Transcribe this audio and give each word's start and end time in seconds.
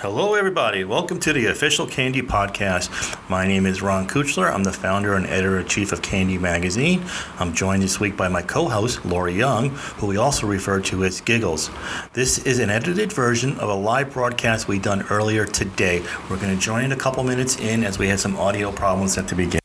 Hello, 0.00 0.32
everybody. 0.32 0.82
Welcome 0.82 1.20
to 1.20 1.34
the 1.34 1.48
official 1.48 1.86
Kandy 1.86 2.22
Podcast. 2.22 2.88
My 3.28 3.46
name 3.46 3.66
is 3.66 3.82
Ron 3.82 4.08
Kuchler. 4.08 4.50
I'm 4.50 4.64
the 4.64 4.72
founder 4.72 5.12
and 5.12 5.26
editor 5.26 5.60
in 5.60 5.66
chief 5.66 5.92
of 5.92 6.00
Kandy 6.00 6.40
Magazine. 6.40 7.04
I'm 7.38 7.52
joined 7.52 7.82
this 7.82 8.00
week 8.00 8.16
by 8.16 8.28
my 8.28 8.40
co 8.40 8.66
host, 8.66 9.04
Lori 9.04 9.34
Young, 9.34 9.68
who 9.98 10.06
we 10.06 10.16
also 10.16 10.46
refer 10.46 10.80
to 10.80 11.04
as 11.04 11.20
Giggles. 11.20 11.68
This 12.14 12.38
is 12.46 12.60
an 12.60 12.70
edited 12.70 13.12
version 13.12 13.58
of 13.58 13.68
a 13.68 13.74
live 13.74 14.14
broadcast 14.14 14.68
we 14.68 14.78
done 14.78 15.04
earlier 15.10 15.44
today. 15.44 16.02
We're 16.30 16.40
going 16.40 16.56
to 16.56 16.58
join 16.58 16.84
in 16.84 16.92
a 16.92 16.96
couple 16.96 17.22
minutes 17.22 17.58
in 17.58 17.84
as 17.84 17.98
we 17.98 18.08
had 18.08 18.20
some 18.20 18.38
audio 18.38 18.72
problems 18.72 19.18
at 19.18 19.28
the 19.28 19.34
beginning. 19.34 19.59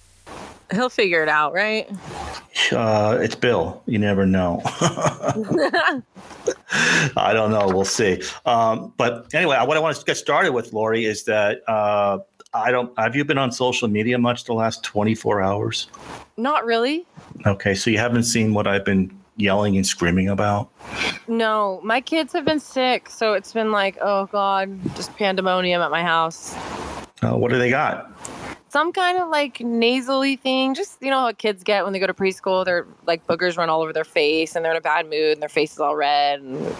He'll 0.71 0.89
figure 0.89 1.21
it 1.23 1.29
out, 1.29 1.53
right? 1.53 1.89
Uh, 2.71 3.17
it's 3.21 3.35
Bill. 3.35 3.81
You 3.85 3.99
never 3.99 4.25
know. 4.25 4.61
I 7.15 7.33
don't 7.33 7.51
know. 7.51 7.67
We'll 7.67 7.85
see. 7.85 8.21
Um, 8.45 8.93
but 8.97 9.33
anyway, 9.33 9.57
what 9.65 9.77
I 9.77 9.79
want 9.79 9.95
to 9.97 10.05
get 10.05 10.17
started 10.17 10.51
with, 10.53 10.73
Lori, 10.73 11.05
is 11.05 11.23
that 11.25 11.61
uh, 11.69 12.19
I 12.53 12.71
don't. 12.71 12.97
Have 12.97 13.15
you 13.15 13.25
been 13.25 13.37
on 13.37 13.51
social 13.51 13.87
media 13.87 14.17
much 14.17 14.45
the 14.45 14.53
last 14.53 14.83
24 14.83 15.41
hours? 15.41 15.87
Not 16.37 16.65
really. 16.65 17.05
Okay, 17.45 17.75
so 17.75 17.89
you 17.89 17.97
haven't 17.97 18.23
seen 18.23 18.53
what 18.53 18.67
I've 18.67 18.85
been 18.85 19.15
yelling 19.37 19.75
and 19.75 19.85
screaming 19.85 20.29
about? 20.29 20.69
No, 21.27 21.81
my 21.83 22.01
kids 22.01 22.33
have 22.33 22.45
been 22.45 22.59
sick, 22.59 23.09
so 23.09 23.33
it's 23.33 23.53
been 23.53 23.71
like, 23.71 23.97
oh 24.01 24.27
god, 24.27 24.79
just 24.95 25.15
pandemonium 25.15 25.81
at 25.81 25.91
my 25.91 26.01
house. 26.01 26.55
Uh, 27.21 27.35
what 27.35 27.51
do 27.51 27.57
they 27.57 27.69
got? 27.69 28.11
Some 28.75 28.91
kind 28.91 29.17
of 29.17 29.29
like 29.29 29.61
nasally 29.61 30.35
thing. 30.35 30.73
Just 30.75 31.01
you 31.01 31.09
know 31.09 31.23
what 31.23 31.37
kids 31.37 31.63
get 31.63 31.85
when 31.85 31.93
they 31.93 31.99
go 31.99 32.07
to 32.07 32.13
preschool. 32.13 32.65
They're 32.65 32.85
like 33.07 33.25
boogers 33.25 33.57
run 33.57 33.69
all 33.69 33.81
over 33.81 33.93
their 33.93 34.03
face, 34.03 34.53
and 34.53 34.65
they're 34.65 34.73
in 34.73 34.77
a 34.77 34.81
bad 34.81 35.05
mood, 35.05 35.31
and 35.31 35.41
their 35.41 35.47
face 35.47 35.71
is 35.71 35.79
all 35.79 35.95
red. 35.95 36.41
And... 36.41 36.75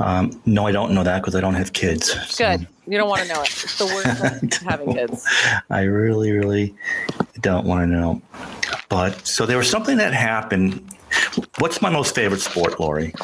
Um, 0.00 0.42
no, 0.46 0.66
I 0.66 0.72
don't 0.72 0.92
know 0.92 1.04
that 1.04 1.20
because 1.20 1.36
I 1.36 1.40
don't 1.40 1.54
have 1.54 1.74
kids. 1.74 2.10
So. 2.34 2.44
Good. 2.44 2.66
You 2.88 2.98
don't 2.98 3.08
want 3.08 3.22
to 3.22 3.28
know 3.28 3.40
it. 3.40 3.50
It's 3.50 3.78
the 3.78 3.86
worst 3.86 4.20
thing 4.40 4.68
having 4.68 4.92
kids. 4.92 5.24
I 5.70 5.82
really, 5.82 6.32
really 6.32 6.74
don't 7.40 7.64
want 7.66 7.82
to 7.82 7.86
know. 7.86 8.20
But 8.88 9.24
so 9.24 9.46
there 9.46 9.58
was 9.58 9.70
something 9.70 9.96
that 9.98 10.12
happened. 10.12 10.92
What's 11.58 11.80
my 11.80 11.90
most 11.90 12.16
favorite 12.16 12.40
sport, 12.40 12.80
Lori? 12.80 13.14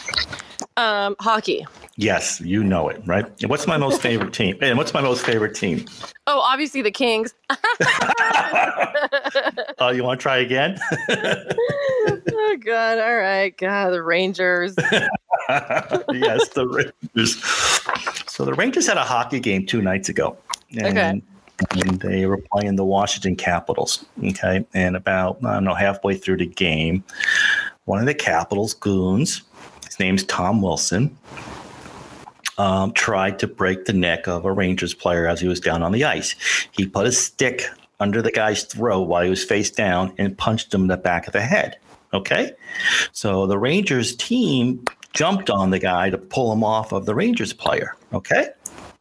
Um, 0.77 1.17
hockey. 1.19 1.67
Yes, 1.99 2.43
you 2.43 2.63
know 2.63 2.91
it, 2.91 3.01
right? 3.07 3.27
What's 3.47 3.67
my 3.67 3.79
most 3.79 4.03
favorite 4.03 4.35
team? 4.35 4.59
And 4.61 4.77
what's 4.77 4.93
my 4.93 5.01
most 5.01 5.25
favorite 5.25 5.55
team? 5.55 5.87
Oh, 6.27 6.41
obviously 6.41 6.83
the 6.83 6.91
Kings. 6.91 7.33
oh, 9.79 9.89
you 9.95 10.05
want 10.05 10.21
to 10.21 10.23
try 10.23 10.37
again? 10.37 10.79
oh 11.09 12.57
God! 12.63 12.99
All 12.99 13.17
right, 13.17 13.57
God, 13.57 13.91
the 13.91 14.03
Rangers. 14.03 14.75
yes, 15.49 16.49
the 16.51 16.67
Rangers. 16.69 17.43
So 18.31 18.45
the 18.45 18.53
Rangers 18.53 18.87
had 18.87 18.99
a 18.99 19.05
hockey 19.05 19.41
game 19.41 19.65
two 19.65 19.81
nights 19.81 20.11
ago. 20.11 20.37
And, 20.79 20.87
okay. 20.99 21.23
And 21.81 21.99
they 22.01 22.27
were 22.27 22.43
playing 22.53 22.77
the 22.77 22.85
Washington 22.85 23.37
Capitals. 23.37 24.05
Okay, 24.23 24.67
and 24.75 24.97
about 24.97 25.39
I 25.43 25.55
don't 25.55 25.65
know 25.65 25.73
halfway 25.73 26.15
through 26.17 26.37
the 26.37 26.47
game, 26.47 27.05
one 27.87 28.01
of 28.01 28.07
the 28.07 28.13
Capitals 28.13 28.75
goons, 28.75 29.41
his 29.87 29.99
name's 29.99 30.25
Tom 30.25 30.61
Wilson 30.61 31.17
um, 32.59 32.93
tried 32.93 33.39
to 33.41 33.47
break 33.47 33.85
the 33.85 33.93
neck 33.93 34.27
of 34.27 34.45
a 34.45 34.53
Rangers 34.53 34.95
player 34.95 35.27
as 35.27 35.41
he 35.41 35.49
was 35.49 35.61
down 35.61 35.83
on 35.83 35.93
the 35.93 36.05
ice. 36.05 36.35
He 36.73 36.87
put 36.87 37.07
a 37.07 37.13
stick 37.13 37.65
under 38.01 38.23
the 38.23 38.33
guy's 38.33 38.65
throat 38.65 39.09
while 39.09 39.23
he 39.23 39.31
was 39.31 39.45
face 39.45 39.71
down 39.71 40.13
and 40.19 40.37
punched 40.37 40.73
him 40.73 40.83
in 40.83 40.87
the 40.89 40.97
back 40.97 41.27
of 41.27 41.33
the 41.33 41.41
head. 41.41 41.79
Okay. 42.13 42.53
So 43.13 43.47
the 43.47 43.59
Rangers 43.59 44.15
team 44.17 44.85
jumped 45.13 45.51
on 45.51 45.71
the 45.71 45.79
guy 45.79 46.11
to 46.11 46.19
pull 46.19 46.53
him 46.53 46.63
off 46.63 46.93
of 46.93 47.07
the 47.07 47.15
Rangers 47.15 47.53
player. 47.53 47.97
Okay. 48.13 48.49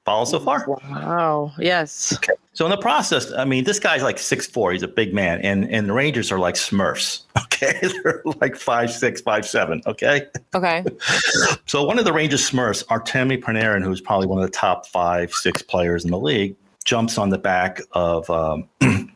Follow 0.06 0.26
so 0.26 0.40
far? 0.40 0.66
Wow. 0.68 1.52
Yes. 1.58 2.14
Okay. 2.14 2.34
So 2.56 2.66
in 2.66 2.72
the 2.72 2.78
process, 2.78 3.34
I 3.34 3.44
mean, 3.44 3.66
this 3.66 3.80
guy's 3.80 4.02
like 4.02 4.18
six 4.18 4.48
four. 4.48 4.72
He's 4.72 4.82
a 4.82 4.88
big 4.88 5.14
man, 5.14 5.42
and 5.42 5.70
and 5.70 5.88
the 5.88 5.94
Rangers 5.94 6.32
are 6.32 6.40
like 6.40 6.56
Smurfs. 6.56 7.22
Okay, 7.56 7.80
they're 8.04 8.22
like 8.42 8.58
five 8.58 8.92
six, 8.92 9.22
five 9.22 9.48
seven. 9.48 9.82
Okay. 9.86 10.28
Okay. 10.54 10.84
so 11.66 11.86
one 11.86 11.98
of 11.98 12.04
the 12.04 12.12
Rangers 12.12 12.50
Smurfs, 12.50 12.84
Artemi 12.88 13.42
Panarin, 13.42 13.82
who's 13.82 14.02
probably 14.02 14.28
one 14.28 14.40
of 14.40 14.46
the 14.46 14.52
top 14.52 14.86
five 14.88 15.32
six 15.32 15.62
players 15.62 16.04
in 16.04 16.12
the 16.12 16.20
league, 16.20 16.58
jumps 16.84 17.18
on 17.18 17.30
the 17.30 17.38
back 17.38 17.80
of. 17.94 18.30
Um, 18.30 18.68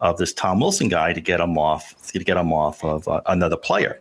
of 0.00 0.18
this 0.18 0.34
Tom 0.34 0.60
Wilson 0.60 0.88
guy 0.88 1.14
to 1.14 1.20
get 1.20 1.40
him 1.40 1.56
off 1.56 1.94
to 2.08 2.18
get 2.18 2.36
him 2.36 2.52
off 2.52 2.84
of 2.84 3.08
uh, 3.08 3.22
another 3.26 3.56
player. 3.56 4.00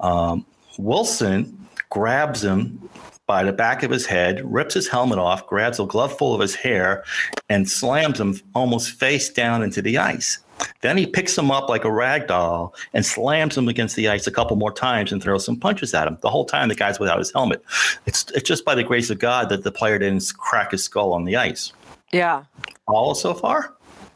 Um, 0.00 0.44
Wilson 0.78 1.68
grabs 1.90 2.42
him 2.42 2.88
by 3.26 3.42
the 3.42 3.52
back 3.52 3.82
of 3.82 3.90
his 3.90 4.06
head, 4.06 4.40
rips 4.44 4.74
his 4.74 4.88
helmet 4.88 5.18
off, 5.18 5.46
grabs 5.46 5.80
a 5.80 5.84
glove 5.84 6.16
full 6.16 6.34
of 6.34 6.40
his 6.40 6.54
hair, 6.54 7.04
and 7.48 7.68
slams 7.68 8.20
him 8.20 8.40
almost 8.54 8.92
face 8.92 9.28
down 9.28 9.62
into 9.62 9.82
the 9.82 9.98
ice. 9.98 10.38
Then 10.80 10.96
he 10.96 11.06
picks 11.06 11.36
him 11.36 11.50
up 11.50 11.68
like 11.68 11.84
a 11.84 11.90
rag 11.90 12.28
doll 12.28 12.74
and 12.94 13.04
slams 13.04 13.58
him 13.58 13.68
against 13.68 13.96
the 13.96 14.08
ice 14.08 14.26
a 14.26 14.30
couple 14.30 14.56
more 14.56 14.72
times 14.72 15.12
and 15.12 15.22
throws 15.22 15.44
some 15.44 15.56
punches 15.56 15.92
at 15.92 16.06
him. 16.06 16.16
The 16.22 16.30
whole 16.30 16.46
time 16.46 16.68
the 16.68 16.74
guy's 16.74 16.98
without 16.98 17.18
his 17.18 17.32
helmet. 17.32 17.62
It's 18.06 18.30
it's 18.30 18.48
just 18.48 18.64
by 18.64 18.74
the 18.74 18.84
grace 18.84 19.10
of 19.10 19.18
God 19.18 19.48
that 19.50 19.64
the 19.64 19.72
player 19.72 19.98
didn't 19.98 20.32
crack 20.38 20.70
his 20.70 20.84
skull 20.84 21.12
on 21.12 21.24
the 21.24 21.36
ice. 21.36 21.72
Yeah. 22.12 22.44
All 22.86 23.14
so 23.14 23.34
far? 23.34 23.74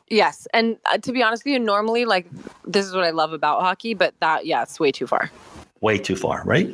Yes. 0.08 0.48
And 0.54 0.78
uh, 0.90 0.98
to 0.98 1.12
be 1.12 1.22
honest 1.22 1.44
with 1.44 1.52
you, 1.52 1.58
normally 1.58 2.04
like 2.04 2.26
this 2.64 2.86
is 2.86 2.94
what 2.94 3.04
I 3.04 3.10
love 3.10 3.32
about 3.32 3.60
hockey, 3.60 3.92
but 3.92 4.14
that 4.20 4.46
yeah, 4.46 4.62
it's 4.62 4.80
way 4.80 4.92
too 4.92 5.06
far 5.06 5.30
way 5.80 5.98
too 5.98 6.16
far, 6.16 6.42
right? 6.44 6.70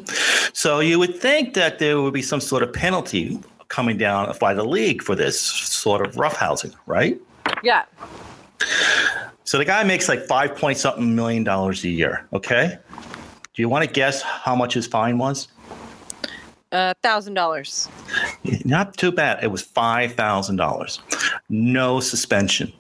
So 0.52 0.80
you 0.80 0.98
would 0.98 1.18
think 1.18 1.54
that 1.54 1.78
there 1.78 2.00
would 2.00 2.14
be 2.14 2.22
some 2.22 2.40
sort 2.40 2.62
of 2.62 2.72
penalty 2.72 3.38
coming 3.68 3.96
down 3.96 4.32
by 4.40 4.54
the 4.54 4.64
league 4.64 5.02
for 5.02 5.14
this 5.14 5.40
sort 5.40 6.06
of 6.06 6.14
roughhousing, 6.14 6.74
right? 6.86 7.20
Yeah. 7.62 7.84
So 9.44 9.58
the 9.58 9.64
guy 9.64 9.84
makes 9.84 10.08
like 10.08 10.26
five 10.26 10.56
point 10.56 10.78
something 10.78 11.14
million 11.14 11.44
dollars 11.44 11.84
a 11.84 11.88
year. 11.88 12.26
Okay. 12.32 12.78
Do 13.54 13.62
you 13.62 13.68
want 13.68 13.84
to 13.84 13.90
guess 13.90 14.22
how 14.22 14.54
much 14.56 14.74
his 14.74 14.86
fine 14.86 15.18
was? 15.18 15.48
A 16.72 16.94
thousand 17.02 17.34
dollars. 17.34 17.88
Not 18.64 18.96
too 18.96 19.12
bad. 19.12 19.42
It 19.42 19.48
was 19.48 19.62
five 19.62 20.14
thousand 20.14 20.56
dollars. 20.56 21.00
No 21.48 22.00
suspension. 22.00 22.72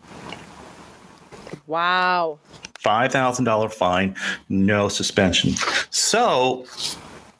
Wow. 1.66 2.38
$5,000 2.86 3.72
fine, 3.72 4.14
no 4.48 4.88
suspension. 4.88 5.52
So, 5.90 6.64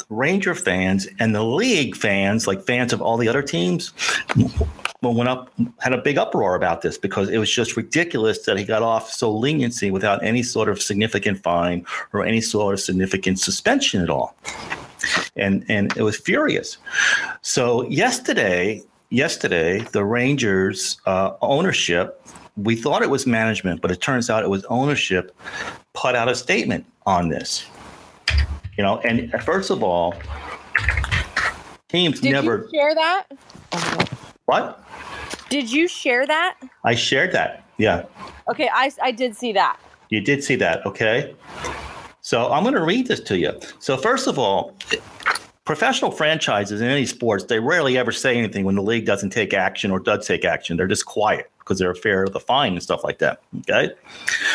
Ranger 0.09 0.55
fans 0.55 1.09
and 1.19 1.35
the 1.35 1.43
league 1.43 1.97
fans, 1.97 2.47
like 2.47 2.63
fans 2.63 2.93
of 2.93 3.01
all 3.03 3.17
the 3.17 3.29
other 3.29 3.43
teams, 3.43 3.93
went 5.03 5.29
up 5.29 5.53
had 5.81 5.93
a 5.93 5.99
big 5.99 6.19
uproar 6.19 6.55
about 6.55 6.83
this 6.83 6.99
because 6.99 7.29
it 7.29 7.39
was 7.39 7.51
just 7.51 7.77
ridiculous 7.77 8.41
that 8.41 8.59
he 8.59 8.65
got 8.65 8.83
off 8.83 9.11
so 9.11 9.31
leniency 9.31 9.91
without 9.91 10.23
any 10.25 10.43
sort 10.43 10.69
of 10.69 10.83
significant 10.83 11.43
fine 11.43 11.85
or 12.13 12.25
any 12.25 12.41
sort 12.41 12.75
of 12.75 12.81
significant 12.81 13.39
suspension 13.39 14.03
at 14.03 14.11
all. 14.11 14.37
And 15.37 15.65
and 15.69 15.97
it 15.97 16.03
was 16.03 16.17
furious. 16.17 16.79
So 17.43 17.85
yesterday, 17.89 18.83
yesterday, 19.11 19.81
the 19.93 20.05
Rangers 20.05 21.01
uh, 21.07 21.33
ownership 21.41 22.21
we 22.57 22.75
thought 22.75 23.03
it 23.03 23.11
was 23.11 23.27
management, 23.27 23.83
but 23.83 23.91
it 23.91 24.01
turns 24.01 24.31
out 24.31 24.43
it 24.43 24.51
was 24.51 24.65
ownership 24.67 25.37
put 25.93 26.15
out 26.15 26.29
a 26.29 26.35
statement 26.35 26.87
on 27.05 27.29
this. 27.29 27.67
You 28.77 28.85
know, 28.85 28.99
and 29.01 29.31
first 29.43 29.71
of 29.71 29.83
all, 29.83 30.15
teams 31.89 32.21
Did 32.21 32.33
never 32.33 32.69
you 32.73 32.79
share 32.79 32.95
that. 32.95 33.27
What? 34.47 34.83
Did 35.49 35.71
you 35.71 35.89
share 35.89 36.27
that? 36.27 36.59
I 36.85 36.95
shared 36.95 37.33
that. 37.33 37.65
Yeah. 37.79 38.05
Okay, 38.51 38.69
I 38.73 38.91
I 39.03 39.11
did 39.11 39.37
see 39.37 39.53
that. 39.53 39.79
You 40.11 40.21
did 40.21 40.45
see 40.45 40.57
that. 40.57 40.85
Okay. 40.87 41.35
So 42.21 42.51
I'm 42.51 42.65
going 42.65 42.75
to 42.75 42.83
read 42.83 43.07
this 43.07 43.21
to 43.21 43.39
you. 43.39 43.53
So 43.79 43.97
first 43.97 44.27
of 44.27 44.39
all, 44.39 44.77
professional 45.65 46.11
franchises 46.11 46.81
in 46.81 46.89
any 46.89 47.07
sports, 47.07 47.45
they 47.45 47.61
rarely 47.61 47.97
ever 47.97 48.11
say 48.11 48.37
anything 48.37 48.65
when 48.65 48.75
the 48.75 48.83
league 48.83 49.07
doesn't 49.07 49.31
take 49.31 49.55
action 49.55 49.93
or 49.93 50.01
does 50.01 50.27
take 50.27 50.45
action. 50.45 50.77
They're 50.77 50.89
just 50.89 51.07
quiet 51.07 51.51
because 51.67 51.81
they're 51.81 51.95
fair 51.97 52.23
of 52.23 52.33
the 52.33 52.39
fine 52.39 52.75
and 52.75 52.83
stuff 52.83 53.03
like 53.03 53.19
that. 53.19 53.41
Okay. 53.61 53.91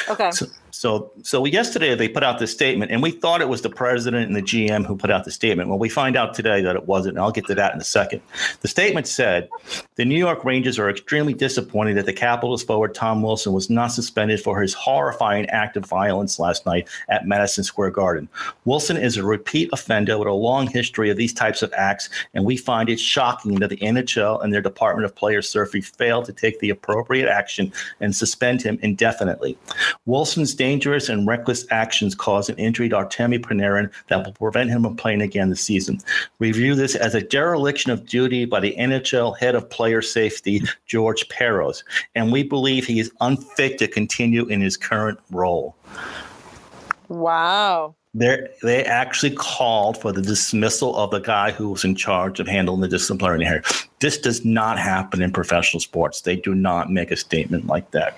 Okay. 0.10 0.31
So, 0.31 0.46
so, 0.81 1.12
so 1.22 1.45
yesterday 1.45 1.94
they 1.94 2.10
put 2.10 2.24
out 2.24 2.39
this 2.39 2.51
statement, 2.51 2.89
and 2.89 3.04
we 3.04 3.12
thought 3.12 3.39
it 3.39 3.48
was 3.48 3.62
the 3.62 3.69
president 3.69 4.25
and 4.25 4.36
the 4.36 4.42
GM 4.42 4.83
who 4.83 4.98
put 4.98 5.12
out 5.12 5.25
the 5.25 5.31
statement. 5.31 5.69
Well, 5.69 5.78
we 5.78 5.89
find 5.89 6.18
out 6.18 6.33
today 6.33 6.63
that 6.63 6.75
it 6.75 6.88
wasn't, 6.88 7.18
and 7.18 7.24
I'll 7.24 7.31
get 7.31 7.45
to 7.45 7.54
that 7.54 7.75
in 7.75 7.80
a 7.80 7.83
second. 7.83 8.24
The 8.62 8.68
statement 8.68 9.06
said 9.06 9.48
the 9.94 10.06
New 10.06 10.18
York 10.18 10.44
Rangers 10.44 10.80
are 10.80 10.89
extremely 10.89 11.36
disappointed 11.36 11.98
that 11.98 12.07
the 12.07 12.13
Capitals 12.13 12.63
forward 12.63 12.95
Tom 12.95 13.22
Wilson 13.22 13.54
was 13.54 13.69
not 13.69 13.89
suspended 13.89 14.42
for 14.42 14.60
his 14.60 14.74
horrifying 14.74 15.45
act 15.51 15.78
of 15.78 15.86
violence 15.86 16.39
last 16.39 16.66
night 16.66 16.88
at 17.10 17.27
Madison 17.27 17.63
Square 17.63 17.92
Garden. 17.92 18.27
Wilson 18.66 18.98
is 18.98 19.18
a 19.18 19.24
repeat 19.24 19.69
offender 19.74 20.18
with 20.18 20.27
a 20.27 20.34
long 20.34 20.66
history 20.66 21.12
of 21.12 21.18
these 21.18 21.31
types 21.31 21.62
of 21.62 21.72
acts, 21.74 22.10
and 22.34 22.44
we 22.44 22.57
find 22.57 22.89
it 22.89 23.00
shocking 23.00 23.60
that 23.60 23.69
the 23.69 23.77
NHL 23.77 24.44
and 24.44 24.51
their 24.51 24.63
Department 24.63 25.06
of 25.06 25.13
Player 25.13 25.44
Safety 25.44 25.81
failed 25.81 26.25
to 26.25 26.34
take 26.34 26.57
the 26.60 26.72
appropriate 26.72 27.30
action 27.30 27.72
and 28.00 28.16
suspend 28.16 28.63
him 28.63 28.80
indefinitely. 28.81 29.56
Wilson's 30.07 30.56
dangerous 30.72 31.10
and 31.10 31.28
reckless 31.28 31.66
actions 31.70 32.16
caused 32.16 32.50
an 32.50 32.56
injury 32.56 32.88
to 32.88 32.96
Artemi 32.96 33.38
Panarin 33.38 33.92
that 34.08 34.26
will 34.26 34.32
prevent 34.32 34.70
him 34.70 34.84
from 34.84 34.96
playing 34.96 35.22
again 35.22 35.50
this 35.50 35.60
season. 35.60 36.00
We 36.40 36.54
view 36.54 36.76
this 36.76 36.96
as 36.96 37.14
a 37.14 37.20
dereliction 37.20 37.92
of 37.92 38.06
duty 38.06 38.46
by 38.46 38.62
the 38.62 38.74
NHL 38.80 39.38
head 39.38 39.54
of 39.54 39.70
player 39.70 40.02
safety, 40.02 40.62
George 40.86 41.28
Parros, 41.28 41.84
and 42.16 42.32
we 42.32 42.44
believe 42.44 42.86
he 42.86 43.02
is 43.02 43.12
unfit 43.20 43.80
to 43.80 43.88
continue 43.90 44.46
in 44.46 44.62
his 44.62 44.78
current 44.78 45.20
role. 45.30 45.76
Wow. 47.10 47.96
They 48.13 48.46
they 48.62 48.84
actually 48.84 49.31
called 49.31 49.98
for 49.98 50.12
the 50.12 50.22
dismissal 50.22 50.98
of 50.98 51.12
the 51.12 51.19
guy 51.19 51.52
who 51.52 51.69
was 51.69 51.86
in 51.86 51.96
charge 51.96 52.42
of 52.42 52.48
handling 52.48 52.81
the 52.81 52.90
disciplinary 52.90 53.46
hearing. 53.46 53.63
This 54.02 54.18
does 54.18 54.44
not 54.44 54.78
happen 54.78 55.22
in 55.22 55.31
professional 55.31 55.80
sports. 55.80 56.22
They 56.22 56.36
do 56.36 56.54
not 56.54 56.92
make 56.92 57.12
a 57.12 57.16
statement 57.16 57.68
like 57.68 57.92
that. 57.92 58.18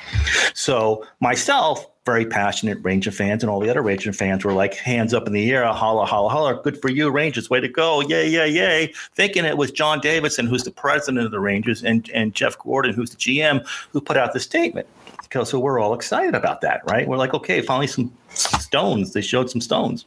So 0.56 1.06
myself, 1.20 1.86
very 2.06 2.26
passionate 2.26 2.80
Ranger 2.82 3.12
fans, 3.12 3.44
and 3.44 3.52
all 3.52 3.60
the 3.60 3.70
other 3.70 3.84
Ranger 3.84 4.14
fans 4.14 4.44
were 4.44 4.54
like 4.54 4.74
hands 4.74 5.14
up 5.14 5.28
in 5.28 5.34
the 5.34 5.52
air, 5.52 5.64
holla, 5.68 6.06
holla, 6.06 6.30
holla, 6.30 6.60
good 6.64 6.82
for 6.82 6.90
you, 6.90 7.12
Rangers, 7.12 7.52
way 7.52 7.60
to 7.60 7.70
go, 7.70 8.02
yay, 8.02 8.28
yay, 8.28 8.50
yay. 8.50 8.94
Thinking 9.14 9.46
it 9.46 9.58
was 9.58 9.72
John 9.72 10.00
Davidson, 10.00 10.48
who's 10.48 10.64
the 10.64 10.72
president 10.72 11.24
of 11.24 11.32
the 11.32 11.40
Rangers, 11.40 11.84
and 11.84 12.10
and 12.16 12.34
Jeff 12.34 12.58
Gorton, 12.58 12.94
who's 12.94 13.12
the 13.12 13.18
GM, 13.18 13.64
who 13.92 14.02
put 14.02 14.18
out 14.18 14.34
the 14.34 14.40
statement 14.40 14.88
so 15.42 15.60
we're 15.60 15.80
all 15.80 15.96
excited 15.96 16.36
about 16.36 16.62
that, 16.62 16.82
right? 16.86 17.08
We're 17.08 17.18
like, 17.18 17.34
okay, 17.34 17.62
finally 17.62 17.88
some 17.88 18.16
stones. 18.30 19.14
They 19.14 19.22
showed 19.22 19.50
some 19.50 19.62
stones. 19.62 20.06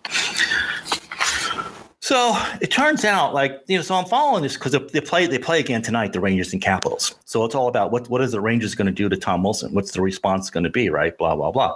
So 2.01 2.41
it 2.61 2.71
turns 2.71 3.05
out, 3.05 3.35
like 3.35 3.65
you 3.67 3.77
know, 3.77 3.83
so 3.83 3.97
I'm 3.97 4.05
following 4.05 4.45
this 4.45 4.55
because 4.55 4.71
they 4.93 5.01
play 5.01 5.27
they 5.27 5.41
play 5.41 5.59
again 5.59 5.83
tonight, 5.83 6.13
the 6.13 6.21
Rangers 6.21 6.53
and 6.53 6.63
Capitals. 6.63 7.17
So 7.25 7.45
it's 7.45 7.57
all 7.57 7.67
about 7.67 7.91
what 7.91 8.09
what 8.09 8.21
is 8.21 8.31
the 8.31 8.41
Rangers 8.41 8.77
going 8.77 8.87
to 8.87 8.93
do 8.93 9.09
to 9.09 9.17
Tom 9.17 9.43
Wilson? 9.43 9.75
What's 9.75 9.91
the 9.91 10.01
response 10.01 10.49
going 10.49 10.63
to 10.63 10.71
be, 10.71 10.89
right? 10.89 11.19
Blah 11.19 11.35
blah 11.35 11.51
blah. 11.51 11.75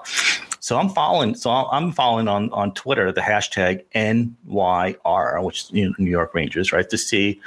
So 0.61 0.79
I'm 0.79 0.91
following. 0.91 1.35
So 1.35 1.51
I'm 1.51 1.91
following 1.91 2.29
on 2.29 2.51
on 2.51 2.73
Twitter 2.75 3.11
the 3.11 3.23
hashtag 3.23 3.83
NYR, 3.95 5.43
which 5.43 5.63
is 5.65 5.71
you 5.73 5.87
know, 5.87 5.95
New 5.99 6.11
York 6.11 6.35
Rangers, 6.35 6.71
right, 6.73 6.89
to 6.89 6.99
see, 6.99 7.41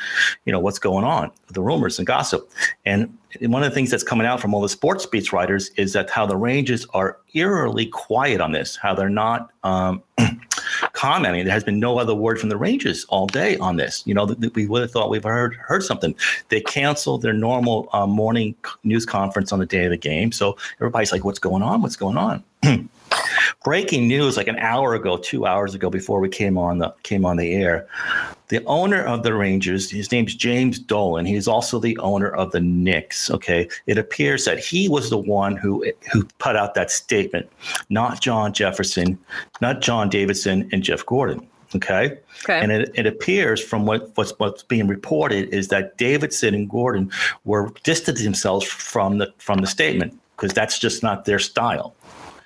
you 0.45 0.51
know, 0.51 0.59
what's 0.59 0.79
going 0.79 1.05
on, 1.05 1.31
the 1.49 1.61
rumors 1.61 1.99
and 1.99 2.07
gossip. 2.07 2.51
And 2.85 3.15
one 3.41 3.63
of 3.63 3.69
the 3.69 3.75
things 3.75 3.91
that's 3.91 4.03
coming 4.03 4.25
out 4.25 4.39
from 4.39 4.53
all 4.53 4.61
the 4.61 4.69
sports 4.69 5.05
beats 5.05 5.31
writers 5.31 5.69
is 5.77 5.93
that 5.93 6.09
how 6.09 6.25
the 6.25 6.35
Rangers 6.35 6.87
are 6.93 7.19
eerily 7.35 7.85
quiet 7.85 8.41
on 8.41 8.51
this, 8.51 8.75
how 8.75 8.95
they're 8.95 9.09
not 9.09 9.51
um, 9.63 10.01
commenting. 10.93 11.45
There 11.45 11.53
has 11.53 11.63
been 11.63 11.79
no 11.79 11.99
other 11.99 12.15
word 12.15 12.39
from 12.39 12.49
the 12.49 12.57
Rangers 12.57 13.05
all 13.09 13.27
day 13.27 13.57
on 13.57 13.75
this. 13.75 14.03
You 14.07 14.15
know, 14.15 14.25
we 14.55 14.65
would 14.65 14.81
have 14.81 14.91
thought 14.91 15.11
we've 15.11 15.23
heard 15.23 15.53
heard 15.55 15.83
something. 15.83 16.15
They 16.49 16.61
canceled 16.61 17.21
their 17.21 17.33
normal 17.33 17.89
uh, 17.93 18.07
morning 18.07 18.55
news 18.83 19.05
conference 19.05 19.51
on 19.51 19.59
the 19.59 19.67
day 19.67 19.85
of 19.85 19.91
the 19.91 19.97
game, 19.97 20.31
so 20.31 20.57
everybody's 20.77 21.11
like, 21.11 21.23
"What's 21.23 21.39
going 21.39 21.61
on? 21.61 21.83
What's 21.83 21.95
going 21.95 22.17
on?" 22.17 22.43
breaking 23.63 24.07
news 24.07 24.37
like 24.37 24.47
an 24.47 24.59
hour 24.59 24.93
ago, 24.93 25.17
two 25.17 25.45
hours 25.45 25.73
ago, 25.73 25.89
before 25.89 26.19
we 26.19 26.29
came 26.29 26.57
on 26.57 26.79
the 26.79 26.93
came 27.03 27.25
on 27.25 27.37
the 27.37 27.53
air. 27.53 27.87
The 28.49 28.63
owner 28.65 29.03
of 29.03 29.23
the 29.23 29.33
Rangers, 29.33 29.89
his 29.89 30.11
name's 30.11 30.35
James 30.35 30.77
Dolan. 30.77 31.25
He's 31.25 31.47
also 31.47 31.79
the 31.79 31.97
owner 31.97 32.29
of 32.29 32.51
the 32.51 32.59
Knicks. 32.59 33.31
Okay, 33.31 33.67
it 33.87 33.97
appears 33.97 34.45
that 34.45 34.59
he 34.59 34.89
was 34.89 35.09
the 35.09 35.17
one 35.17 35.55
who 35.55 35.85
who 36.11 36.25
put 36.39 36.55
out 36.55 36.75
that 36.75 36.91
statement, 36.91 37.49
not 37.89 38.21
John 38.21 38.53
Jefferson, 38.53 39.17
not 39.61 39.81
John 39.81 40.09
Davidson, 40.09 40.69
and 40.71 40.83
Jeff 40.83 41.05
Gorton. 41.05 41.47
Okay. 41.75 42.17
Okay. 42.43 42.59
And 42.59 42.71
it, 42.71 42.91
it 42.93 43.07
appears 43.07 43.63
from 43.63 43.85
what, 43.85 44.11
what's 44.15 44.31
what's 44.37 44.63
being 44.63 44.87
reported 44.87 45.49
is 45.49 45.69
that 45.69 45.97
Davidson 45.97 46.53
and 46.53 46.69
Gorton 46.69 47.11
were 47.45 47.71
distancing 47.83 48.25
themselves 48.25 48.65
from 48.65 49.17
the 49.17 49.33
from 49.37 49.59
the 49.61 49.67
statement 49.67 50.19
because 50.35 50.53
that's 50.53 50.77
just 50.77 51.03
not 51.03 51.25
their 51.25 51.39
style 51.39 51.95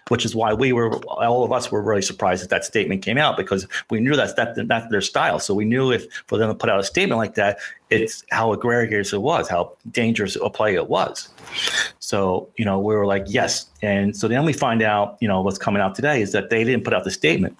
which 0.09 0.25
is 0.25 0.35
why 0.35 0.53
we 0.53 0.71
were 0.73 0.95
all 1.05 1.43
of 1.43 1.51
us 1.51 1.71
were 1.71 1.81
really 1.81 2.01
surprised 2.01 2.43
that 2.43 2.49
that 2.49 2.65
statement 2.65 3.01
came 3.01 3.17
out 3.17 3.37
because 3.37 3.67
we 3.89 3.99
knew 3.99 4.15
that's 4.15 4.33
that 4.33 4.55
that's 4.67 4.89
their 4.89 5.01
style. 5.01 5.39
So 5.39 5.53
we 5.53 5.65
knew 5.65 5.91
if 5.91 6.05
for 6.27 6.37
them 6.37 6.49
to 6.49 6.55
put 6.55 6.69
out 6.69 6.79
a 6.79 6.83
statement 6.83 7.17
like 7.17 7.35
that, 7.35 7.57
it's 7.89 8.23
how 8.31 8.53
egregious 8.53 9.13
it 9.13 9.21
was, 9.21 9.47
how 9.49 9.73
dangerous 9.91 10.35
a 10.35 10.49
play 10.49 10.75
it 10.75 10.89
was. 10.89 11.29
So 11.99 12.49
you 12.57 12.65
know 12.65 12.79
we 12.79 12.95
were 12.95 13.05
like 13.05 13.25
yes, 13.27 13.67
and 13.81 14.15
so 14.15 14.27
then 14.27 14.45
we 14.45 14.53
find 14.53 14.81
out 14.81 15.17
you 15.19 15.27
know 15.27 15.41
what's 15.41 15.57
coming 15.57 15.81
out 15.81 15.95
today 15.95 16.21
is 16.21 16.31
that 16.31 16.49
they 16.49 16.63
didn't 16.63 16.83
put 16.83 16.93
out 16.93 17.03
the 17.03 17.11
statement, 17.11 17.57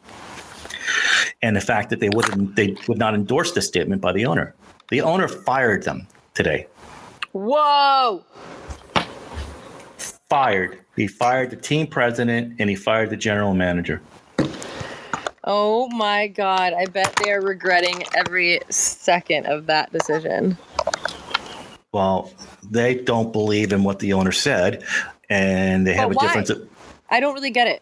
and 1.42 1.56
the 1.56 1.62
fact 1.62 1.90
that 1.90 2.00
they 2.00 2.10
wouldn't 2.10 2.56
they 2.56 2.76
would 2.88 2.98
not 2.98 3.14
endorse 3.14 3.52
the 3.52 3.62
statement 3.62 4.02
by 4.02 4.12
the 4.12 4.26
owner. 4.26 4.54
The 4.90 5.02
owner 5.02 5.28
fired 5.28 5.84
them 5.84 6.08
today. 6.34 6.68
Whoa 7.34 8.24
fired. 10.30 10.80
He 10.96 11.08
fired 11.08 11.50
the 11.50 11.56
team 11.56 11.88
president 11.88 12.56
and 12.60 12.70
he 12.70 12.76
fired 12.76 13.10
the 13.10 13.18
general 13.18 13.54
manager. 13.54 14.02
Oh 15.44 15.88
my 15.90 16.28
God. 16.28 16.74
I 16.74 16.86
bet 16.86 17.16
they're 17.24 17.42
regretting 17.42 18.04
every 18.14 18.60
second 18.70 19.46
of 19.46 19.66
that 19.68 19.92
decision. 19.94 20.58
Well, 21.94 22.32
they 22.70 22.96
don't 22.96 23.32
believe 23.32 23.72
in 23.72 23.84
what 23.84 24.00
the 24.00 24.14
owner 24.14 24.34
said 24.34 24.84
and 25.30 25.88
they 25.88 25.94
have 25.94 26.14
but 26.14 26.24
a 26.24 26.28
difference. 26.28 26.50
Of, 26.50 26.68
I 27.10 27.20
don't 27.20 27.34
really 27.34 27.52
get 27.52 27.68
it. 27.68 27.82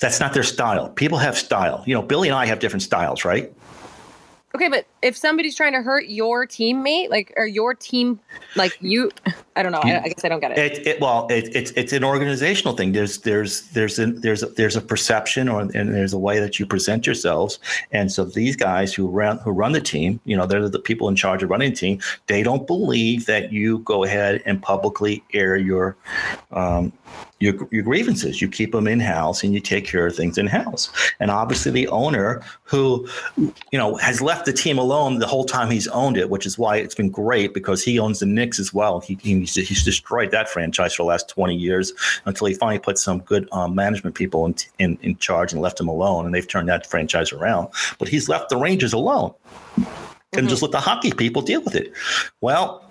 That's 0.00 0.20
not 0.20 0.34
their 0.34 0.42
style. 0.42 0.90
People 0.90 1.18
have 1.18 1.38
style. 1.38 1.82
You 1.86 1.94
know, 1.94 2.02
Billy 2.02 2.28
and 2.28 2.36
I 2.36 2.46
have 2.46 2.58
different 2.58 2.82
styles, 2.82 3.24
right? 3.24 3.52
Okay, 4.54 4.68
but 4.68 4.86
if 5.04 5.18
somebody's 5.18 5.54
trying 5.54 5.74
to 5.74 5.82
hurt 5.82 6.06
your 6.08 6.46
teammate, 6.46 7.10
like 7.10 7.34
or 7.36 7.46
your 7.46 7.74
team, 7.74 8.18
like 8.56 8.76
you, 8.80 9.10
I 9.54 9.62
don't 9.62 9.70
know. 9.70 9.80
I, 9.82 10.00
I 10.02 10.08
guess 10.08 10.24
I 10.24 10.28
don't 10.28 10.40
get 10.40 10.52
it. 10.52 10.58
it, 10.58 10.86
it 10.86 11.00
well, 11.00 11.26
it, 11.28 11.54
it's 11.54 11.72
it's 11.72 11.92
an 11.92 12.02
organizational 12.02 12.74
thing. 12.74 12.92
There's 12.92 13.18
there's 13.18 13.68
there's 13.72 13.98
a, 13.98 14.06
there's 14.06 14.42
a, 14.42 14.46
there's 14.46 14.76
a 14.76 14.80
perception, 14.80 15.50
or 15.50 15.60
and 15.60 15.94
there's 15.94 16.14
a 16.14 16.18
way 16.18 16.40
that 16.40 16.58
you 16.58 16.64
present 16.64 17.06
yourselves. 17.06 17.58
And 17.92 18.10
so 18.10 18.24
these 18.24 18.56
guys 18.56 18.94
who 18.94 19.06
run 19.06 19.38
who 19.38 19.50
run 19.50 19.72
the 19.72 19.80
team, 19.80 20.20
you 20.24 20.36
know, 20.38 20.46
they're 20.46 20.66
the 20.70 20.78
people 20.78 21.06
in 21.08 21.16
charge 21.16 21.42
of 21.42 21.50
running 21.50 21.70
the 21.70 21.76
team. 21.76 22.00
They 22.26 22.42
don't 22.42 22.66
believe 22.66 23.26
that 23.26 23.52
you 23.52 23.80
go 23.80 24.04
ahead 24.04 24.42
and 24.46 24.62
publicly 24.62 25.22
air 25.34 25.56
your 25.56 25.96
um, 26.52 26.94
your, 27.40 27.68
your 27.70 27.82
grievances. 27.82 28.40
You 28.40 28.48
keep 28.48 28.72
them 28.72 28.88
in 28.88 29.00
house 29.00 29.44
and 29.44 29.52
you 29.52 29.60
take 29.60 29.84
care 29.84 30.06
of 30.06 30.16
things 30.16 30.38
in 30.38 30.46
house. 30.46 30.90
And 31.20 31.30
obviously, 31.30 31.72
the 31.72 31.88
owner 31.88 32.42
who, 32.62 33.06
you 33.36 33.78
know, 33.78 33.96
has 33.96 34.22
left 34.22 34.46
the 34.46 34.52
team 34.52 34.78
alone 34.78 34.93
the 35.18 35.26
whole 35.26 35.44
time 35.44 35.70
he's 35.70 35.88
owned 35.88 36.16
it, 36.16 36.30
which 36.30 36.46
is 36.46 36.58
why 36.58 36.76
it's 36.76 36.94
been 36.94 37.10
great 37.10 37.54
because 37.54 37.82
he 37.82 37.98
owns 37.98 38.20
the 38.20 38.26
Knicks 38.26 38.58
as 38.58 38.72
well. 38.72 39.00
He, 39.00 39.18
he's, 39.22 39.54
he's 39.54 39.84
destroyed 39.84 40.30
that 40.30 40.48
franchise 40.48 40.94
for 40.94 41.02
the 41.02 41.08
last 41.08 41.28
20 41.28 41.54
years 41.54 41.92
until 42.26 42.46
he 42.46 42.54
finally 42.54 42.78
put 42.78 42.98
some 42.98 43.20
good 43.20 43.48
um, 43.52 43.74
management 43.74 44.14
people 44.14 44.46
in, 44.46 44.54
in, 44.78 44.98
in 45.02 45.16
charge 45.16 45.52
and 45.52 45.60
left 45.62 45.80
him 45.80 45.88
alone. 45.88 46.26
And 46.26 46.34
they've 46.34 46.46
turned 46.46 46.68
that 46.68 46.86
franchise 46.86 47.32
around. 47.32 47.68
But 47.98 48.08
he's 48.08 48.28
left 48.28 48.50
the 48.50 48.56
Rangers 48.56 48.92
alone 48.92 49.34
and 49.76 49.86
mm-hmm. 50.32 50.48
just 50.48 50.62
let 50.62 50.72
the 50.72 50.80
hockey 50.80 51.12
people 51.12 51.42
deal 51.42 51.62
with 51.62 51.74
it. 51.74 51.92
Well, 52.40 52.83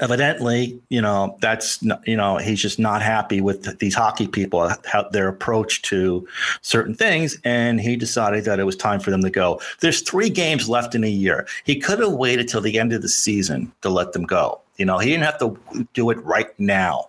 evidently, 0.00 0.80
you 0.88 1.00
know, 1.00 1.36
that's 1.40 1.82
you 2.04 2.16
know 2.16 2.36
he's 2.36 2.60
just 2.60 2.78
not 2.78 3.02
happy 3.02 3.40
with 3.40 3.78
these 3.78 3.94
hockey 3.94 4.26
people 4.26 4.70
how 4.84 5.08
their 5.10 5.28
approach 5.28 5.82
to 5.82 6.26
certain 6.62 6.94
things, 6.94 7.38
and 7.44 7.80
he 7.80 7.96
decided 7.96 8.44
that 8.44 8.58
it 8.58 8.64
was 8.64 8.76
time 8.76 9.00
for 9.00 9.10
them 9.10 9.22
to 9.22 9.30
go. 9.30 9.60
There's 9.80 10.02
three 10.02 10.30
games 10.30 10.68
left 10.68 10.94
in 10.94 11.04
a 11.04 11.10
year. 11.10 11.46
He 11.64 11.78
could 11.78 11.98
have 12.00 12.12
waited 12.12 12.48
till 12.48 12.60
the 12.60 12.78
end 12.78 12.92
of 12.92 13.02
the 13.02 13.08
season 13.08 13.72
to 13.82 13.90
let 13.90 14.12
them 14.12 14.24
go. 14.24 14.60
You 14.76 14.84
know, 14.84 14.98
he 14.98 15.10
didn't 15.10 15.24
have 15.24 15.38
to 15.38 15.88
do 15.92 16.10
it 16.10 16.24
right 16.24 16.48
now, 16.58 17.08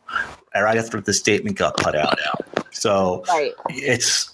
right 0.55 0.77
after 0.77 0.99
the 0.99 1.13
statement 1.13 1.57
got 1.57 1.77
put 1.77 1.95
out. 1.95 2.19
So 2.71 3.23
right. 3.27 3.53
it's 3.69 4.31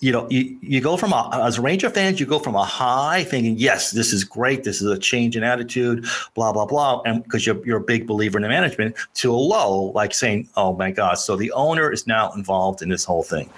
you 0.00 0.12
know, 0.12 0.28
you, 0.30 0.58
you 0.60 0.80
go 0.80 0.96
from 0.96 1.12
a, 1.12 1.30
as 1.44 1.58
Ranger 1.58 1.90
fans, 1.90 2.20
you 2.20 2.26
go 2.26 2.38
from 2.38 2.54
a 2.54 2.64
high 2.64 3.24
thinking, 3.24 3.56
yes, 3.58 3.90
this 3.90 4.12
is 4.12 4.24
great. 4.24 4.64
This 4.64 4.80
is 4.80 4.90
a 4.90 4.98
change 4.98 5.36
in 5.36 5.42
attitude, 5.42 6.06
blah, 6.34 6.52
blah, 6.52 6.66
blah. 6.66 7.02
And 7.04 7.22
because 7.22 7.46
you're, 7.46 7.64
you're 7.66 7.78
a 7.78 7.84
big 7.84 8.06
believer 8.06 8.38
in 8.38 8.42
the 8.42 8.48
management 8.48 8.96
to 9.14 9.32
a 9.32 9.36
low, 9.36 9.92
like 9.94 10.14
saying, 10.14 10.48
oh 10.56 10.74
my 10.74 10.90
God. 10.90 11.14
So 11.14 11.36
the 11.36 11.52
owner 11.52 11.90
is 11.90 12.06
now 12.06 12.32
involved 12.32 12.82
in 12.82 12.88
this 12.88 13.04
whole 13.04 13.22
thing. 13.22 13.50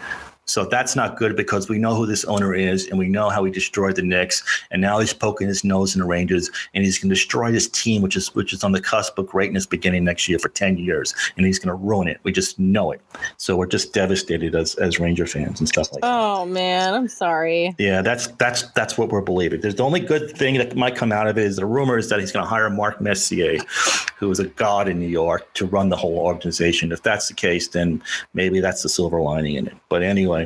So 0.51 0.65
that's 0.65 0.97
not 0.97 1.17
good 1.17 1.37
because 1.37 1.69
we 1.69 1.79
know 1.79 1.95
who 1.95 2.07
this 2.07 2.25
owner 2.25 2.53
is 2.55 2.89
and 2.89 2.99
we 2.99 3.09
know 3.09 3.29
how 3.29 3.45
he 3.45 3.53
destroyed 3.53 3.95
the 3.95 4.03
Knicks. 4.03 4.43
And 4.73 4.83
now 4.83 4.99
he's 4.99 5.13
poking 5.13 5.47
his 5.47 5.63
nose 5.63 5.95
in 5.95 6.01
the 6.01 6.07
Rangers 6.07 6.51
and 6.75 6.85
he's 6.85 6.99
going 6.99 7.09
to 7.09 7.15
destroy 7.15 7.53
this 7.53 7.69
team, 7.69 8.03
which 8.03 8.17
is 8.17 8.35
which 8.35 8.53
is 8.53 8.65
on 8.65 8.73
the 8.73 8.81
cusp 8.81 9.17
of 9.17 9.29
greatness 9.29 9.65
beginning 9.65 10.03
next 10.03 10.29
year 10.29 10.41
for 10.41 10.49
10 10.49 10.77
years. 10.77 11.15
And 11.37 11.47
he's 11.47 11.61
going 11.61 11.69
to 11.69 11.75
ruin 11.75 12.09
it. 12.09 12.19
We 12.25 12.33
just 12.33 12.59
know 12.59 12.91
it. 12.91 13.01
So 13.37 13.57
we're 13.57 13.67
just 13.67 13.93
devastated 13.93 14.57
as, 14.57 14.75
as 14.75 14.99
Ranger 14.99 15.27
fans 15.27 15.61
and 15.61 15.69
stuff 15.69 15.93
like 15.93 16.03
that. 16.03 16.09
Oh 16.13 16.47
man, 16.47 16.95
I'm 16.95 17.07
sorry. 17.07 17.73
Yeah, 17.79 18.03
that's 18.03 18.27
that's 18.39 18.63
that's 18.73 18.99
what 18.99 19.11
we're 19.11 19.21
believing. 19.21 19.61
There's 19.61 19.77
the 19.77 19.85
only 19.85 20.01
good 20.01 20.37
thing 20.37 20.57
that 20.59 20.75
might 20.75 20.97
come 20.97 21.13
out 21.13 21.29
of 21.29 21.39
it 21.39 21.45
is 21.45 21.57
the 21.57 21.67
rumor 21.67 21.97
is 21.97 22.09
that 22.09 22.19
he's 22.19 22.33
going 22.33 22.45
to 22.45 22.51
hire 22.51 22.69
Mark 22.71 23.01
Messier, 23.01 23.59
who 24.17 24.29
is 24.33 24.41
a 24.41 24.47
god 24.47 24.89
in 24.89 24.99
New 24.99 25.07
York, 25.07 25.53
to 25.55 25.67
run 25.67 25.91
the 25.91 25.97
whole 25.97 26.19
organization. 26.19 26.91
If 26.91 27.03
that's 27.03 27.29
the 27.29 27.35
case, 27.35 27.69
then 27.69 28.03
maybe 28.35 28.59
that's 28.59 28.83
the 28.83 28.89
silver 28.89 29.21
lining 29.21 29.55
in 29.55 29.69
it. 29.69 29.77
But 29.89 30.03
anyway, 30.03 30.40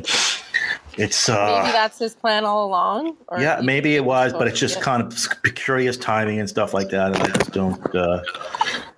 it's 0.97 1.27
uh, 1.29 1.61
maybe 1.61 1.71
that's 1.73 1.99
his 1.99 2.13
plan 2.15 2.45
all 2.45 2.65
along. 2.65 3.17
yeah, 3.37 3.59
maybe 3.63 3.95
it 3.95 4.05
was, 4.05 4.31
but 4.33 4.47
it's 4.47 4.59
just 4.59 4.81
kind 4.81 5.01
of 5.03 5.15
curious 5.55 5.97
timing 5.97 6.39
and 6.39 6.47
stuff 6.49 6.73
like 6.73 6.89
that. 6.89 7.13
And 7.13 7.23
I 7.23 7.27
just 7.37 7.51
don't, 7.51 7.95
uh, 7.95 8.21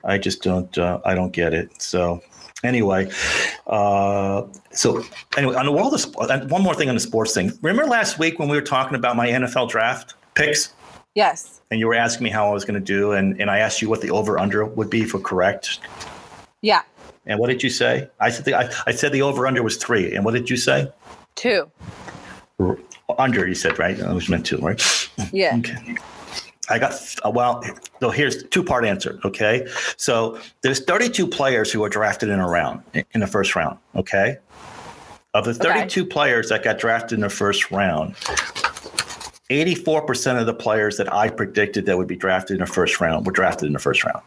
I 0.04 0.18
just 0.18 0.44
don't, 0.44 0.78
uh, 0.78 1.00
I 1.06 1.16
don't 1.16 1.32
get 1.32 1.54
it. 1.54 1.82
So 1.82 2.22
anyway, 2.64 3.10
Uh, 3.68 4.44
so 4.72 5.04
anyway, 5.38 5.56
on 5.56 5.66
the 5.66 5.72
world 5.72 5.94
of 5.94 6.00
sport, 6.02 6.30
and 6.32 6.50
one 6.50 6.62
more 6.62 6.76
thing 6.76 6.88
on 6.90 6.96
the 6.96 7.02
sports 7.02 7.34
thing. 7.34 7.52
Remember 7.62 7.90
last 7.90 8.18
week 8.20 8.40
when 8.40 8.48
we 8.48 8.56
were 8.56 8.62
talking 8.64 8.96
about 8.96 9.16
my 9.16 9.28
NFL 9.28 9.68
draft 9.70 10.14
picks, 10.36 10.74
Yes. 11.16 11.62
and 11.72 11.80
you 11.80 11.88
were 11.88 11.96
asking 11.96 12.24
me 12.26 12.30
how 12.30 12.48
I 12.50 12.54
was 12.54 12.64
going 12.64 12.80
to 12.80 12.86
do, 12.86 13.12
and 13.14 13.42
and 13.42 13.50
I 13.50 13.58
asked 13.58 13.82
you 13.82 13.90
what 13.90 14.02
the 14.02 14.12
over 14.12 14.38
under 14.40 14.64
would 14.66 14.90
be 14.90 15.04
for 15.04 15.20
correct. 15.20 15.80
Yeah. 16.62 16.84
And 17.28 17.40
what 17.40 17.48
did 17.48 17.62
you 17.62 17.70
say? 17.70 18.10
I 18.20 18.30
said 18.30 18.46
the, 18.46 18.56
I, 18.56 18.72
I 18.88 18.92
said 18.92 19.12
the 19.12 19.22
over 19.22 19.46
under 19.46 19.62
was 19.62 19.78
three. 19.78 20.16
And 20.16 20.26
what 20.26 20.34
did 20.34 20.50
you 20.50 20.58
say? 20.58 20.92
Two. 21.36 21.70
Under, 23.18 23.48
you 23.48 23.56
said, 23.56 23.78
right? 23.78 24.02
I 24.02 24.14
was 24.14 24.30
meant 24.30 24.46
to, 24.48 24.58
right? 24.58 24.82
Yeah. 25.32 25.58
Okay. 25.58 25.96
I 26.70 26.80
got 26.80 26.94
uh, 27.26 27.30
well. 27.30 27.64
So 28.00 28.10
here's 28.10 28.44
two 28.44 28.64
part 28.64 28.86
answer. 28.86 29.20
Okay, 29.24 29.68
so 29.96 30.40
there's 30.62 30.84
32 30.84 31.28
players 31.28 31.72
who 31.72 31.80
were 31.80 31.90
drafted 31.90 32.30
in 32.30 32.40
a 32.40 32.48
round 32.48 32.82
in 33.14 33.22
the 33.22 33.28
first 33.28 33.56
round. 33.56 33.78
Okay, 33.96 34.38
of 35.34 35.46
the 35.46 35.54
32 35.54 36.06
players 36.06 36.50
that 36.50 36.64
got 36.64 36.78
drafted 36.78 37.18
in 37.18 37.22
the 37.22 37.30
first 37.30 37.72
round, 37.72 38.16
84 39.50 40.02
percent 40.02 40.40
of 40.40 40.46
the 40.46 40.54
players 40.54 40.98
that 40.98 41.12
I 41.12 41.30
predicted 41.30 41.86
that 41.86 41.98
would 41.98 42.08
be 42.08 42.18
drafted 42.18 42.56
in 42.56 42.60
the 42.60 42.66
first 42.66 43.00
round 43.00 43.26
were 43.26 43.32
drafted 43.32 43.68
in 43.68 43.74
the 43.74 43.80
first 43.80 44.04
round. 44.04 44.22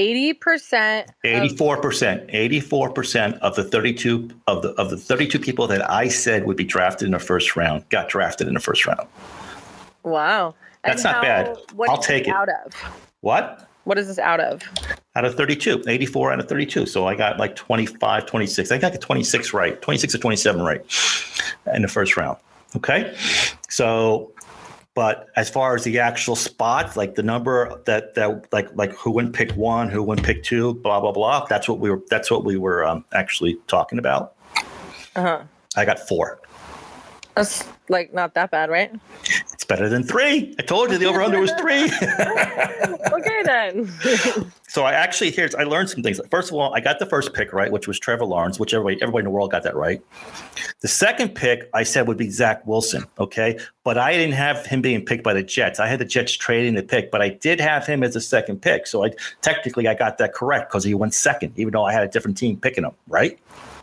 80%. 0.00 1.06
84 1.24 1.80
percent. 1.80 2.24
84 2.30 2.90
percent 2.92 3.36
of 3.42 3.54
the 3.56 3.64
32 3.64 4.30
of 4.46 4.62
the 4.62 4.70
of 4.72 4.90
the 4.90 4.96
32 4.96 5.38
people 5.38 5.66
that 5.66 5.88
I 5.90 6.08
said 6.08 6.46
would 6.46 6.56
be 6.56 6.64
drafted 6.64 7.06
in 7.06 7.12
the 7.12 7.18
first 7.18 7.56
round 7.56 7.88
got 7.90 8.08
drafted 8.08 8.48
in 8.48 8.54
the 8.54 8.60
first 8.60 8.86
round. 8.86 9.06
wow. 10.02 10.54
And 10.82 10.92
That's 10.92 11.04
not 11.04 11.16
how- 11.16 11.22
bad. 11.22 11.56
what 11.74 11.90
I'll 11.90 11.98
take 11.98 12.26
it. 12.26 12.30
Out 12.30 12.48
of. 12.48 12.72
What? 13.20 13.68
What 13.84 13.98
is 13.98 14.06
this 14.06 14.18
out 14.18 14.40
of? 14.40 14.62
out 15.16 15.24
of 15.24 15.34
32 15.34 15.82
84 15.88 16.32
out 16.32 16.38
of 16.38 16.48
32 16.48 16.86
so 16.86 17.08
i 17.08 17.16
got 17.16 17.36
like 17.36 17.56
25 17.56 18.26
26 18.26 18.70
i 18.70 18.78
got 18.78 18.92
the 18.92 18.98
26 18.98 19.52
right 19.52 19.82
26 19.82 20.14
or 20.14 20.18
27 20.18 20.62
right 20.62 20.80
in 21.74 21.82
the 21.82 21.88
first 21.88 22.16
round 22.16 22.38
okay 22.76 23.12
so 23.68 24.30
but 25.00 25.30
as 25.34 25.48
far 25.48 25.74
as 25.74 25.84
the 25.84 25.98
actual 25.98 26.36
spots 26.36 26.94
like 26.94 27.14
the 27.14 27.22
number 27.22 27.80
that 27.86 28.14
that 28.14 28.52
like 28.52 28.68
like 28.74 28.92
who 28.92 29.10
went 29.10 29.32
pick 29.32 29.50
one 29.52 29.88
who 29.88 30.02
went 30.02 30.22
pick 30.22 30.42
two 30.42 30.74
blah 30.74 31.00
blah 31.00 31.10
blah 31.10 31.46
that's 31.46 31.66
what 31.66 31.78
we 31.80 31.88
were 31.88 32.02
that's 32.10 32.30
what 32.30 32.44
we 32.44 32.58
were 32.58 32.84
um, 32.84 33.02
actually 33.14 33.56
talking 33.66 33.98
about 33.98 34.34
Uh 35.16 35.22
huh. 35.22 35.42
i 35.74 35.86
got 35.86 35.98
four 35.98 36.38
That's 37.34 37.66
like 37.88 38.12
not 38.12 38.34
that 38.34 38.50
bad, 38.50 38.68
right? 38.68 38.92
Better 39.70 39.88
than 39.88 40.02
three 40.02 40.54
i 40.58 40.62
told 40.62 40.90
you 40.90 40.98
the 40.98 41.06
over 41.06 41.22
under 41.22 41.40
was 41.40 41.52
three 41.52 41.84
okay 43.12 43.40
then. 43.44 44.52
So 44.68 44.84
I 44.84 44.92
actually 44.92 45.30
here's 45.30 45.54
I 45.54 45.64
learned 45.64 45.90
some 45.90 46.02
things. 46.02 46.20
First 46.30 46.50
of 46.50 46.56
all, 46.56 46.72
I 46.74 46.80
got 46.80 46.98
the 46.98 47.06
first 47.06 47.34
pick 47.34 47.52
right, 47.52 47.70
which 47.70 47.88
was 47.88 47.98
Trevor 47.98 48.24
Lawrence, 48.24 48.58
which 48.60 48.72
everybody 48.72 49.00
everybody 49.02 49.22
in 49.22 49.24
the 49.24 49.30
world 49.30 49.50
got 49.50 49.62
that 49.64 49.74
right. 49.74 50.00
The 50.80 50.88
second 50.88 51.34
pick 51.34 51.68
I 51.74 51.82
said 51.82 52.06
would 52.08 52.16
be 52.16 52.30
Zach 52.30 52.66
Wilson, 52.66 53.04
okay, 53.18 53.58
but 53.84 53.98
I 53.98 54.12
didn't 54.12 54.34
have 54.34 54.64
him 54.66 54.80
being 54.80 55.04
picked 55.04 55.24
by 55.24 55.34
the 55.34 55.42
Jets. 55.42 55.80
I 55.80 55.86
had 55.86 55.98
the 55.98 56.04
Jets 56.04 56.32
trading 56.32 56.74
the 56.74 56.82
pick, 56.82 57.10
but 57.10 57.20
I 57.20 57.30
did 57.30 57.60
have 57.60 57.86
him 57.86 58.02
as 58.02 58.14
a 58.16 58.20
second 58.20 58.62
pick. 58.62 58.86
So 58.86 59.04
I 59.04 59.10
technically 59.40 59.88
I 59.88 59.94
got 59.94 60.18
that 60.18 60.34
correct 60.34 60.70
because 60.70 60.84
he 60.84 60.94
went 60.94 61.14
second, 61.14 61.52
even 61.56 61.72
though 61.72 61.84
I 61.84 61.92
had 61.92 62.04
a 62.04 62.08
different 62.08 62.36
team 62.36 62.56
picking 62.56 62.84
him, 62.84 62.92
right? 63.08 63.38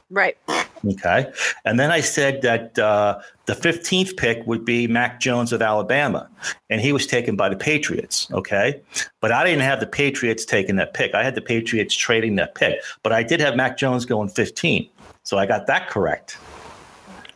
Right. 0.09 0.37
Okay. 0.85 1.31
And 1.65 1.79
then 1.79 1.91
I 1.91 1.99
said 1.99 2.41
that 2.43 2.77
uh, 2.79 3.19
the 3.45 3.53
15th 3.53 4.15
pick 4.15 4.45
would 4.45 4.63
be 4.63 4.87
Mac 4.87 5.19
Jones 5.19 5.51
of 5.51 5.61
Alabama, 5.61 6.29
and 6.69 6.79
he 6.79 6.93
was 6.93 7.05
taken 7.05 7.35
by 7.35 7.49
the 7.49 7.55
Patriots. 7.55 8.27
Okay. 8.31 8.81
But 9.19 9.31
I 9.31 9.43
didn't 9.43 9.63
have 9.63 9.79
the 9.79 9.87
Patriots 9.87 10.45
taking 10.45 10.75
that 10.77 10.93
pick. 10.93 11.13
I 11.13 11.23
had 11.23 11.35
the 11.35 11.41
Patriots 11.41 11.95
trading 11.95 12.35
that 12.35 12.55
pick, 12.55 12.79
but 13.03 13.11
I 13.11 13.23
did 13.23 13.39
have 13.39 13.55
Mac 13.55 13.77
Jones 13.77 14.05
going 14.05 14.29
15. 14.29 14.89
So 15.23 15.37
I 15.37 15.45
got 15.45 15.67
that 15.67 15.89
correct. 15.89 16.37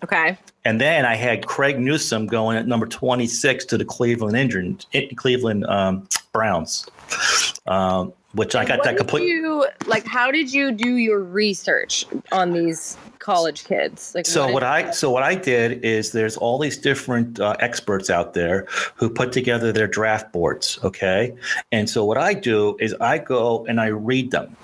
Okay. 0.04 0.38
And 0.64 0.80
then 0.80 1.06
I 1.06 1.16
had 1.16 1.46
Greg 1.46 1.80
Newsome 1.80 2.28
going 2.28 2.58
at 2.58 2.68
number 2.68 2.86
26 2.86 3.66
to 3.66 3.78
the 3.78 3.86
Cleveland 3.86 4.38
Indians, 4.38 4.86
Cleveland 5.16 5.66
um, 5.66 6.08
Browns, 6.32 6.88
um, 7.68 8.14
which 8.34 8.56
I 8.56 8.66
got 8.66 8.80
What 8.80 8.86
that 8.86 8.98
complete. 8.98 9.28
You, 9.28 9.66
like, 9.88 10.06
how 10.06 10.32
did 10.32 10.54
you 10.54 10.72
do 10.72 10.96
your 10.96 11.20
research 11.20 12.06
on 12.32 12.54
these 12.54 12.98
college 13.20 13.66
kids? 13.66 14.14
Like, 14.16 14.26
So 14.26 14.48
did- 14.48 14.54
what 14.54 14.64
I 14.64 14.92
so 14.92 15.12
what 15.12 15.24
I 15.24 15.36
did 15.36 15.84
is 15.84 16.12
there's 16.12 16.38
all 16.38 16.58
these 16.58 16.78
different 16.78 17.40
uh, 17.40 17.56
experts 17.60 18.10
out 18.10 18.34
there 18.34 18.68
who 18.96 19.10
put 19.10 19.32
together 19.32 19.72
their 19.72 19.88
draft 19.88 20.32
boards, 20.32 20.80
okay? 20.84 21.36
And 21.72 21.90
so 21.90 22.06
what 22.06 22.18
I 22.18 22.34
do 22.34 22.78
is 22.80 22.96
I 23.02 23.18
go 23.18 23.66
and 23.68 23.80
I 23.82 23.88
read 23.88 24.32
them. 24.32 24.56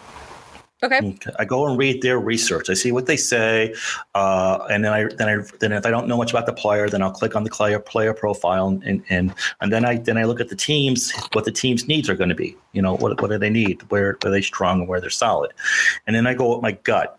Okay. 0.83 0.99
Okay. 0.99 1.31
I 1.39 1.45
go 1.45 1.67
and 1.67 1.75
read 1.75 2.03
their 2.03 2.19
research. 2.19 2.69
I 2.69 2.75
see 2.75 2.91
what 2.91 3.07
they 3.07 3.17
say, 3.17 3.73
uh, 4.13 4.59
and 4.69 4.85
then 4.85 4.93
I 4.93 5.05
then 5.05 5.27
I 5.27 5.43
then 5.59 5.71
if 5.71 5.87
I 5.87 5.89
don't 5.89 6.07
know 6.07 6.17
much 6.17 6.29
about 6.29 6.45
the 6.45 6.53
player, 6.53 6.87
then 6.87 7.01
I'll 7.01 7.11
click 7.11 7.35
on 7.35 7.43
the 7.43 7.49
player 7.49 7.79
player 7.79 8.13
profile, 8.13 8.67
and 8.67 9.03
and 9.09 9.33
and 9.59 9.73
then 9.73 9.85
I 9.85 9.97
then 9.97 10.19
I 10.19 10.25
look 10.25 10.39
at 10.39 10.49
the 10.49 10.55
teams, 10.55 11.11
what 11.33 11.45
the 11.45 11.51
team's 11.51 11.87
needs 11.87 12.09
are 12.09 12.15
going 12.15 12.29
to 12.29 12.35
be. 12.35 12.55
You 12.73 12.83
know, 12.83 12.95
what 12.95 13.19
what 13.19 13.31
do 13.31 13.39
they 13.39 13.49
need? 13.49 13.81
Where 13.89 14.19
are 14.23 14.29
they 14.29 14.41
strong 14.41 14.81
and 14.81 14.87
where 14.87 15.01
they're 15.01 15.09
solid? 15.09 15.51
And 16.05 16.15
then 16.15 16.27
I 16.27 16.35
go 16.35 16.53
with 16.53 16.61
my 16.61 16.73
gut. 16.73 17.17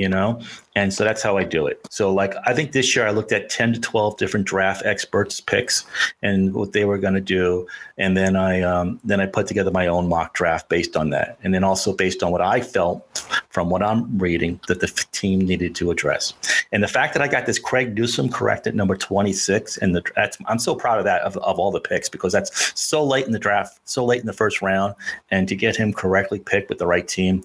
You 0.00 0.08
know, 0.08 0.40
and 0.76 0.94
so 0.94 1.04
that's 1.04 1.22
how 1.22 1.36
I 1.36 1.44
do 1.44 1.66
it. 1.66 1.84
So, 1.90 2.10
like, 2.10 2.32
I 2.46 2.54
think 2.54 2.72
this 2.72 2.94
year 2.94 3.06
I 3.06 3.10
looked 3.10 3.32
at 3.32 3.50
10 3.50 3.74
to 3.74 3.80
12 3.80 4.16
different 4.16 4.46
draft 4.46 4.82
experts' 4.86 5.38
picks 5.38 5.84
and 6.22 6.54
what 6.54 6.72
they 6.72 6.86
were 6.86 6.96
going 6.96 7.14
to 7.14 7.20
do. 7.20 7.66
And 7.98 8.16
then 8.16 8.36
I, 8.36 8.62
um, 8.62 9.00
then 9.02 9.20
I 9.20 9.26
put 9.26 9.48
together 9.48 9.70
my 9.72 9.88
own 9.88 10.08
mock 10.08 10.32
draft 10.32 10.68
based 10.68 10.96
on 10.96 11.10
that. 11.10 11.38
And 11.42 11.52
then 11.52 11.64
also 11.64 11.92
based 11.92 12.22
on 12.22 12.30
what 12.30 12.40
I 12.40 12.60
felt 12.60 13.18
from 13.50 13.68
what 13.68 13.82
I'm 13.82 14.16
reading 14.16 14.60
that 14.68 14.80
the 14.80 14.86
team 15.10 15.40
needed 15.40 15.74
to 15.74 15.90
address. 15.90 16.32
And 16.72 16.82
the 16.82 16.88
fact 16.88 17.14
that 17.14 17.22
I 17.22 17.28
got 17.28 17.46
this 17.46 17.58
Greg 17.58 17.94
Newsome 17.94 18.30
correct 18.30 18.66
at 18.66 18.74
number 18.76 18.96
26, 18.96 19.76
and 19.78 19.94
the, 19.94 20.02
that's, 20.14 20.38
I'm 20.46 20.60
so 20.60 20.76
proud 20.76 20.98
of 20.98 21.04
that, 21.04 21.20
of, 21.22 21.36
of 21.38 21.58
all 21.58 21.72
the 21.72 21.80
picks, 21.80 22.08
because 22.08 22.32
that's 22.32 22.80
so 22.80 23.04
late 23.04 23.26
in 23.26 23.32
the 23.32 23.38
draft, 23.38 23.80
so 23.84 24.04
late 24.04 24.20
in 24.20 24.26
the 24.26 24.32
first 24.32 24.62
round. 24.62 24.94
And 25.30 25.48
to 25.48 25.56
get 25.56 25.76
him 25.76 25.92
correctly 25.92 26.38
picked 26.38 26.70
with 26.70 26.78
the 26.78 26.86
right 26.86 27.06
team, 27.06 27.44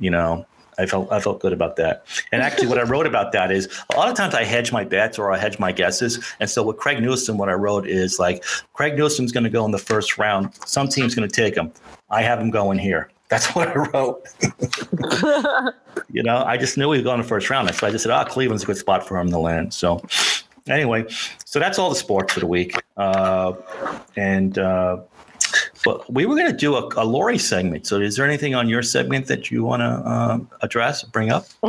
you 0.00 0.10
know, 0.10 0.44
I 0.78 0.86
felt 0.86 1.10
I 1.12 1.20
felt 1.20 1.40
good 1.40 1.52
about 1.52 1.76
that. 1.76 2.06
And 2.32 2.42
actually, 2.42 2.68
what 2.68 2.78
I 2.78 2.82
wrote 2.82 3.06
about 3.06 3.32
that 3.32 3.50
is 3.50 3.68
a 3.92 3.96
lot 3.96 4.08
of 4.08 4.14
times 4.14 4.34
I 4.34 4.44
hedge 4.44 4.72
my 4.72 4.84
bets 4.84 5.18
or 5.18 5.32
I 5.32 5.38
hedge 5.38 5.58
my 5.58 5.72
guesses. 5.72 6.24
And 6.40 6.48
so 6.48 6.62
with 6.62 6.76
Greg 6.76 7.00
Newsome, 7.00 7.38
what 7.38 7.48
I 7.48 7.54
wrote 7.54 7.86
is 7.86 8.18
like 8.18 8.44
Greg 8.72 8.96
Newsome's 8.96 9.32
going 9.32 9.44
to 9.44 9.50
go 9.50 9.64
in 9.64 9.70
the 9.70 9.78
first 9.78 10.18
round. 10.18 10.54
Some 10.66 10.88
team's 10.88 11.14
going 11.14 11.28
to 11.28 11.34
take 11.34 11.56
him. 11.56 11.72
I 12.10 12.22
have 12.22 12.38
him 12.38 12.50
going 12.50 12.78
here. 12.78 13.10
That's 13.28 13.54
what 13.54 13.68
I 13.68 13.74
wrote. 13.74 14.28
you 16.10 16.22
know, 16.22 16.44
I 16.44 16.56
just 16.56 16.76
knew 16.76 16.92
he 16.92 16.98
would 16.98 17.04
going 17.04 17.16
in 17.16 17.22
the 17.22 17.28
first 17.28 17.48
round. 17.50 17.74
So 17.74 17.86
I 17.86 17.90
just 17.90 18.04
said, 18.04 18.12
oh, 18.12 18.24
Cleveland's 18.24 18.62
a 18.62 18.66
good 18.66 18.76
spot 18.76 19.06
for 19.06 19.18
him 19.18 19.30
to 19.30 19.38
land. 19.38 19.72
So 19.72 20.02
anyway, 20.68 21.06
so 21.44 21.58
that's 21.58 21.78
all 21.78 21.88
the 21.88 21.96
sports 21.96 22.34
for 22.34 22.40
the 22.40 22.46
week. 22.46 22.76
Uh, 22.96 23.54
and 24.16 24.58
uh, 24.58 24.98
but 25.84 26.10
we 26.12 26.26
were 26.26 26.34
going 26.34 26.50
to 26.50 26.56
do 26.56 26.74
a, 26.76 26.88
a 26.96 27.04
Lori 27.04 27.38
segment. 27.38 27.86
So 27.86 28.00
is 28.00 28.16
there 28.16 28.26
anything 28.26 28.54
on 28.54 28.68
your 28.68 28.82
segment 28.82 29.26
that 29.26 29.50
you 29.50 29.62
want 29.64 29.80
to 29.80 30.10
um, 30.10 30.50
address, 30.62 31.02
bring 31.02 31.30
up? 31.30 31.46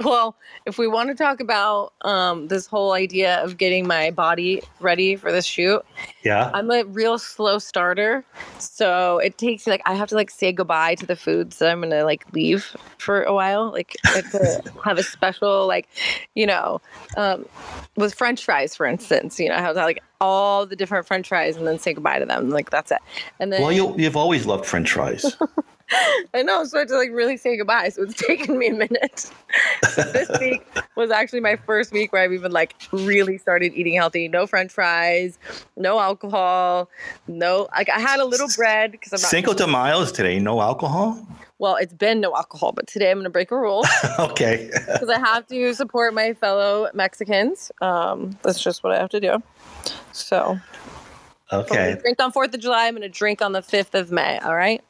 well, 0.00 0.36
if 0.66 0.78
we 0.78 0.88
want 0.88 1.08
to 1.08 1.14
talk 1.14 1.40
about 1.40 1.92
um, 2.02 2.48
this 2.48 2.66
whole 2.66 2.92
idea 2.92 3.42
of 3.42 3.56
getting 3.56 3.86
my 3.86 4.10
body 4.10 4.62
ready 4.80 5.16
for 5.16 5.30
this 5.30 5.46
shoot, 5.46 5.82
Yeah. 6.24 6.50
I'm 6.52 6.70
a 6.70 6.84
real 6.84 7.18
slow 7.18 7.58
starter. 7.58 8.24
So 8.58 9.18
it 9.18 9.38
takes 9.38 9.66
like 9.66 9.82
I 9.86 9.94
have 9.94 10.08
to 10.08 10.14
like 10.14 10.30
say 10.30 10.52
goodbye 10.52 10.96
to 10.96 11.06
the 11.06 11.16
foods 11.16 11.58
that 11.58 11.70
I'm 11.70 11.80
gonna 11.80 12.04
like 12.04 12.24
leave 12.32 12.76
for 12.98 13.22
a 13.22 13.32
while. 13.32 13.70
Like 13.70 13.96
I 14.06 14.10
have 14.10 14.30
to 14.32 14.72
have 14.84 14.98
a 14.98 15.02
special 15.02 15.66
like, 15.66 15.88
you 16.34 16.46
know, 16.46 16.80
um, 17.16 17.46
with 17.96 18.14
French 18.14 18.44
fries, 18.44 18.74
for 18.74 18.86
instance. 18.86 19.38
You 19.38 19.48
know, 19.48 19.54
I 19.54 19.60
have 19.60 19.74
to 19.76 19.82
like 19.82 20.02
all 20.20 20.66
the 20.66 20.76
different 20.76 21.06
French 21.06 21.28
fries 21.28 21.56
and 21.56 21.66
then 21.66 21.78
say 21.78 21.92
goodbye 21.92 22.18
to 22.18 22.26
them. 22.26 22.50
Like 22.50 22.70
that's 22.70 22.90
it. 22.90 22.98
And 23.38 23.52
then 23.52 23.62
Well, 23.62 23.72
you, 23.72 23.94
you've 23.96 24.16
always 24.16 24.46
loved 24.46 24.66
French 24.66 24.92
fries. 24.92 25.36
I 26.34 26.42
know, 26.42 26.62
so 26.64 26.78
I 26.78 26.80
had 26.80 26.88
to 26.88 26.96
like 26.96 27.10
really 27.10 27.36
say 27.36 27.56
goodbye. 27.56 27.88
So 27.88 28.02
it's 28.02 28.14
taken 28.26 28.58
me 28.58 28.68
a 28.68 28.74
minute. 28.74 29.30
This 29.96 30.30
week 30.38 30.64
was 30.96 31.10
actually 31.10 31.40
my 31.40 31.56
first 31.56 31.92
week 31.92 32.12
where 32.12 32.22
I've 32.22 32.32
even 32.32 32.52
like 32.52 32.74
really 32.92 33.38
started 33.38 33.72
eating 33.74 33.94
healthy. 33.94 34.28
No 34.28 34.46
French 34.46 34.72
fries, 34.72 35.38
no 35.76 35.98
alcohol, 35.98 36.88
no. 37.26 37.68
Like 37.72 37.88
I 37.88 37.98
had 37.98 38.20
a 38.20 38.24
little 38.24 38.48
bread 38.56 38.92
because 38.92 39.12
I'm 39.12 39.20
not. 39.20 39.30
Cinco 39.30 39.54
de 39.54 39.66
Mayo 39.66 40.00
is 40.00 40.12
today. 40.12 40.38
No 40.38 40.60
alcohol. 40.60 41.26
Well, 41.58 41.76
it's 41.76 41.92
been 41.92 42.20
no 42.20 42.34
alcohol, 42.34 42.72
but 42.72 42.86
today 42.86 43.10
I'm 43.10 43.18
going 43.18 43.24
to 43.24 43.30
break 43.30 43.50
a 43.50 43.58
rule 43.58 43.84
okay. 44.18 44.70
because 44.72 45.10
I 45.10 45.18
have 45.18 45.46
to 45.48 45.74
support 45.74 46.14
my 46.14 46.32
fellow 46.32 46.88
Mexicans. 46.94 47.70
Um, 47.82 48.38
that's 48.42 48.62
just 48.62 48.82
what 48.82 48.94
I 48.94 48.98
have 48.98 49.10
to 49.10 49.20
do. 49.20 49.42
So, 50.12 50.58
if 51.52 51.52
I'm 51.52 51.60
Okay. 51.60 51.96
drink 52.00 52.20
on 52.22 52.32
Fourth 52.32 52.54
of 52.54 52.60
July. 52.60 52.86
I'm 52.86 52.94
going 52.94 53.02
to 53.02 53.08
drink 53.08 53.42
on 53.42 53.52
the 53.52 53.62
fifth 53.62 53.94
of 53.94 54.10
May. 54.10 54.38
All 54.38 54.54
right. 54.54 54.82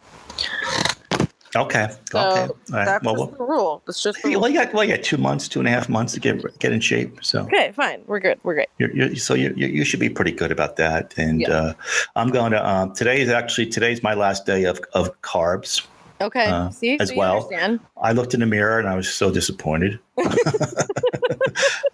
Okay. 1.56 1.88
So 2.12 2.18
okay. 2.20 2.40
All 2.42 2.48
right. 2.72 2.84
that's 2.86 3.04
Well, 3.04 3.16
just 3.16 3.30
well, 3.30 3.38
the 3.38 3.44
rule. 3.44 3.82
That's 3.86 4.02
just 4.02 4.22
the 4.22 4.30
well, 4.30 4.40
rule. 4.40 4.48
you 4.50 4.54
got 4.54 4.72
well, 4.72 4.84
you 4.84 4.94
got 4.94 5.02
two 5.04 5.16
months, 5.16 5.48
two 5.48 5.58
and 5.58 5.66
a 5.66 5.70
half 5.70 5.88
months 5.88 6.12
to 6.14 6.20
get 6.20 6.58
get 6.60 6.72
in 6.72 6.80
shape. 6.80 7.18
So 7.24 7.40
Okay, 7.42 7.72
fine. 7.72 8.02
We're 8.06 8.20
good. 8.20 8.38
We're 8.44 8.54
great. 8.54 8.68
You're, 8.78 8.94
you're, 8.94 9.16
so 9.16 9.34
you, 9.34 9.52
you 9.56 9.66
you 9.66 9.84
should 9.84 10.00
be 10.00 10.08
pretty 10.08 10.30
good 10.32 10.52
about 10.52 10.76
that. 10.76 11.12
And 11.16 11.40
Yeah. 11.40 11.50
uh, 11.50 11.74
I'm 12.14 12.28
going 12.30 12.52
to. 12.52 12.68
Um, 12.68 12.94
today 12.94 13.20
is 13.20 13.30
actually 13.30 13.66
today's 13.66 14.02
my 14.02 14.14
last 14.14 14.46
day 14.46 14.64
of 14.64 14.80
of 14.92 15.20
carbs. 15.22 15.86
Okay. 16.20 16.46
Uh, 16.46 16.70
See, 16.70 16.98
as 17.00 17.08
so 17.08 17.14
you 17.14 17.18
well. 17.18 17.36
understand. 17.36 17.80
I 18.00 18.12
looked 18.12 18.34
in 18.34 18.40
the 18.40 18.46
mirror 18.46 18.78
and 18.78 18.88
I 18.88 18.94
was 18.94 19.12
so 19.12 19.30
disappointed. 19.32 19.98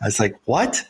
I 0.07 0.09
was 0.09 0.21
like, 0.21 0.39
"What? 0.45 0.87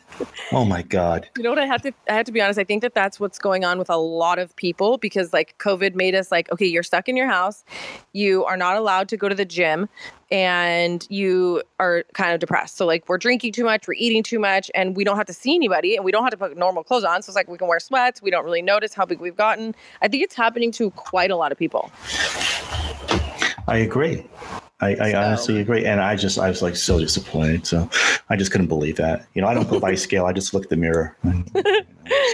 Oh 0.51 0.63
my 0.63 0.83
god!" 0.83 1.27
You 1.35 1.41
know 1.41 1.49
what? 1.49 1.57
I 1.57 1.65
have 1.65 1.81
to. 1.81 1.91
I 2.07 2.13
have 2.13 2.27
to 2.27 2.31
be 2.31 2.39
honest. 2.39 2.59
I 2.59 2.63
think 2.63 2.83
that 2.83 2.93
that's 2.93 3.19
what's 3.19 3.39
going 3.39 3.65
on 3.65 3.79
with 3.79 3.89
a 3.89 3.97
lot 3.97 4.37
of 4.37 4.55
people 4.55 4.99
because 4.99 5.33
like 5.33 5.57
COVID 5.57 5.95
made 5.95 6.13
us 6.13 6.31
like, 6.31 6.51
okay, 6.51 6.67
you're 6.67 6.83
stuck 6.83 7.09
in 7.09 7.17
your 7.17 7.25
house, 7.25 7.65
you 8.13 8.45
are 8.45 8.57
not 8.57 8.75
allowed 8.75 9.09
to 9.09 9.17
go 9.17 9.27
to 9.27 9.33
the 9.33 9.43
gym, 9.43 9.89
and 10.29 11.07
you 11.09 11.63
are 11.79 12.03
kind 12.13 12.35
of 12.35 12.39
depressed. 12.39 12.77
So 12.77 12.85
like, 12.85 13.09
we're 13.09 13.17
drinking 13.17 13.53
too 13.53 13.63
much, 13.63 13.87
we're 13.87 13.95
eating 13.95 14.21
too 14.21 14.37
much, 14.37 14.69
and 14.75 14.95
we 14.95 15.03
don't 15.03 15.17
have 15.17 15.25
to 15.25 15.33
see 15.33 15.55
anybody, 15.55 15.95
and 15.95 16.05
we 16.05 16.11
don't 16.11 16.21
have 16.21 16.29
to 16.29 16.37
put 16.37 16.55
normal 16.55 16.83
clothes 16.83 17.03
on. 17.03 17.23
So 17.23 17.31
it's 17.31 17.35
like 17.35 17.47
we 17.47 17.57
can 17.57 17.67
wear 17.67 17.79
sweats. 17.79 18.21
We 18.21 18.29
don't 18.29 18.45
really 18.45 18.61
notice 18.61 18.93
how 18.93 19.07
big 19.07 19.19
we've 19.19 19.35
gotten. 19.35 19.73
I 20.03 20.09
think 20.09 20.21
it's 20.21 20.35
happening 20.35 20.71
to 20.73 20.91
quite 20.91 21.31
a 21.31 21.35
lot 21.35 21.51
of 21.51 21.57
people. 21.57 21.89
I 23.67 23.77
agree. 23.77 24.27
I, 24.79 24.89
I 24.89 25.11
So- 25.11 25.17
honestly 25.19 25.59
agree, 25.59 25.85
and 25.85 25.99
I 25.99 26.15
just 26.15 26.37
I 26.37 26.49
was 26.49 26.61
like 26.61 26.75
so 26.75 26.99
disappointed. 26.99 27.65
So 27.65 27.89
I 28.29 28.35
just 28.35 28.51
couldn't 28.51 28.67
believe 28.67 28.97
that. 28.97 29.25
You 29.33 29.41
know, 29.41 29.47
I 29.47 29.53
don't 29.53 29.69
go 29.69 29.79
by 29.79 29.95
scale. 29.95 30.25
I 30.25 30.33
just 30.33 30.53
look 30.53 30.63
at 30.65 30.69
the 30.69 30.75
mirror. 30.77 31.15
and, 31.23 31.49
you 31.55 31.63
know, 31.63 31.81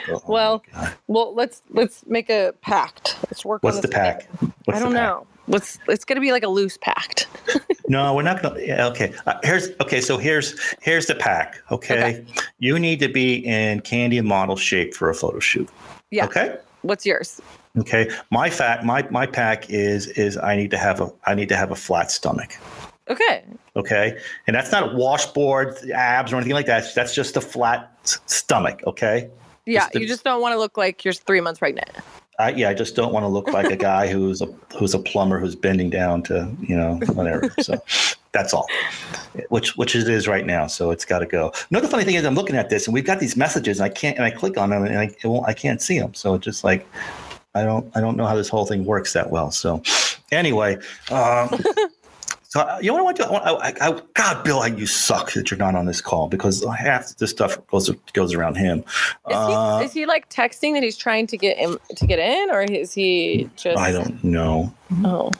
go, 0.07 0.15
"Oh 0.15 0.21
Well, 0.27 0.63
Well, 1.07 1.33
let's 1.33 1.61
let's 1.69 2.05
make 2.05 2.29
a 2.29 2.53
pact. 2.61 3.17
Let's 3.29 3.45
work. 3.45 3.63
what's 3.63 3.77
the 3.79 3.87
this 3.87 3.95
pack? 3.95 4.29
together. 4.31 4.53
What's 4.65 4.77
I 4.79 4.83
don't 4.83 4.93
pack? 4.93 5.01
know. 5.03 5.27
Let's. 5.47 5.79
It's 5.87 6.03
gonna 6.05 6.21
be 6.21 6.31
like 6.31 6.43
a 6.43 6.49
loose 6.49 6.77
pact. 6.77 7.27
No, 7.89 8.15
we're 8.15 8.21
not 8.23 8.41
gonna. 8.41 8.61
Yeah, 8.61 8.87
okay. 8.87 9.13
Uh, 9.27 9.33
here's 9.43 9.67
okay. 9.81 9.99
So 9.99 10.17
here's 10.17 10.57
here's 10.81 11.05
the 11.07 11.15
pack. 11.15 11.61
Okay? 11.69 12.25
you 12.59 12.79
need 12.79 12.99
to 13.01 13.09
be 13.09 13.45
in 13.45 13.81
candy 13.81 14.17
and 14.17 14.25
model 14.27 14.55
shape 14.55 14.93
for 14.95 15.09
a 15.09 15.13
photo 15.13 15.39
shoot. 15.39 15.67
Yeah. 16.09 16.25
Okay. 16.25 16.57
What's 16.83 17.05
yours? 17.05 17.41
Okay. 17.79 18.09
My 18.29 18.49
fat. 18.49 18.85
My 18.85 19.07
my 19.09 19.25
pack 19.25 19.69
is 19.69 20.07
is 20.07 20.37
I 20.37 20.55
need 20.55 20.71
to 20.71 20.77
have 20.77 21.01
a 21.01 21.11
I 21.25 21.33
need 21.33 21.49
to 21.49 21.55
have 21.55 21.71
a 21.71 21.75
flat 21.75 22.11
stomach. 22.11 22.57
Okay. 23.09 23.43
Okay, 23.75 24.17
and 24.47 24.55
that's 24.55 24.71
not 24.71 24.93
washboard 24.95 25.75
abs 25.91 26.31
or 26.31 26.35
anything 26.37 26.53
like 26.53 26.67
that. 26.67 26.85
That's 26.95 27.13
just 27.13 27.35
a 27.35 27.41
flat 27.41 27.91
s- 28.03 28.19
stomach. 28.27 28.81
Okay. 28.85 29.29
Yeah, 29.65 29.79
Just 29.81 29.93
the- 29.93 29.99
you 30.01 30.07
just 30.07 30.23
don't 30.23 30.41
want 30.41 30.53
to 30.53 30.59
look 30.59 30.77
like 30.77 31.03
you're 31.03 31.13
three 31.13 31.41
months 31.41 31.59
pregnant. 31.59 31.89
I, 32.39 32.51
yeah, 32.51 32.69
I 32.69 32.73
just 32.73 32.95
don't 32.95 33.13
want 33.13 33.23
to 33.23 33.27
look 33.27 33.47
like 33.49 33.71
a 33.71 33.75
guy 33.75 34.07
who's 34.11 34.41
a 34.41 34.45
who's 34.77 34.93
a 34.93 34.99
plumber 34.99 35.39
who's 35.39 35.55
bending 35.55 35.89
down 35.89 36.21
to 36.23 36.49
you 36.61 36.77
know 36.77 36.95
whatever. 37.13 37.49
So 37.61 37.81
that's 38.31 38.53
all, 38.53 38.67
which 39.49 39.75
which 39.75 39.95
it 39.95 40.07
is 40.07 40.27
right 40.27 40.45
now. 40.45 40.67
So 40.67 40.91
it's 40.91 41.03
got 41.05 41.19
to 41.19 41.25
go. 41.25 41.51
Another 41.71 41.87
funny 41.87 42.03
thing 42.03 42.15
is 42.15 42.25
I'm 42.25 42.35
looking 42.35 42.55
at 42.55 42.69
this 42.69 42.87
and 42.87 42.93
we've 42.93 43.05
got 43.05 43.19
these 43.19 43.35
messages 43.35 43.79
and 43.79 43.85
I 43.85 43.89
can't 43.89 44.15
and 44.17 44.25
I 44.25 44.31
click 44.31 44.57
on 44.57 44.69
them 44.69 44.83
and 44.85 44.97
I 44.97 45.05
it 45.05 45.25
won't, 45.25 45.47
I 45.47 45.53
can't 45.53 45.81
see 45.81 45.99
them. 45.99 46.13
So 46.13 46.35
it's 46.35 46.45
just 46.45 46.63
like 46.63 46.87
I 47.55 47.63
don't 47.63 47.95
I 47.95 48.01
don't 48.01 48.17
know 48.17 48.25
how 48.25 48.35
this 48.35 48.49
whole 48.49 48.65
thing 48.65 48.85
works 48.85 49.13
that 49.13 49.29
well. 49.29 49.51
So 49.51 49.81
anyway. 50.31 50.77
Um, 51.11 51.49
So 52.53 52.59
uh, 52.59 52.77
you 52.79 52.91
know 52.91 53.03
what 53.03 53.19
I 53.19 53.31
want 53.31 53.47
to? 53.47 53.49
I, 53.49 53.69
I, 53.69 53.89
I, 53.89 54.01
God, 54.13 54.43
Bill, 54.43 54.67
you 54.67 54.85
suck 54.85 55.33
that 55.33 55.49
you're 55.49 55.57
not 55.57 55.73
on 55.73 55.87
this 55.87 56.01
call 56.01 56.27
because 56.27 56.63
half 56.77 57.17
this 57.17 57.31
stuff 57.31 57.57
goes 57.65 57.89
goes 58.13 58.35
around 58.35 58.57
him. 58.57 58.81
Is 58.81 58.85
Uh, 59.25 59.79
he 59.79 59.85
is 59.85 59.93
he 59.93 60.05
like 60.05 60.29
texting 60.29 60.73
that 60.73 60.83
he's 60.83 60.95
trying 60.95 61.25
to 61.25 61.35
get 61.35 61.57
him 61.57 61.79
to 61.95 62.05
get 62.05 62.19
in, 62.19 62.51
or 62.51 62.61
is 62.61 62.93
he 62.93 63.49
just? 63.55 63.79
I 63.79 63.91
don't 63.91 64.23
know. 64.23 64.71
Oh. 65.03 65.31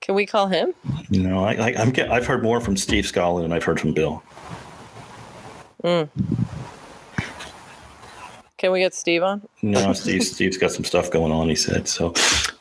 Can 0.00 0.14
we 0.14 0.24
call 0.24 0.46
him? 0.46 0.72
No, 1.10 1.44
I, 1.44 1.52
I, 1.52 1.74
I'm 1.76 1.90
get, 1.90 2.10
I've 2.10 2.26
heard 2.26 2.42
more 2.42 2.62
from 2.62 2.78
Steve 2.78 3.04
Scala 3.04 3.42
than 3.42 3.52
I've 3.52 3.64
heard 3.64 3.78
from 3.78 3.92
Bill. 3.92 4.22
Mm. 5.82 6.08
Can 8.64 8.72
we 8.72 8.78
get 8.80 8.94
Steve 8.94 9.22
on? 9.22 9.46
No, 9.60 9.92
Steve, 9.92 10.22
Steve's 10.22 10.56
got 10.56 10.72
some 10.72 10.84
stuff 10.86 11.10
going 11.10 11.30
on. 11.30 11.50
He 11.50 11.54
said 11.54 11.86
so. 11.86 12.14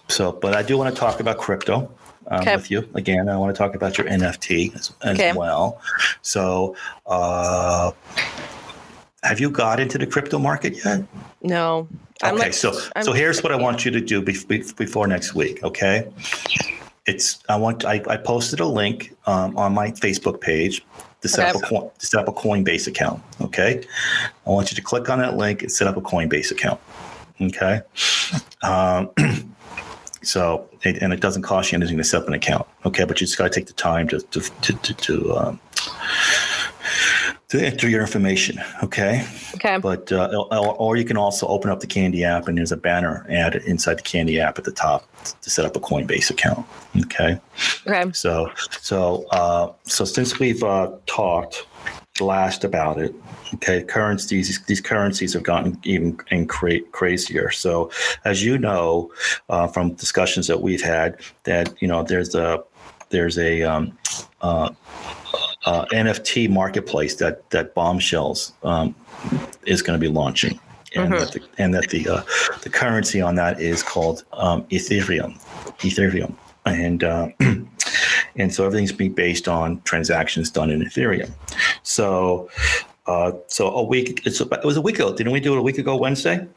So, 0.10 0.33
but 0.33 0.53
I 0.53 0.62
do 0.62 0.77
want 0.77 0.93
to 0.93 1.00
talk 1.00 1.22
about 1.22 1.38
crypto 1.38 1.89
um, 2.27 2.41
Okay. 2.41 2.57
with 2.57 2.69
you 2.69 2.89
again. 2.93 3.29
I 3.29 3.38
want 3.38 3.55
to 3.55 3.57
talk 3.57 3.74
about 3.74 3.98
your 3.98 4.07
NFT 4.07 4.75
as, 4.75 4.91
as 5.01 5.17
Okay. 5.17 5.31
well. 5.31 5.79
So, 6.22 6.75
uh, 7.05 7.91
have 9.24 9.39
you 9.39 9.50
got 9.50 9.79
into 9.79 9.98
the 9.98 10.05
crypto 10.05 10.39
market 10.39 10.75
yet? 10.83 11.05
No. 11.41 11.88
I'm 12.22 12.33
okay, 12.33 12.43
like- 12.48 12.53
so 12.53 12.74
I'm- 12.98 13.05
so 13.05 13.13
here's 13.13 13.41
what 13.41 13.53
I 13.53 13.55
want 13.55 13.86
you 13.86 13.91
to 13.91 14.01
do 14.01 14.22
bef- 14.22 14.45
bef- 14.48 14.75
before 14.75 15.07
next 15.07 15.33
week. 15.33 15.63
Okay, 15.63 16.05
it's 17.05 17.39
I 17.48 17.55
want 17.55 17.85
I, 17.85 18.01
I 18.09 18.18
posted 18.18 18.59
a 18.59 18.66
link 18.68 19.16
um, 19.25 19.55
on 19.55 19.74
my 19.74 19.92
Facebook 19.92 20.42
page 20.42 20.85
to 21.24 21.29
set 21.29 21.55
up 21.55 21.64
a 21.64 21.66
coin, 21.66 21.90
to 21.98 22.05
set 22.05 22.20
up 22.20 22.27
a 22.27 22.33
Coinbase 22.33 22.86
account. 22.86 23.24
Okay, 23.42 23.83
I 24.46 24.50
want 24.50 24.72
you 24.72 24.75
to 24.75 24.81
click 24.81 25.09
on 25.09 25.20
that 25.20 25.38
link 25.38 25.64
and 25.64 25.72
set 25.72 25.88
up 25.88 25.96
a 25.96 26.01
Coinbase 26.01 26.51
account. 26.51 26.79
Okay, 27.42 27.81
um, 28.62 29.09
so 30.22 30.70
it, 30.83 30.98
and 31.01 31.14
it 31.14 31.22
doesn't 31.22 31.44
cost 31.44 31.72
you 31.72 31.77
anything 31.77 31.98
to 31.98 32.03
set 32.03 32.22
up 32.22 32.27
an 32.27 32.33
account. 32.33 32.68
Okay, 32.86 33.05
but 33.05 33.22
you 33.22 33.25
just 33.25 33.38
got 33.38 33.46
to 33.46 33.50
take 33.50 33.68
the 33.68 33.74
time 33.74 34.09
to 34.09 34.20
to 34.20 34.42
to 34.42 34.74
to, 34.74 34.94
to 34.94 35.38
um, 35.38 35.59
to 37.53 37.63
enter 37.63 37.87
your 37.87 38.01
information. 38.01 38.59
Okay. 38.81 39.24
Okay. 39.53 39.77
But 39.77 40.11
uh, 40.11 40.25
or, 40.79 40.98
you 40.98 41.05
can 41.05 41.18
also 41.18 41.46
open 41.46 41.70
up 41.70 41.81
the 41.81 41.87
Kandy 41.87 42.24
app, 42.24 42.48
and 42.48 42.57
there's 42.57 42.72
a 42.72 42.77
banner 42.77 43.27
ad 43.29 43.55
inside 43.57 44.00
the 44.00 44.01
Kandy 44.01 44.39
app 44.39 44.57
at 44.57 44.63
the 44.63 44.72
top 44.72 45.07
to 45.42 45.50
set 45.51 45.63
up 45.63 45.75
a 45.75 45.79
Coinbase 45.79 46.31
account. 46.31 46.66
Okay, 47.05 47.39
Okay. 47.85 48.11
so 48.11 48.50
so 48.72 49.25
uh, 49.29 49.72
so 49.83 50.03
since 50.03 50.39
we've 50.39 50.63
uh, 50.63 50.92
talked 51.05 51.68
last 52.20 52.63
about 52.63 52.98
it, 52.98 53.13
okay, 53.53 53.83
currencies 53.83 54.59
these 54.66 54.81
currencies 54.81 55.33
have 55.33 55.44
gotten 55.44 55.79
even 55.83 56.18
in 56.31 56.48
cra- 56.48 56.81
crazier. 56.92 57.51
So 57.51 57.92
as 58.25 58.44
you 58.44 58.57
know 58.57 59.11
uh, 59.50 59.68
from 59.68 59.94
discussions 59.94 60.48
that 60.48 60.61
we've 60.61 60.81
had, 60.83 61.20
that 61.44 61.79
you 61.79 61.87
know 61.87 62.01
there's 62.01 62.33
a 62.33 62.63
there's 63.09 63.37
a 63.37 63.61
um, 63.61 63.96
uh, 65.65 65.85
NFT 65.85 66.49
marketplace 66.49 67.15
that 67.15 67.49
that 67.51 67.73
Bombshells 67.73 68.53
um, 68.63 68.95
is 69.65 69.81
going 69.81 69.99
to 69.99 70.01
be 70.01 70.11
launching, 70.11 70.59
and 70.95 71.13
Mhm. 71.13 71.19
that 71.19 71.31
the, 71.31 71.41
and 71.57 71.73
that 71.73 71.89
the 71.89 72.07
uh, 72.07 72.21
the 72.61 72.69
currency 72.69 73.21
on 73.21 73.35
that 73.35 73.59
is 73.61 73.83
called 73.83 74.23
um, 74.33 74.63
Ethereum, 74.65 75.37
Ethereum, 75.79 76.33
and 76.65 77.03
uh, 77.03 77.27
and 78.35 78.53
so 78.53 78.65
everything's 78.65 78.91
being 78.91 79.13
based 79.13 79.47
on 79.47 79.81
transactions 79.83 80.49
done 80.51 80.69
in 80.69 80.81
Ethereum. 80.81 81.31
So. 81.83 82.49
Uh, 83.05 83.33
so 83.47 83.69
a 83.69 83.83
week, 83.83 84.21
it's, 84.25 84.39
it 84.39 84.63
was 84.63 84.77
a 84.77 84.81
week 84.81 84.95
ago. 84.95 85.13
Didn't 85.13 85.33
we 85.33 85.41
do 85.41 85.53
it 85.53 85.59
a 85.59 85.61
week 85.61 85.77
ago 85.77 85.97
Wednesday? 85.97 86.47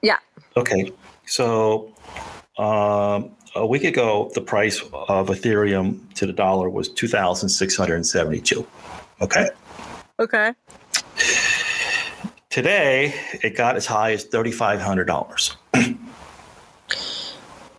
Yeah. 0.00 0.16
Okay. 0.56 0.90
So 1.26 1.92
um, 2.56 3.35
a 3.56 3.66
week 3.66 3.84
ago, 3.84 4.30
the 4.34 4.40
price 4.40 4.80
of 4.80 5.28
Ethereum 5.28 6.12
to 6.14 6.26
the 6.26 6.32
dollar 6.32 6.68
was 6.68 6.88
2,672. 6.88 8.66
Okay. 9.20 9.48
Okay. 10.20 10.54
Today, 12.50 13.14
it 13.42 13.56
got 13.56 13.76
as 13.76 13.86
high 13.86 14.12
as 14.12 14.24
$3,500. 14.26 15.56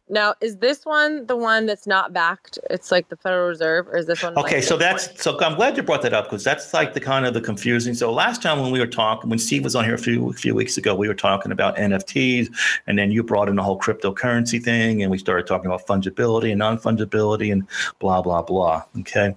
Now, 0.09 0.35
is 0.39 0.57
this 0.57 0.85
one 0.85 1.25
the 1.25 1.35
one 1.35 1.65
that's 1.65 1.85
not 1.85 2.13
backed? 2.13 2.57
It's 2.69 2.91
like 2.91 3.09
the 3.09 3.17
Federal 3.17 3.47
Reserve, 3.47 3.87
or 3.89 3.97
is 3.97 4.05
this 4.05 4.23
one? 4.23 4.37
Okay, 4.37 4.55
like 4.55 4.63
so 4.63 4.77
that's 4.77 5.21
so 5.21 5.37
I'm 5.39 5.55
glad 5.55 5.75
you 5.75 5.83
brought 5.83 6.01
that 6.03 6.13
up 6.13 6.25
because 6.25 6.43
that's 6.43 6.73
like 6.73 6.93
the 6.93 7.01
kind 7.01 7.25
of 7.25 7.33
the 7.33 7.41
confusing. 7.41 7.93
So 7.93 8.13
last 8.13 8.41
time 8.41 8.61
when 8.61 8.71
we 8.71 8.79
were 8.79 8.87
talking, 8.87 9.29
when 9.29 9.39
Steve 9.39 9.65
was 9.65 9.75
on 9.75 9.83
here 9.83 9.95
a 9.95 9.97
few 9.97 10.29
a 10.29 10.33
few 10.33 10.55
weeks 10.55 10.77
ago, 10.77 10.95
we 10.95 11.09
were 11.09 11.13
talking 11.13 11.51
about 11.51 11.75
NFTs, 11.75 12.47
and 12.87 12.97
then 12.97 13.11
you 13.11 13.21
brought 13.21 13.49
in 13.49 13.55
the 13.55 13.63
whole 13.63 13.79
cryptocurrency 13.79 14.63
thing, 14.63 15.01
and 15.01 15.11
we 15.11 15.17
started 15.17 15.45
talking 15.45 15.65
about 15.65 15.85
fungibility 15.85 16.51
and 16.51 16.59
non 16.59 16.77
fungibility 16.77 17.51
and 17.51 17.67
blah 17.99 18.21
blah 18.21 18.41
blah. 18.41 18.83
Okay. 18.99 19.35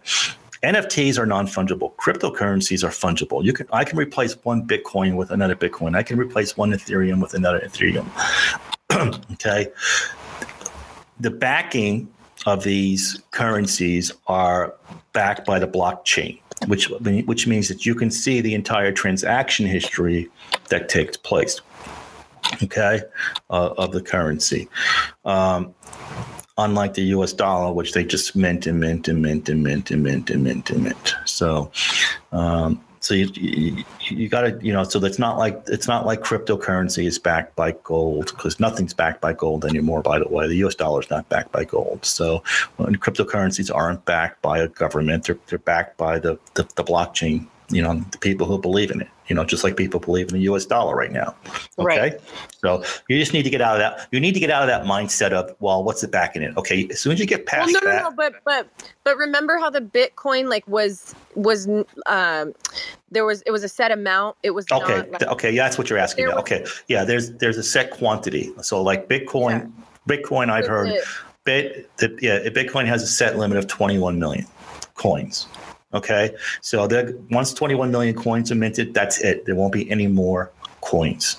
NFTs 0.62 1.18
are 1.18 1.24
non-fungible. 1.24 1.94
Cryptocurrencies 1.94 2.84
are 2.84 2.90
fungible. 2.90 3.42
You 3.42 3.54
can 3.54 3.66
I 3.72 3.82
can 3.82 3.98
replace 3.98 4.34
one 4.44 4.66
Bitcoin 4.66 5.16
with 5.16 5.30
another 5.30 5.56
Bitcoin. 5.56 5.96
I 5.96 6.02
can 6.02 6.18
replace 6.18 6.56
one 6.56 6.72
Ethereum 6.72 7.22
with 7.22 7.32
another 7.32 7.60
Ethereum. 7.60 8.06
okay. 9.32 9.68
The 11.20 11.30
backing 11.30 12.08
of 12.46 12.64
these 12.64 13.20
currencies 13.30 14.10
are 14.26 14.74
backed 15.12 15.46
by 15.46 15.58
the 15.58 15.68
blockchain, 15.68 16.40
which 16.66 16.88
which 16.88 17.46
means 17.46 17.68
that 17.68 17.84
you 17.86 17.94
can 17.94 18.10
see 18.10 18.40
the 18.40 18.54
entire 18.54 18.92
transaction 18.92 19.66
history 19.66 20.28
that 20.68 20.88
takes 20.88 21.16
place. 21.16 21.60
Okay, 22.62 23.02
uh, 23.50 23.74
of 23.76 23.92
the 23.92 24.00
currency. 24.00 24.68
Um, 25.24 25.74
unlike 26.58 26.94
the 26.94 27.02
U.S. 27.02 27.32
dollar, 27.32 27.72
which 27.72 27.92
they 27.92 28.04
just 28.04 28.34
mint 28.34 28.66
and 28.66 28.80
mint 28.80 29.08
and 29.08 29.22
mint 29.22 29.48
and 29.48 29.62
mint 29.62 29.90
and 29.90 30.02
mint 30.02 30.30
and 30.30 30.42
mint 30.42 30.70
and 30.70 30.84
mint. 30.84 31.14
So, 31.24 31.70
um, 32.32 32.84
so 33.00 33.14
you, 33.14 33.30
you 33.34 33.84
you 34.08 34.28
got 34.28 34.42
to 34.42 34.58
you 34.62 34.72
know 34.72 34.84
so 34.84 34.98
that's 34.98 35.18
not 35.18 35.38
like 35.38 35.60
it's 35.68 35.88
not 35.88 36.04
like 36.04 36.20
cryptocurrency 36.20 37.06
is 37.06 37.18
backed 37.18 37.56
by 37.56 37.72
gold 37.82 38.26
because 38.26 38.60
nothing's 38.60 38.92
backed 38.92 39.22
by 39.22 39.32
gold 39.32 39.64
anymore. 39.64 40.02
By 40.02 40.18
the 40.18 40.28
way, 40.28 40.46
the 40.46 40.56
U.S. 40.56 40.74
dollar 40.74 41.00
is 41.00 41.08
not 41.08 41.28
backed 41.30 41.50
by 41.50 41.64
gold. 41.64 42.04
So 42.04 42.40
cryptocurrencies 42.78 43.74
aren't 43.74 44.04
backed 44.04 44.42
by 44.42 44.58
a 44.58 44.68
government, 44.68 45.24
they're 45.24 45.38
they're 45.46 45.58
backed 45.58 45.96
by 45.96 46.18
the 46.18 46.38
the, 46.54 46.64
the 46.74 46.84
blockchain 46.84 47.46
you 47.70 47.82
know, 47.82 47.94
the 48.10 48.18
people 48.18 48.46
who 48.46 48.58
believe 48.58 48.90
in 48.90 49.00
it. 49.00 49.08
You 49.28 49.36
know, 49.36 49.44
just 49.44 49.62
like 49.62 49.76
people 49.76 50.00
believe 50.00 50.28
in 50.28 50.34
the 50.34 50.40
U.S. 50.42 50.66
dollar 50.66 50.96
right 50.96 51.12
now. 51.12 51.36
Okay, 51.78 52.00
Right. 52.00 52.20
so 52.60 52.82
you 53.08 53.16
just 53.18 53.32
need 53.32 53.44
to 53.44 53.50
get 53.50 53.60
out 53.60 53.76
of 53.76 53.78
that. 53.80 54.08
You 54.10 54.18
need 54.18 54.32
to 54.34 54.40
get 54.40 54.50
out 54.50 54.62
of 54.62 54.68
that 54.68 54.82
mindset 54.82 55.30
of, 55.30 55.54
well, 55.60 55.84
what's 55.84 56.02
it 56.02 56.10
backing 56.10 56.42
it? 56.42 56.56
Okay, 56.56 56.88
as 56.90 56.98
soon 56.98 57.12
as 57.12 57.20
you 57.20 57.26
get 57.26 57.46
past 57.46 57.72
no, 57.72 57.78
no, 57.78 57.86
that, 57.86 58.02
no, 58.02 58.10
but 58.10 58.34
but 58.44 58.66
but 59.04 59.16
remember 59.16 59.56
how 59.58 59.70
the 59.70 59.80
Bitcoin 59.80 60.48
like 60.48 60.66
was 60.66 61.14
was 61.36 61.68
um 62.06 62.52
there 63.12 63.24
was 63.24 63.42
it 63.42 63.52
was 63.52 63.62
a 63.62 63.68
set 63.68 63.92
amount. 63.92 64.36
It 64.42 64.50
was 64.50 64.66
Okay. 64.72 64.96
not, 64.96 65.10
like, 65.12 65.22
okay. 65.22 65.52
Yeah, 65.52 65.62
that's 65.64 65.78
what 65.78 65.88
you're 65.90 65.98
asking. 66.00 66.24
Me. 66.26 66.32
was- 66.32 66.40
Okay. 66.40 66.64
Yeah. 66.88 67.04
There's 67.04 67.30
there's 67.34 67.56
a 67.56 67.62
set 67.62 67.90
quantity. 67.92 68.52
So 68.62 68.82
like 68.82 69.08
Bitcoin, 69.08 69.70
Bitcoin, 70.08 70.50
I've 70.50 70.66
heard. 70.66 70.88
it- 70.88 71.04
Bit, 71.44 71.88
the, 71.96 72.18
yeah, 72.20 72.40
Bitcoin 72.50 72.84
has 72.86 73.02
a 73.02 73.06
set 73.06 73.38
limit 73.38 73.56
of 73.56 73.66
21 73.66 74.18
million 74.18 74.46
coins. 74.94 75.46
Okay. 75.92 76.34
So 76.60 76.88
once 77.30 77.52
21 77.54 77.90
million 77.90 78.14
coins 78.14 78.50
are 78.52 78.54
minted, 78.54 78.94
that's 78.94 79.20
it. 79.20 79.44
There 79.46 79.54
won't 79.54 79.72
be 79.72 79.90
any 79.90 80.06
more 80.06 80.50
coins. 80.80 81.36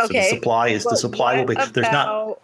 So 0.00 0.04
Okay. 0.06 0.30
the 0.30 0.36
supply 0.36 0.68
is 0.68 0.84
the 0.84 0.96
supply 0.96 1.38
will 1.38 1.46
be. 1.46 1.54
what 1.56 1.74
There's 1.74 1.90
not. 1.90 2.06
about- 2.08 2.40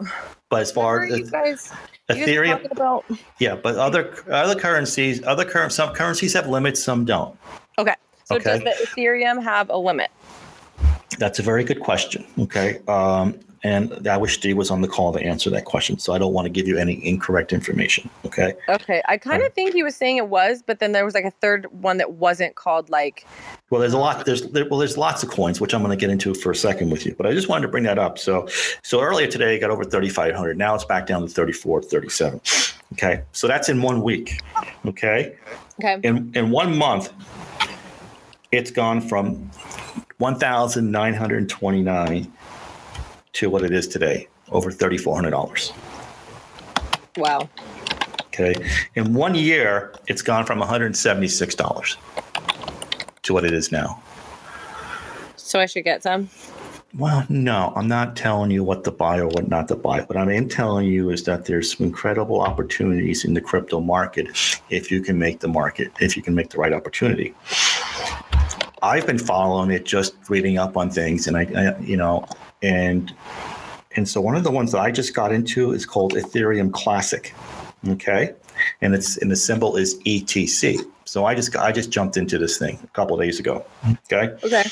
But 0.50 0.62
as 0.62 0.72
far 0.72 1.04
as 1.04 1.30
guys, 1.30 1.70
Ethereum, 2.10 2.70
about 2.70 3.04
yeah. 3.38 3.54
But 3.54 3.76
other 3.76 4.12
other 4.30 4.54
currencies, 4.58 5.22
other 5.24 5.44
current 5.44 5.72
some 5.72 5.94
currencies 5.94 6.32
have 6.34 6.48
limits, 6.48 6.82
some 6.82 7.04
don't. 7.04 7.36
okay. 7.78 7.94
So 8.24 8.36
Okay. 8.36 8.58
does 8.58 8.60
the 8.60 8.86
Ethereum 8.86 9.42
have 9.42 9.70
a 9.70 9.76
limit? 9.76 10.10
That's 11.18 11.38
a 11.38 11.42
very 11.42 11.62
good 11.64 11.80
question. 11.80 12.24
Okay. 12.40 12.80
Um, 12.88 13.38
and 13.64 14.06
I 14.06 14.18
wish 14.18 14.34
Steve 14.34 14.58
was 14.58 14.70
on 14.70 14.82
the 14.82 14.88
call 14.88 15.14
to 15.14 15.20
answer 15.20 15.48
that 15.48 15.64
question. 15.64 15.98
So 15.98 16.12
I 16.12 16.18
don't 16.18 16.34
want 16.34 16.44
to 16.44 16.50
give 16.50 16.68
you 16.68 16.76
any 16.76 17.02
incorrect 17.04 17.50
information. 17.50 18.10
Okay. 18.26 18.52
Okay, 18.68 19.00
I 19.08 19.16
kind 19.16 19.42
of 19.42 19.54
think 19.54 19.72
he 19.72 19.82
was 19.82 19.96
saying 19.96 20.18
it 20.18 20.28
was, 20.28 20.62
but 20.62 20.80
then 20.80 20.92
there 20.92 21.02
was 21.02 21.14
like 21.14 21.24
a 21.24 21.30
third 21.30 21.64
one 21.72 21.96
that 21.96 22.12
wasn't 22.12 22.56
called 22.56 22.90
like. 22.90 23.26
Well, 23.70 23.80
there's 23.80 23.94
a 23.94 23.98
lot. 23.98 24.26
There's 24.26 24.42
there, 24.50 24.68
well, 24.68 24.78
there's 24.78 24.98
lots 24.98 25.22
of 25.22 25.30
coins, 25.30 25.62
which 25.62 25.72
I'm 25.72 25.82
going 25.82 25.98
to 25.98 26.00
get 26.00 26.10
into 26.10 26.34
for 26.34 26.50
a 26.50 26.56
second 26.56 26.90
with 26.90 27.06
you. 27.06 27.14
But 27.16 27.26
I 27.26 27.32
just 27.32 27.48
wanted 27.48 27.62
to 27.62 27.68
bring 27.68 27.84
that 27.84 27.98
up. 27.98 28.18
So, 28.18 28.46
so 28.82 29.00
earlier 29.00 29.28
today, 29.28 29.56
it 29.56 29.60
got 29.60 29.70
over 29.70 29.82
3,500. 29.82 30.58
Now 30.58 30.74
it's 30.74 30.84
back 30.84 31.06
down 31.06 31.22
to 31.22 31.28
34, 31.28 31.84
37. 31.84 32.42
Okay. 32.92 33.22
So 33.32 33.48
that's 33.48 33.70
in 33.70 33.80
one 33.80 34.02
week. 34.02 34.42
Okay. 34.84 35.34
Okay. 35.82 36.06
In 36.06 36.30
in 36.34 36.50
one 36.50 36.76
month, 36.76 37.10
it's 38.52 38.70
gone 38.70 39.00
from 39.00 39.50
1,929 40.18 42.30
to 43.34 43.50
what 43.50 43.62
it 43.62 43.72
is 43.72 43.86
today, 43.86 44.28
over 44.50 44.70
$3,400. 44.70 45.72
Wow. 47.16 47.48
Okay. 48.26 48.54
In 48.94 49.14
one 49.14 49.34
year, 49.34 49.94
it's 50.08 50.22
gone 50.22 50.44
from 50.44 50.60
$176 50.60 51.96
to 53.22 53.32
what 53.32 53.44
it 53.44 53.52
is 53.52 53.70
now. 53.70 54.02
So 55.36 55.60
I 55.60 55.66
should 55.66 55.84
get 55.84 56.02
some. 56.02 56.28
Well, 56.96 57.26
no, 57.28 57.72
I'm 57.74 57.88
not 57.88 58.14
telling 58.14 58.52
you 58.52 58.62
what 58.62 58.84
to 58.84 58.92
buy 58.92 59.18
or 59.18 59.26
what 59.26 59.48
not 59.48 59.66
to 59.68 59.74
buy. 59.74 60.02
What 60.02 60.16
I 60.16 60.32
am 60.32 60.48
telling 60.48 60.86
you 60.86 61.10
is 61.10 61.24
that 61.24 61.44
there's 61.44 61.76
some 61.76 61.86
incredible 61.86 62.40
opportunities 62.40 63.24
in 63.24 63.34
the 63.34 63.40
crypto 63.40 63.80
market 63.80 64.28
if 64.70 64.92
you 64.92 65.00
can 65.00 65.18
make 65.18 65.40
the 65.40 65.48
market, 65.48 65.90
if 66.00 66.16
you 66.16 66.22
can 66.22 66.36
make 66.36 66.50
the 66.50 66.58
right 66.58 66.72
opportunity. 66.72 67.34
I've 68.80 69.06
been 69.06 69.18
following 69.18 69.70
it, 69.70 69.84
just 69.84 70.14
reading 70.28 70.58
up 70.58 70.76
on 70.76 70.90
things, 70.90 71.26
and 71.26 71.36
I, 71.36 71.42
I 71.56 71.78
you 71.80 71.96
know, 71.96 72.26
and 72.64 73.14
and 73.96 74.08
so 74.08 74.20
one 74.20 74.34
of 74.34 74.42
the 74.42 74.50
ones 74.50 74.72
that 74.72 74.80
I 74.80 74.90
just 74.90 75.14
got 75.14 75.30
into 75.32 75.72
is 75.72 75.86
called 75.86 76.14
Ethereum 76.14 76.72
Classic. 76.72 77.32
Okay, 77.88 78.32
and 78.80 78.94
it's 78.94 79.18
and 79.18 79.30
the 79.30 79.36
symbol 79.36 79.76
is 79.76 79.98
ETC. 80.00 80.78
So 81.04 81.26
I 81.26 81.34
just 81.34 81.54
I 81.56 81.70
just 81.70 81.90
jumped 81.90 82.16
into 82.16 82.38
this 82.38 82.58
thing 82.58 82.78
a 82.82 82.86
couple 82.88 83.14
of 83.14 83.20
days 83.22 83.38
ago. 83.38 83.64
Okay 84.10 84.34
Okay. 84.42 84.64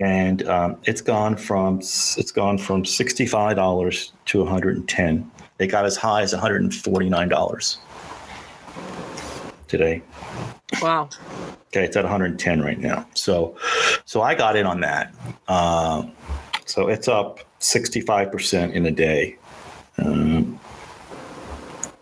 and 0.00 0.48
um, 0.48 0.76
it's 0.84 1.02
gone 1.02 1.36
from 1.36 1.78
it's 1.80 2.32
gone 2.32 2.56
from 2.58 2.84
sixty 2.86 3.26
five 3.26 3.56
dollars 3.56 4.12
to 4.26 4.38
one 4.38 4.48
hundred 4.48 4.76
and 4.76 4.88
ten. 4.88 5.30
It 5.58 5.66
got 5.66 5.84
as 5.84 5.96
high 5.96 6.22
as 6.22 6.32
one 6.32 6.40
hundred 6.40 6.62
and 6.62 6.74
forty 6.74 7.10
nine 7.10 7.28
dollars 7.28 7.78
today. 9.68 10.02
Wow. 10.80 11.10
Okay, 11.68 11.84
it's 11.84 11.96
at 11.96 12.04
one 12.04 12.10
hundred 12.10 12.30
and 12.32 12.40
ten 12.40 12.62
right 12.62 12.78
now. 12.78 13.06
So, 13.14 13.56
so 14.06 14.22
I 14.22 14.34
got 14.34 14.56
in 14.56 14.66
on 14.66 14.80
that. 14.80 15.14
Um, 15.48 16.12
so 16.72 16.88
it's 16.88 17.06
up 17.06 17.40
sixty 17.58 18.00
five 18.00 18.32
percent 18.32 18.72
in 18.72 18.86
a 18.86 18.90
day. 18.90 19.36
Um, 19.98 20.58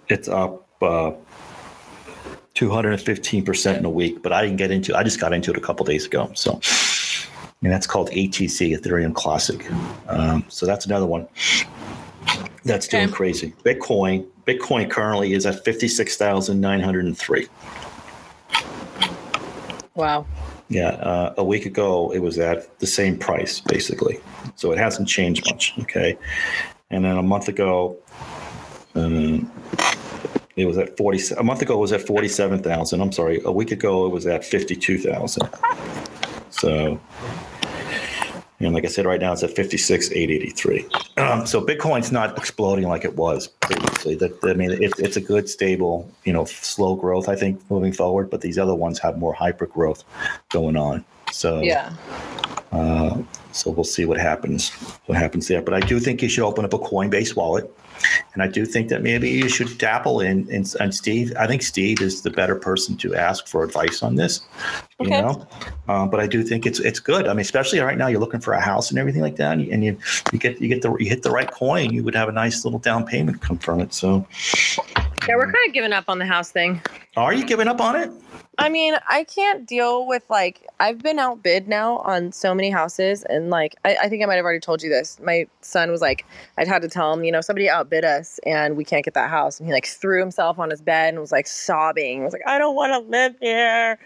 it's 0.08 0.28
up. 0.28 0.66
Uh, 0.80 1.12
215% 2.54 3.78
in 3.78 3.84
a 3.84 3.90
week, 3.90 4.22
but 4.22 4.32
I 4.32 4.42
didn't 4.42 4.56
get 4.58 4.70
into 4.70 4.94
I 4.94 5.02
just 5.02 5.18
got 5.20 5.32
into 5.32 5.50
it 5.50 5.56
a 5.56 5.60
couple 5.60 5.86
days 5.86 6.04
ago. 6.04 6.30
So, 6.34 6.60
and 7.62 7.72
that's 7.72 7.86
called 7.86 8.10
ATC, 8.10 8.76
Ethereum 8.78 9.14
Classic. 9.14 9.64
Um, 10.08 10.44
so 10.48 10.66
that's 10.66 10.84
another 10.84 11.06
one 11.06 11.26
that's 12.64 12.86
doing 12.88 13.04
Okay. 13.04 13.12
crazy. 13.12 13.54
Bitcoin, 13.64 14.26
Bitcoin 14.46 14.90
currently 14.90 15.32
is 15.32 15.46
at 15.46 15.64
56,903. 15.64 17.48
Wow. 19.94 20.26
Yeah, 20.72 20.90
uh, 20.90 21.34
a 21.36 21.42
week 21.42 21.66
ago 21.66 22.12
it 22.12 22.20
was 22.20 22.38
at 22.38 22.78
the 22.78 22.86
same 22.86 23.18
price 23.18 23.60
basically, 23.60 24.20
so 24.54 24.70
it 24.70 24.78
hasn't 24.78 25.08
changed 25.08 25.44
much. 25.50 25.74
Okay, 25.80 26.16
and 26.90 27.04
then 27.04 27.16
a 27.16 27.22
month 27.22 27.48
ago, 27.48 27.96
um, 28.94 29.50
it 30.54 30.66
was 30.66 30.78
at 30.78 30.96
forty. 30.96 31.20
A 31.36 31.42
month 31.42 31.60
ago 31.60 31.74
it 31.74 31.80
was 31.80 31.90
at 31.90 32.06
forty-seven 32.06 32.62
thousand. 32.62 33.00
I'm 33.00 33.10
sorry, 33.10 33.42
a 33.44 33.50
week 33.50 33.72
ago 33.72 34.06
it 34.06 34.10
was 34.10 34.28
at 34.28 34.44
fifty-two 34.44 34.98
thousand. 34.98 35.50
So, 36.50 37.00
and 38.60 38.74
like 38.74 38.84
I 38.84 38.88
said, 38.88 39.06
right 39.06 39.20
now 39.20 39.32
it's 39.32 39.42
at 39.42 39.50
fifty-six 39.56 40.10
eight 40.12 40.30
eighty-three. 40.30 40.86
Um, 41.16 41.46
so 41.46 41.60
Bitcoin's 41.64 42.12
not 42.12 42.36
exploding 42.38 42.86
like 42.88 43.04
it 43.04 43.16
was 43.16 43.48
previously. 43.48 44.14
That 44.16 44.38
I 44.44 44.52
mean, 44.54 44.70
it, 44.70 44.92
it's 44.98 45.16
a 45.16 45.20
good, 45.20 45.48
stable, 45.48 46.10
you 46.24 46.32
know, 46.32 46.44
slow 46.44 46.94
growth. 46.94 47.28
I 47.28 47.36
think 47.36 47.60
moving 47.70 47.92
forward, 47.92 48.30
but 48.30 48.40
these 48.42 48.58
other 48.58 48.74
ones 48.74 48.98
have 49.00 49.18
more 49.18 49.32
hyper 49.32 49.66
growth 49.66 50.04
going 50.50 50.76
on. 50.76 51.04
So 51.32 51.60
Yeah. 51.62 51.92
uh, 52.72 53.22
so 53.52 53.70
we'll 53.70 53.84
see 53.84 54.04
what 54.04 54.18
happens. 54.18 54.70
What 55.06 55.18
happens 55.18 55.48
there? 55.48 55.62
But 55.62 55.74
I 55.74 55.80
do 55.80 55.98
think 55.98 56.22
you 56.22 56.28
should 56.28 56.44
open 56.44 56.64
up 56.64 56.72
a 56.72 56.78
Coinbase 56.78 57.34
wallet, 57.34 57.70
and 58.34 58.42
I 58.42 58.46
do 58.46 58.64
think 58.64 58.88
that 58.88 59.02
maybe 59.02 59.30
you 59.30 59.48
should 59.48 59.76
dabble 59.78 60.20
in. 60.20 60.48
in 60.48 60.64
and 60.78 60.94
Steve, 60.94 61.32
I 61.38 61.46
think 61.46 61.62
Steve 61.62 62.00
is 62.00 62.22
the 62.22 62.30
better 62.30 62.56
person 62.56 62.96
to 62.98 63.14
ask 63.14 63.46
for 63.46 63.64
advice 63.64 64.02
on 64.02 64.16
this. 64.16 64.40
Okay. 65.00 65.16
You 65.16 65.22
know, 65.22 65.46
uh, 65.88 66.06
but 66.06 66.20
I 66.20 66.26
do 66.26 66.42
think 66.42 66.66
it's 66.66 66.80
it's 66.80 67.00
good. 67.00 67.26
I 67.26 67.32
mean, 67.32 67.40
especially 67.40 67.80
right 67.80 67.96
now, 67.96 68.06
you're 68.06 68.20
looking 68.20 68.40
for 68.40 68.52
a 68.52 68.60
house 68.60 68.90
and 68.90 68.98
everything 68.98 69.22
like 69.22 69.36
that, 69.36 69.52
and 69.52 69.62
you 69.62 69.72
and 69.72 69.84
you, 69.84 69.98
you 70.32 70.38
get 70.38 70.60
you 70.60 70.68
get 70.68 70.82
the 70.82 70.94
you 70.98 71.08
hit 71.08 71.22
the 71.22 71.30
right 71.30 71.50
coin, 71.50 71.92
you 71.92 72.02
would 72.04 72.14
have 72.14 72.28
a 72.28 72.32
nice 72.32 72.64
little 72.64 72.80
down 72.80 73.04
payment 73.06 73.40
come 73.40 73.58
from 73.58 73.80
it. 73.80 73.94
So, 73.94 74.26
Yeah, 75.28 75.36
we're 75.36 75.50
kind 75.50 75.68
of 75.68 75.72
giving 75.72 75.92
up 75.92 76.04
on 76.08 76.18
the 76.18 76.26
house 76.26 76.50
thing. 76.50 76.80
Are 77.16 77.34
you 77.34 77.44
giving 77.44 77.66
up 77.66 77.80
on 77.80 77.96
it? 77.96 78.10
I 78.58 78.68
mean, 78.68 78.94
I 79.08 79.24
can't 79.24 79.66
deal 79.66 80.06
with 80.06 80.22
like 80.28 80.66
I've 80.78 80.98
been 80.98 81.18
outbid 81.18 81.66
now 81.66 81.98
on 81.98 82.30
so 82.30 82.54
many 82.54 82.68
houses, 82.68 83.24
and 83.24 83.48
like 83.48 83.74
I, 83.84 83.96
I 84.02 84.08
think 84.08 84.22
I 84.22 84.26
might 84.26 84.34
have 84.36 84.44
already 84.44 84.60
told 84.60 84.82
you 84.82 84.90
this. 84.90 85.18
My 85.18 85.46
son 85.62 85.90
was 85.90 86.02
like, 86.02 86.26
I'd 86.58 86.68
had 86.68 86.82
to 86.82 86.88
tell 86.88 87.12
him, 87.12 87.24
you 87.24 87.32
know, 87.32 87.40
somebody 87.40 87.70
outbid 87.70 88.04
us, 88.04 88.38
and 88.44 88.76
we 88.76 88.84
can't 88.84 89.04
get 89.04 89.14
that 89.14 89.30
house, 89.30 89.58
and 89.58 89.66
he 89.66 89.72
like 89.72 89.86
threw 89.86 90.20
himself 90.20 90.58
on 90.58 90.68
his 90.68 90.82
bed 90.82 91.14
and 91.14 91.20
was 91.20 91.32
like 91.32 91.46
sobbing. 91.46 92.18
He 92.18 92.24
was 92.24 92.34
like, 92.34 92.46
I 92.46 92.58
don't 92.58 92.76
want 92.76 92.92
to 92.92 93.10
live 93.10 93.34
here. 93.40 93.98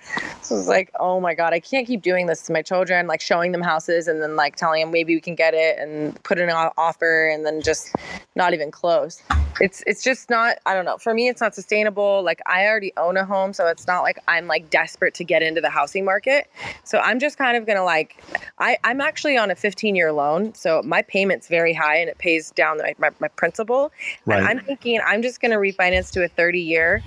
So 0.42 0.54
I 0.54 0.58
was 0.58 0.68
like, 0.68 0.90
oh 1.00 1.20
my 1.20 1.34
god, 1.34 1.52
I 1.52 1.60
can't 1.60 1.86
keep 1.86 2.00
doing 2.00 2.26
this 2.26 2.42
to 2.42 2.52
my 2.52 2.62
children, 2.62 3.06
like 3.06 3.20
showing 3.20 3.50
them 3.52 3.62
houses 3.62 4.06
and 4.06 4.22
then 4.22 4.36
like 4.36 4.56
telling 4.56 4.80
them 4.82 4.92
maybe 4.92 5.14
we 5.14 5.20
can 5.20 5.34
get 5.34 5.52
it 5.52 5.78
and 5.78 6.22
put 6.22 6.38
an 6.38 6.50
offer 6.50 7.28
and 7.28 7.44
then 7.44 7.60
just 7.60 7.92
not 8.36 8.54
even 8.54 8.70
close. 8.70 9.20
It's 9.60 9.82
it's 9.86 10.02
just 10.02 10.30
not. 10.30 10.58
I 10.66 10.74
don't 10.74 10.84
know. 10.84 10.98
For 10.98 11.12
me, 11.12 11.28
it's 11.28 11.40
not 11.40 11.54
sustainable. 11.54 12.22
Like 12.22 12.40
I 12.46 12.66
already 12.66 12.92
own 12.96 13.03
a 13.12 13.24
home, 13.24 13.52
so 13.52 13.66
it's 13.66 13.86
not 13.86 14.02
like 14.02 14.18
I'm 14.28 14.46
like 14.46 14.70
desperate 14.70 15.14
to 15.14 15.24
get 15.24 15.42
into 15.42 15.60
the 15.60 15.70
housing 15.70 16.04
market. 16.04 16.50
So 16.84 16.98
I'm 16.98 17.18
just 17.18 17.38
kind 17.38 17.56
of 17.56 17.66
gonna 17.66 17.84
like. 17.84 18.22
I 18.58 18.78
I'm 18.84 19.00
actually 19.00 19.36
on 19.36 19.50
a 19.50 19.54
15 19.54 19.94
year 19.94 20.12
loan, 20.12 20.54
so 20.54 20.82
my 20.84 21.02
payment's 21.02 21.48
very 21.48 21.72
high 21.72 21.96
and 21.96 22.08
it 22.08 22.18
pays 22.18 22.50
down 22.50 22.78
my 22.78 22.94
my, 22.98 23.10
my 23.20 23.28
principal. 23.28 23.92
Right. 24.26 24.38
And 24.38 24.46
I'm 24.48 24.60
thinking 24.60 25.00
I'm 25.04 25.22
just 25.22 25.40
gonna 25.40 25.56
refinance 25.56 26.10
to 26.12 26.24
a 26.24 26.28
30 26.28 26.60
year, 26.60 27.02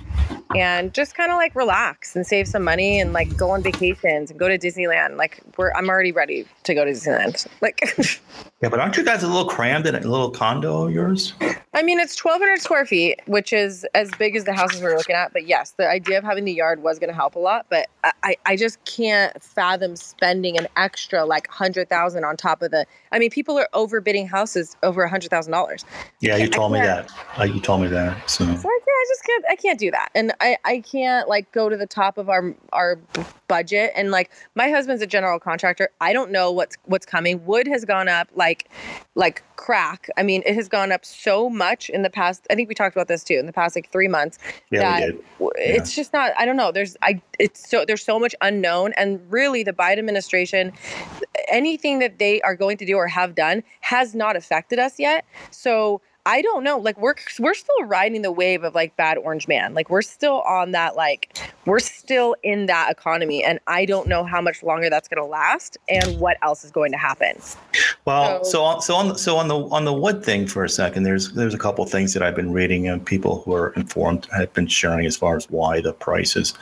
and 0.54 0.92
just 0.94 1.14
kind 1.14 1.30
of 1.30 1.36
like 1.36 1.54
relax 1.54 2.16
and 2.16 2.26
save 2.26 2.48
some 2.48 2.64
money 2.64 3.00
and 3.00 3.12
like 3.12 3.36
go 3.36 3.50
on 3.50 3.62
vacations 3.62 4.30
and 4.30 4.38
go 4.38 4.48
to 4.48 4.58
Disneyland. 4.58 5.16
Like 5.16 5.40
we're 5.56 5.72
I'm 5.72 5.88
already 5.88 6.12
ready 6.12 6.46
to 6.64 6.74
go 6.74 6.84
to 6.84 6.92
Disneyland. 6.92 7.46
Like 7.60 7.80
Yeah, 8.60 8.68
but 8.70 8.80
aren't 8.80 8.96
you 8.96 9.04
guys 9.04 9.22
a 9.22 9.28
little 9.28 9.46
crammed 9.46 9.86
in 9.86 9.94
a 9.94 10.00
little 10.00 10.30
condo 10.30 10.86
of 10.86 10.92
yours? 10.92 11.32
I 11.74 11.82
mean, 11.84 12.00
it's 12.00 12.22
1,200 12.22 12.60
square 12.60 12.84
feet, 12.84 13.20
which 13.26 13.52
is 13.52 13.86
as 13.94 14.10
big 14.18 14.34
as 14.34 14.44
the 14.44 14.52
houses 14.52 14.82
we're 14.82 14.96
looking 14.96 15.14
at. 15.14 15.32
But 15.32 15.46
yes, 15.46 15.74
the 15.78 15.88
idea 15.88 16.18
of 16.18 16.24
having 16.24 16.44
the 16.44 16.52
yard 16.52 16.82
was 16.82 16.98
going 16.98 17.08
to 17.08 17.14
help 17.14 17.36
a 17.36 17.38
lot. 17.38 17.66
But 17.70 17.88
I, 18.22 18.36
I 18.44 18.56
just 18.56 18.84
can't 18.84 19.40
fathom 19.42 19.96
spending 19.96 20.58
an 20.58 20.66
extra 20.76 21.24
like 21.24 21.48
100000 21.48 22.24
on 22.24 22.36
top 22.36 22.62
of 22.62 22.72
the. 22.72 22.84
I 23.12 23.18
mean, 23.18 23.30
people 23.30 23.56
are 23.58 23.68
overbidding 23.72 24.28
houses 24.28 24.76
over 24.82 25.08
$100,000. 25.08 25.84
Yeah, 26.20 26.36
you 26.36 26.48
told 26.48 26.72
me 26.72 26.80
that. 26.80 27.10
Uh, 27.38 27.44
you 27.44 27.60
told 27.60 27.82
me 27.82 27.88
that. 27.88 28.28
So. 28.28 28.44
So 28.44 28.50
I, 28.50 28.52
can't, 28.54 28.64
I 28.68 29.04
just 29.08 29.24
can't. 29.24 29.44
I 29.50 29.56
can't 29.56 29.78
do 29.78 29.90
that, 29.92 30.10
and 30.14 30.32
I 30.40 30.56
I 30.64 30.80
can't 30.80 31.28
like 31.28 31.50
go 31.52 31.68
to 31.68 31.76
the 31.76 31.86
top 31.86 32.18
of 32.18 32.28
our 32.28 32.54
our 32.72 32.98
budget. 33.46 33.92
And 33.94 34.10
like 34.10 34.30
my 34.54 34.70
husband's 34.70 35.02
a 35.02 35.06
general 35.06 35.38
contractor. 35.38 35.90
I 36.00 36.12
don't 36.12 36.30
know 36.30 36.50
what's 36.50 36.76
what's 36.86 37.06
coming. 37.06 37.44
Wood 37.46 37.68
has 37.68 37.84
gone 37.84 38.08
up 38.08 38.28
like 38.34 38.68
like 39.14 39.44
crack. 39.56 40.08
I 40.16 40.22
mean, 40.22 40.42
it 40.44 40.54
has 40.54 40.68
gone 40.68 40.90
up 40.90 41.04
so 41.04 41.48
much 41.48 41.88
in 41.90 42.02
the 42.02 42.10
past. 42.10 42.46
I 42.50 42.54
think 42.54 42.68
we 42.68 42.74
talked 42.74 42.96
about 42.96 43.08
this 43.08 43.22
too 43.22 43.34
in 43.34 43.46
the 43.46 43.52
past 43.52 43.76
like 43.76 43.90
three 43.90 44.08
months. 44.08 44.38
Yeah, 44.70 44.80
that 44.80 45.14
we 45.38 45.50
did. 45.56 45.67
It's 45.68 45.94
just 45.94 46.12
not. 46.12 46.32
I 46.38 46.44
don't 46.44 46.56
know. 46.56 46.72
There's 46.72 46.96
I. 47.02 47.20
It's 47.38 47.68
so 47.68 47.84
there's 47.84 48.04
so 48.04 48.18
much 48.18 48.34
unknown, 48.40 48.92
and 48.96 49.20
really 49.30 49.62
the 49.62 49.72
Biden 49.72 49.98
administration, 49.98 50.72
anything 51.48 51.98
that 52.00 52.18
they 52.18 52.40
are 52.42 52.56
going 52.56 52.76
to 52.78 52.86
do 52.86 52.96
or 52.96 53.06
have 53.06 53.34
done 53.34 53.62
has 53.80 54.14
not 54.14 54.36
affected 54.36 54.78
us 54.78 54.98
yet. 54.98 55.24
So. 55.50 56.00
I 56.26 56.42
don't 56.42 56.62
know. 56.62 56.76
Like 56.76 57.00
we're 57.00 57.14
we're 57.38 57.54
still 57.54 57.84
riding 57.84 58.20
the 58.20 58.30
wave 58.30 58.62
of 58.62 58.74
like 58.74 58.94
bad 58.98 59.16
orange 59.16 59.48
man. 59.48 59.72
Like 59.72 59.88
we're 59.88 60.02
still 60.02 60.42
on 60.42 60.72
that 60.72 60.94
like 60.94 61.38
we're 61.64 61.78
still 61.78 62.36
in 62.42 62.66
that 62.66 62.90
economy 62.90 63.42
and 63.42 63.58
I 63.66 63.86
don't 63.86 64.06
know 64.08 64.24
how 64.24 64.42
much 64.42 64.62
longer 64.62 64.90
that's 64.90 65.08
going 65.08 65.22
to 65.22 65.26
last 65.26 65.78
and 65.88 66.20
what 66.20 66.36
else 66.42 66.64
is 66.64 66.70
going 66.70 66.92
to 66.92 66.98
happen. 66.98 67.40
Well, 68.04 68.42
So- 68.44 68.50
so 68.50 68.62
on, 68.64 68.80
so 68.82 68.96
on, 68.96 69.18
so 69.18 69.36
on 69.36 69.48
the 69.48 69.58
on 69.68 69.84
the 69.84 69.92
wood 69.92 70.24
thing 70.24 70.46
for 70.46 70.64
a 70.64 70.68
second. 70.68 71.02
There's 71.02 71.32
there's 71.32 71.52
a 71.52 71.58
couple 71.58 71.84
of 71.84 71.90
things 71.90 72.14
that 72.14 72.22
I've 72.22 72.34
been 72.34 72.52
reading 72.52 72.88
and 72.88 73.04
people 73.04 73.42
who 73.42 73.52
are 73.54 73.70
informed 73.74 74.26
have 74.34 74.52
been 74.54 74.66
sharing 74.66 75.04
as 75.04 75.16
far 75.16 75.36
as 75.36 75.48
why 75.50 75.80
the 75.82 75.92
prices 75.92 76.54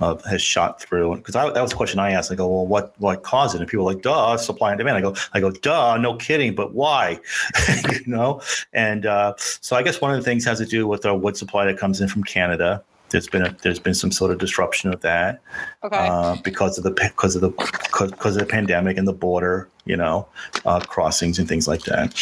uh, 0.00 0.16
has 0.28 0.42
shot 0.42 0.80
through. 0.82 1.16
Because 1.16 1.34
that 1.34 1.54
was 1.62 1.72
a 1.72 1.76
question 1.76 1.98
I 1.98 2.10
asked. 2.10 2.30
I 2.30 2.34
go, 2.34 2.46
well, 2.46 2.66
what 2.66 2.94
what 2.98 3.22
caused 3.22 3.54
it? 3.54 3.60
And 3.62 3.70
people 3.70 3.88
are 3.88 3.94
like, 3.94 4.02
duh, 4.02 4.36
supply 4.36 4.70
and 4.72 4.78
demand. 4.78 4.98
I 4.98 5.00
go, 5.00 5.14
I 5.32 5.40
go, 5.40 5.50
duh, 5.50 5.96
no 5.96 6.14
kidding, 6.16 6.54
but 6.54 6.74
why? 6.74 7.18
you 7.90 8.00
know, 8.06 8.42
and 8.74 9.06
uh, 9.06 9.34
so 9.38 9.76
I 9.76 9.82
guess 9.82 10.00
one 10.00 10.10
of 10.10 10.18
the 10.18 10.24
things 10.24 10.44
has 10.44 10.58
to 10.58 10.66
do 10.66 10.86
with 10.86 11.06
our 11.06 11.16
wood 11.16 11.36
supply 11.36 11.64
that 11.64 11.78
comes 11.78 12.00
in 12.02 12.08
from 12.08 12.22
Canada. 12.24 12.82
There's 13.10 13.28
been 13.28 13.42
a, 13.42 13.54
there's 13.60 13.78
been 13.78 13.92
some 13.92 14.10
sort 14.10 14.30
of 14.30 14.38
disruption 14.38 14.90
of 14.92 15.02
that 15.02 15.40
Okay. 15.84 15.96
uh, 15.98 16.36
because 16.42 16.78
of 16.78 16.84
the 16.84 16.92
because 16.92 17.34
of 17.36 17.42
the 17.42 17.50
because 17.50 18.36
of 18.36 18.40
the 18.40 18.46
pandemic 18.46 18.96
and 18.96 19.06
the 19.06 19.12
border, 19.12 19.68
you 19.84 19.96
know, 19.96 20.26
uh, 20.64 20.80
crossings 20.80 21.38
and 21.38 21.48
things 21.48 21.66
like 21.66 21.82
that. 21.82 22.14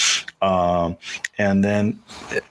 Um, 0.42 0.96
and 1.38 1.62
then 1.62 1.98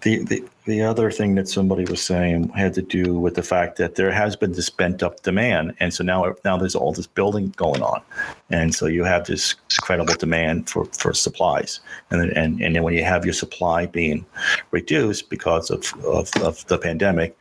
the, 0.02 0.24
the 0.24 0.43
the 0.65 0.84
other 0.84 1.10
thing 1.10 1.34
that 1.34 1.50
somebody 1.50 1.84
was 1.86 2.00
saying 2.00 2.50
had 2.50 2.76
to 2.76 2.84
do 2.84 3.17
with 3.19 3.34
the 3.34 3.41
fact 3.41 3.78
that 3.78 3.95
there 3.95 4.12
has 4.12 4.36
been 4.36 4.52
this 4.52 4.69
pent 4.69 5.02
up 5.02 5.24
demand, 5.24 5.76
and 5.80 5.91
so 5.91 6.04
now 6.04 6.36
now 6.45 6.58
there's 6.58 6.76
all 6.76 6.93
this 6.93 7.08
building 7.08 7.52
going 7.58 7.82
on, 7.82 8.02
and 8.52 8.76
so 8.76 8.86
you 8.86 9.04
have 9.04 9.26
this 9.26 9.56
incredible 9.72 10.13
demand 10.13 10.69
for, 10.69 10.86
for 10.86 11.12
supplies, 11.12 11.80
and 12.12 12.22
then 12.22 12.30
and, 12.38 12.62
and 12.62 12.76
then 12.76 12.84
when 12.84 12.93
you 12.93 13.04
have 13.04 13.26
your 13.26 13.34
supply 13.34 13.88
being 13.88 14.24
reduced 14.69 15.32
because 15.32 15.72
of, 15.72 15.91
of, 16.06 16.30
of 16.43 16.63
the 16.67 16.78
pandemic, 16.78 17.36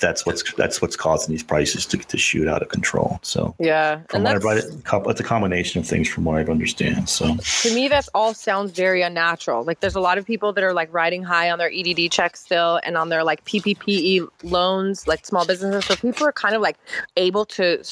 that's 0.00 0.24
what's 0.24 0.50
that's 0.54 0.80
what's 0.80 0.96
causing 0.96 1.34
these 1.34 1.42
prices 1.42 1.84
to, 1.84 1.98
to 1.98 2.16
shoot 2.16 2.48
out 2.48 2.62
of 2.62 2.70
control. 2.70 3.18
So 3.20 3.54
yeah. 3.58 4.00
from 4.08 4.24
And 4.24 4.24
what 4.24 4.36
I've 4.36 4.44
read, 4.44 4.58
it, 4.58 5.10
it's 5.10 5.20
a 5.20 5.24
combination 5.24 5.80
of 5.80 5.86
things 5.86 6.08
from 6.08 6.24
what 6.24 6.38
I 6.38 6.50
understand. 6.50 7.09
So. 7.10 7.36
To 7.36 7.74
me 7.74 7.88
that's 7.88 8.08
all 8.14 8.34
sounds 8.34 8.72
very 8.72 9.02
unnatural. 9.02 9.64
Like 9.64 9.80
there's 9.80 9.94
a 9.94 10.00
lot 10.00 10.18
of 10.18 10.26
people 10.26 10.52
that 10.52 10.64
are 10.64 10.72
like 10.72 10.92
riding 10.92 11.22
high 11.22 11.50
on 11.50 11.58
their 11.58 11.70
edd 11.70 12.10
checks 12.10 12.40
still 12.40 12.80
and 12.84 12.96
on 12.96 13.08
their 13.08 13.24
like 13.24 13.44
pppe 13.44 14.26
loans 14.42 15.06
like 15.06 15.26
small 15.26 15.46
businesses. 15.46 15.84
So 15.86 15.96
people 15.96 16.26
are 16.26 16.32
kind 16.32 16.54
of 16.54 16.62
like 16.62 16.76
able 17.16 17.44
to 17.46 17.82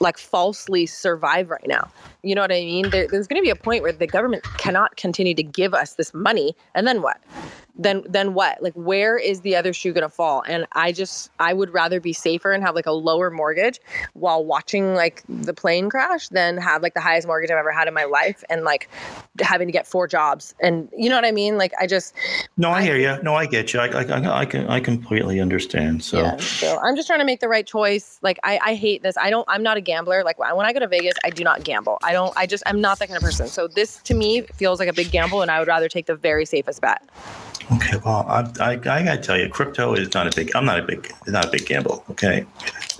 like 0.00 0.18
falsely 0.18 0.86
survive 0.86 1.50
right 1.50 1.66
now 1.66 1.88
you 2.22 2.34
know 2.34 2.42
what 2.42 2.52
i 2.52 2.60
mean? 2.60 2.90
There, 2.90 3.06
there's 3.08 3.26
going 3.26 3.40
to 3.40 3.44
be 3.44 3.50
a 3.50 3.56
point 3.56 3.82
where 3.82 3.92
the 3.92 4.06
government 4.06 4.44
cannot 4.58 4.96
continue 4.96 5.34
to 5.34 5.42
give 5.42 5.74
us 5.74 5.94
this 5.94 6.12
money 6.14 6.54
and 6.74 6.86
then 6.86 7.02
what? 7.02 7.18
Then 7.76 8.02
then 8.06 8.34
what? 8.34 8.62
Like 8.62 8.74
where 8.74 9.16
is 9.16 9.40
the 9.40 9.56
other 9.56 9.72
shoe 9.72 9.92
going 9.92 10.02
to 10.02 10.08
fall? 10.08 10.42
And 10.46 10.66
i 10.72 10.92
just 10.92 11.30
i 11.38 11.52
would 11.52 11.72
rather 11.72 12.00
be 12.00 12.12
safer 12.12 12.52
and 12.52 12.62
have 12.62 12.74
like 12.74 12.86
a 12.86 12.92
lower 12.92 13.30
mortgage 13.30 13.80
while 14.12 14.44
watching 14.44 14.94
like 14.94 15.22
the 15.28 15.54
plane 15.54 15.88
crash 15.88 16.28
than 16.28 16.58
have 16.58 16.82
like 16.82 16.94
the 16.94 17.00
highest 17.00 17.26
mortgage 17.26 17.50
i've 17.50 17.56
ever 17.56 17.72
had 17.72 17.88
in 17.88 17.94
my 17.94 18.04
life 18.04 18.44
and 18.50 18.64
like 18.64 18.88
having 19.40 19.66
to 19.68 19.72
get 19.72 19.86
four 19.86 20.06
jobs. 20.06 20.54
And 20.60 20.90
you 20.96 21.08
know 21.08 21.14
what 21.14 21.24
i 21.24 21.32
mean? 21.32 21.56
Like 21.56 21.72
i 21.80 21.86
just 21.86 22.14
no, 22.56 22.70
I 22.70 22.82
hear 22.82 22.96
you. 22.96 23.22
No, 23.22 23.34
I 23.34 23.46
get 23.46 23.72
you. 23.72 23.80
I, 23.80 23.86
I, 23.86 24.02
I, 24.02 24.40
I 24.40 24.44
can 24.44 24.66
I 24.66 24.80
completely 24.80 25.40
understand. 25.40 26.04
So. 26.04 26.18
Yeah 26.18 26.36
so 26.38 26.78
i'm 26.80 26.96
just 26.96 27.06
trying 27.06 27.20
to 27.20 27.24
make 27.24 27.40
the 27.40 27.48
right 27.48 27.66
choice. 27.66 28.18
Like 28.22 28.38
i 28.42 28.58
i 28.62 28.74
hate 28.74 29.02
this. 29.02 29.16
I 29.16 29.30
don't 29.30 29.46
i'm 29.48 29.62
not 29.62 29.76
a 29.76 29.80
gambler. 29.80 30.22
Like 30.24 30.38
when 30.38 30.66
i 30.66 30.72
go 30.72 30.80
to 30.80 30.88
vegas 30.88 31.14
i 31.24 31.30
do 31.30 31.44
not 31.44 31.64
gamble 31.64 31.98
i 32.10 32.12
don't 32.12 32.32
i 32.36 32.44
just 32.46 32.62
i'm 32.66 32.80
not 32.80 32.98
that 32.98 33.06
kind 33.08 33.16
of 33.16 33.22
person 33.22 33.46
so 33.46 33.68
this 33.68 33.98
to 34.02 34.14
me 34.14 34.42
feels 34.54 34.78
like 34.80 34.88
a 34.88 34.92
big 34.92 35.10
gamble 35.12 35.42
and 35.42 35.50
i 35.50 35.58
would 35.60 35.68
rather 35.68 35.88
take 35.88 36.06
the 36.06 36.16
very 36.16 36.44
safest 36.44 36.80
bet 36.80 37.00
okay, 37.72 37.98
well, 38.04 38.26
I, 38.28 38.40
I, 38.60 38.70
I 38.72 38.76
gotta 38.76 39.18
tell 39.18 39.38
you, 39.38 39.48
crypto 39.48 39.94
is 39.94 40.12
not 40.12 40.26
a 40.26 40.32
big. 40.34 40.50
I'm 40.56 40.64
not 40.64 40.80
a 40.80 40.82
big. 40.82 41.06
It's 41.20 41.30
not 41.30 41.44
a 41.44 41.50
big 41.50 41.66
gamble. 41.66 42.04
Okay. 42.10 42.44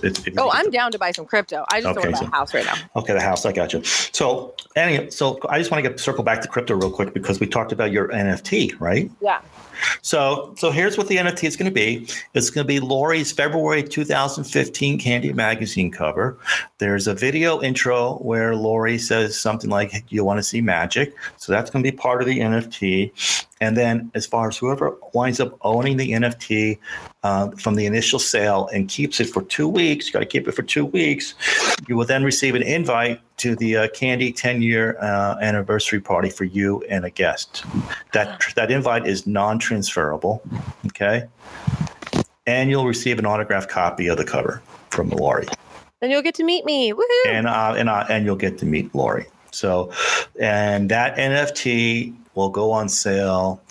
It's, 0.01 0.25
it's, 0.25 0.37
oh 0.37 0.49
i'm 0.53 0.69
down 0.71 0.91
to 0.93 0.97
buy 0.97 1.11
some 1.11 1.25
crypto 1.25 1.63
i 1.69 1.81
just 1.81 1.91
Okay, 1.91 2.01
don't 2.09 2.11
want 2.13 2.23
so- 2.25 2.31
a 2.31 2.35
house 2.37 2.53
right 2.53 2.65
now 2.65 2.75
Okay, 2.95 3.13
the 3.13 3.21
house. 3.21 3.45
I 3.45 3.51
got 3.51 3.73
you. 3.73 3.83
So, 3.83 4.55
anyway, 4.75 5.09
so 5.09 5.39
I 5.49 5.59
just 5.59 5.69
want 5.71 5.83
to 5.83 5.89
get 5.89 5.99
circle 5.99 6.23
back 6.23 6.41
to 6.41 6.47
crypto 6.47 6.73
real 6.75 6.89
quick 6.89 7.13
because 7.13 7.39
we 7.41 7.47
talked 7.47 7.71
about 7.73 7.91
your 7.91 8.07
NFT, 8.07 8.79
right? 8.79 9.11
yeah 9.21 9.41
So, 10.01 10.53
so 10.57 10.71
here's 10.71 10.97
what 10.97 11.07
the 11.07 11.17
NFT 11.17 11.43
is 11.45 11.55
going 11.55 11.69
to 11.69 11.73
be. 11.73 12.07
It's 12.33 12.49
going 12.49 12.65
to 12.65 12.67
be 12.67 12.79
Lori's 12.79 13.31
February 13.31 13.83
2015 13.83 14.99
Kandy 14.99 15.33
Magazine 15.33 15.91
cover. 15.91 16.37
There's 16.77 17.07
a 17.07 17.13
video 17.13 17.61
intro 17.61 18.15
where 18.15 18.55
Lori 18.55 18.97
says 18.97 19.39
something 19.39 19.69
like, 19.69 20.03
"You 20.09 20.23
want 20.23 20.39
to 20.39 20.43
see 20.43 20.61
magic?" 20.61 21.13
So 21.37 21.51
that's 21.51 21.69
going 21.69 21.83
to 21.83 21.91
be 21.91 21.95
part 21.95 22.21
of 22.21 22.27
the 22.27 22.39
NFT. 22.39 23.11
And 23.61 23.77
then, 23.77 24.11
as 24.15 24.25
far 24.25 24.47
as 24.47 24.57
whoever 24.57 24.97
winds 25.13 25.39
up 25.39 25.57
owning 25.61 25.97
the 25.97 26.11
NFT 26.11 26.79
uh, 27.23 27.51
from 27.51 27.75
the 27.75 27.85
initial 27.85 28.19
sale 28.19 28.67
and 28.73 28.89
keeps 28.89 29.19
it 29.19 29.29
for 29.29 29.43
two 29.43 29.67
weeks, 29.67 30.07
you 30.07 30.13
got 30.13 30.19
to 30.19 30.25
keep 30.25 30.47
it 30.47 30.53
for 30.53 30.63
two 30.63 30.85
weeks. 30.85 31.35
You 31.87 31.95
will 31.95 32.05
then 32.05 32.23
receive 32.23 32.55
an 32.55 32.63
invite 32.63 33.21
to 33.37 33.55
the 33.55 33.77
uh, 33.77 33.87
Kandy 33.89 34.35
10 34.35 34.61
year 34.61 34.97
uh, 34.99 35.37
anniversary 35.41 35.99
party 35.99 36.29
for 36.29 36.45
you 36.45 36.83
and 36.89 37.05
a 37.05 37.09
guest. 37.09 37.63
That 38.13 38.43
that 38.55 38.71
invite 38.71 39.05
is 39.05 39.27
non-transferable. 39.27 40.41
Okay, 40.87 41.27
and 42.47 42.69
you'll 42.69 42.87
receive 42.87 43.19
an 43.19 43.25
autographed 43.25 43.69
copy 43.69 44.07
of 44.07 44.17
the 44.17 44.25
cover 44.25 44.61
from 44.89 45.09
Lori, 45.09 45.47
then 46.01 46.09
you'll 46.09 46.21
get 46.21 46.35
to 46.35 46.43
meet 46.43 46.65
me 46.65 46.91
Woohoo! 46.91 47.27
and 47.27 47.47
uh, 47.47 47.75
and 47.77 47.89
uh, 47.89 48.05
and 48.09 48.25
you'll 48.25 48.35
get 48.35 48.57
to 48.59 48.65
meet 48.65 48.93
Lori. 48.95 49.27
So, 49.51 49.91
and 50.39 50.89
that 50.89 51.15
NFT 51.17 52.15
will 52.35 52.49
go 52.49 52.71
on 52.71 52.89
sale 52.89 53.61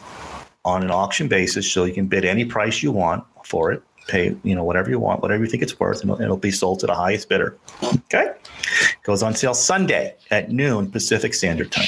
on 0.65 0.83
an 0.83 0.91
auction 0.91 1.27
basis, 1.27 1.71
so 1.71 1.85
you 1.85 1.95
can 1.95 2.07
bid 2.07 2.25
any 2.25 2.45
price 2.45 2.83
you 2.83 2.93
want 2.93 3.25
for 3.51 3.73
it. 3.73 3.83
Pay 4.09 4.35
you 4.45 4.55
know 4.55 4.65
whatever 4.65 4.89
you 4.89 4.99
want, 4.99 5.21
whatever 5.21 5.45
you 5.45 5.51
think 5.51 5.63
it's 5.63 5.79
worth, 5.79 6.01
and 6.01 6.11
it'll, 6.11 6.23
it'll 6.23 6.37
be 6.37 6.51
sold 6.51 6.81
to 6.81 6.87
the 6.87 6.95
highest 6.95 7.29
bidder. 7.29 7.57
Okay, 7.83 8.33
goes 9.03 9.23
on 9.23 9.35
sale 9.35 9.53
Sunday 9.55 10.17
at 10.31 10.51
noon 10.51 10.91
Pacific 10.91 11.35
Standard 11.35 11.71
Time. 11.71 11.87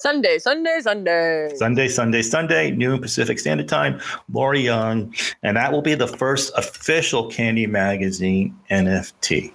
sunday 0.00 0.38
sunday 0.38 0.80
sunday 0.80 1.52
Sunday, 1.54 1.88
Sunday, 1.88 2.22
Sunday, 2.22 2.70
noon 2.72 3.00
Pacific 3.00 3.38
Standard 3.38 3.68
Time. 3.68 4.00
Lori 4.32 4.60
Young, 4.60 5.14
and 5.44 5.56
that 5.56 5.70
will 5.70 5.82
be 5.82 5.94
the 5.94 6.08
first 6.08 6.52
official 6.56 7.30
Kandy 7.30 7.68
Magazine 7.68 8.58
NFT. 8.70 9.52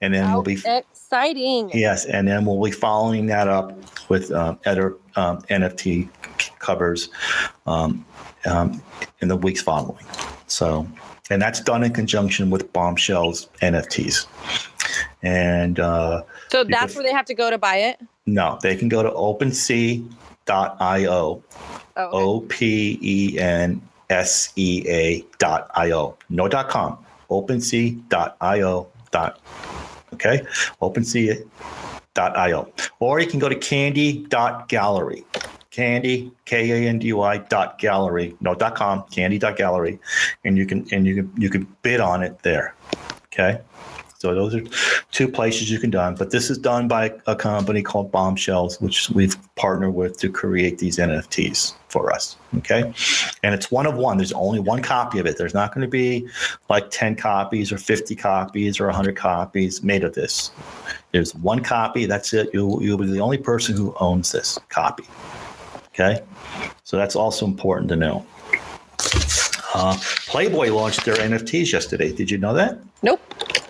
And 0.00 0.14
then 0.14 0.24
How 0.26 0.34
we'll 0.34 0.42
be 0.42 0.60
exciting 0.64 1.70
yes, 1.74 2.04
and 2.04 2.28
then 2.28 2.44
we'll 2.44 2.62
be 2.62 2.70
following 2.70 3.26
that 3.26 3.48
up 3.48 3.76
with 4.08 4.30
um, 4.30 4.60
other 4.64 4.96
um, 5.16 5.42
NFT 5.50 6.08
covers 6.58 7.08
um, 7.66 8.04
um, 8.46 8.82
in 9.20 9.28
the 9.28 9.36
weeks 9.36 9.62
following. 9.62 10.04
So, 10.46 10.86
and 11.30 11.40
that's 11.40 11.60
done 11.60 11.82
in 11.84 11.92
conjunction 11.92 12.50
with 12.50 12.72
Bombshells 12.72 13.48
NFTs. 13.62 14.26
And 15.22 15.80
uh, 15.80 16.22
so 16.50 16.64
that's 16.64 16.94
where 16.94 17.02
they 17.02 17.12
have 17.12 17.24
to 17.26 17.34
go 17.34 17.50
to 17.50 17.58
buy 17.58 17.76
it 17.76 18.00
no, 18.26 18.58
they 18.62 18.76
can 18.76 18.88
go 18.88 19.02
to 19.02 19.10
OpenSea.io 19.10 20.02
oh, 21.10 21.42
okay. 21.96 22.08
O 22.12 22.40
P 22.40 22.98
E 23.02 23.38
N 23.38 23.80
S 24.10 24.52
E 24.56 24.84
A 24.88 25.24
dot 25.38 25.70
I 25.74 25.92
O. 25.92 26.16
No 26.30 26.48
dot 26.48 26.68
com. 26.68 26.98
OpenSea 27.30 28.08
dot 28.08 28.36
I 28.40 28.62
O 28.62 28.88
dot 29.10 29.40
okay. 30.14 30.42
OpenSea 30.80 31.46
dot 32.14 32.36
I 32.36 32.52
O. 32.52 32.72
Or 33.00 33.20
you 33.20 33.26
can 33.26 33.38
go 33.38 33.48
to 33.48 33.56
kandy 33.56 34.26
dot 34.28 34.68
gallery. 34.68 35.24
Kandy 35.74 36.30
K 36.44 36.70
A 36.70 36.88
N 36.88 37.00
D 37.00 37.12
Y 37.12 37.38
dot 37.38 37.78
gallery. 37.78 38.36
No 38.40 38.54
dot 38.54 38.76
com. 38.76 39.02
Kandy 39.04 39.40
dot 39.40 39.56
gallery. 39.56 39.98
And 40.44 40.56
you 40.56 40.66
can 40.66 40.86
and 40.92 41.06
you 41.06 41.16
can 41.16 41.32
you 41.36 41.50
can 41.50 41.66
bid 41.82 42.00
on 42.00 42.22
it 42.22 42.38
there. 42.42 42.74
Okay. 43.26 43.60
So 44.18 44.34
those 44.34 44.54
are 44.54 44.62
two 45.10 45.28
places 45.28 45.70
you 45.70 45.78
can 45.78 45.90
done. 45.90 46.14
But 46.14 46.30
this 46.30 46.48
is 46.48 46.56
done 46.56 46.88
by 46.88 47.12
a 47.26 47.36
company 47.36 47.82
called 47.82 48.10
Bombshells, 48.10 48.80
which 48.80 49.10
we've 49.10 49.36
partnered 49.56 49.94
with 49.94 50.16
to 50.20 50.30
create 50.30 50.78
these 50.78 50.96
NFTs 50.96 51.74
for 51.88 52.10
us. 52.10 52.36
Okay. 52.56 52.94
And 53.42 53.54
it's 53.54 53.70
one 53.70 53.84
of 53.84 53.96
one. 53.96 54.16
There's 54.16 54.32
only 54.32 54.60
one 54.60 54.80
copy 54.80 55.18
of 55.18 55.26
it. 55.26 55.36
There's 55.36 55.52
not 55.52 55.74
going 55.74 55.82
to 55.82 55.90
be 55.90 56.26
like 56.70 56.90
10 56.90 57.16
copies 57.16 57.70
or 57.70 57.76
50 57.76 58.16
copies 58.16 58.80
or 58.80 58.86
100 58.86 59.14
copies 59.14 59.82
made 59.82 60.04
of 60.04 60.14
this. 60.14 60.52
There's 61.12 61.34
one 61.34 61.62
copy. 61.62 62.06
That's 62.06 62.32
it. 62.32 62.48
You'll, 62.54 62.82
you'll 62.82 62.96
be 62.96 63.06
the 63.06 63.20
only 63.20 63.38
person 63.38 63.76
who 63.76 63.94
owns 64.00 64.32
this 64.32 64.58
copy. 64.70 65.04
Okay. 65.94 66.20
So 66.82 66.96
that's 66.96 67.14
also 67.14 67.46
important 67.46 67.88
to 67.90 67.96
know. 67.96 68.26
Uh, 69.74 69.96
Playboy 70.26 70.72
launched 70.72 71.04
their 71.04 71.14
NFTs 71.14 71.72
yesterday. 71.72 72.12
Did 72.12 72.30
you 72.30 72.38
know 72.38 72.52
that? 72.54 72.78
Nope. 73.02 73.20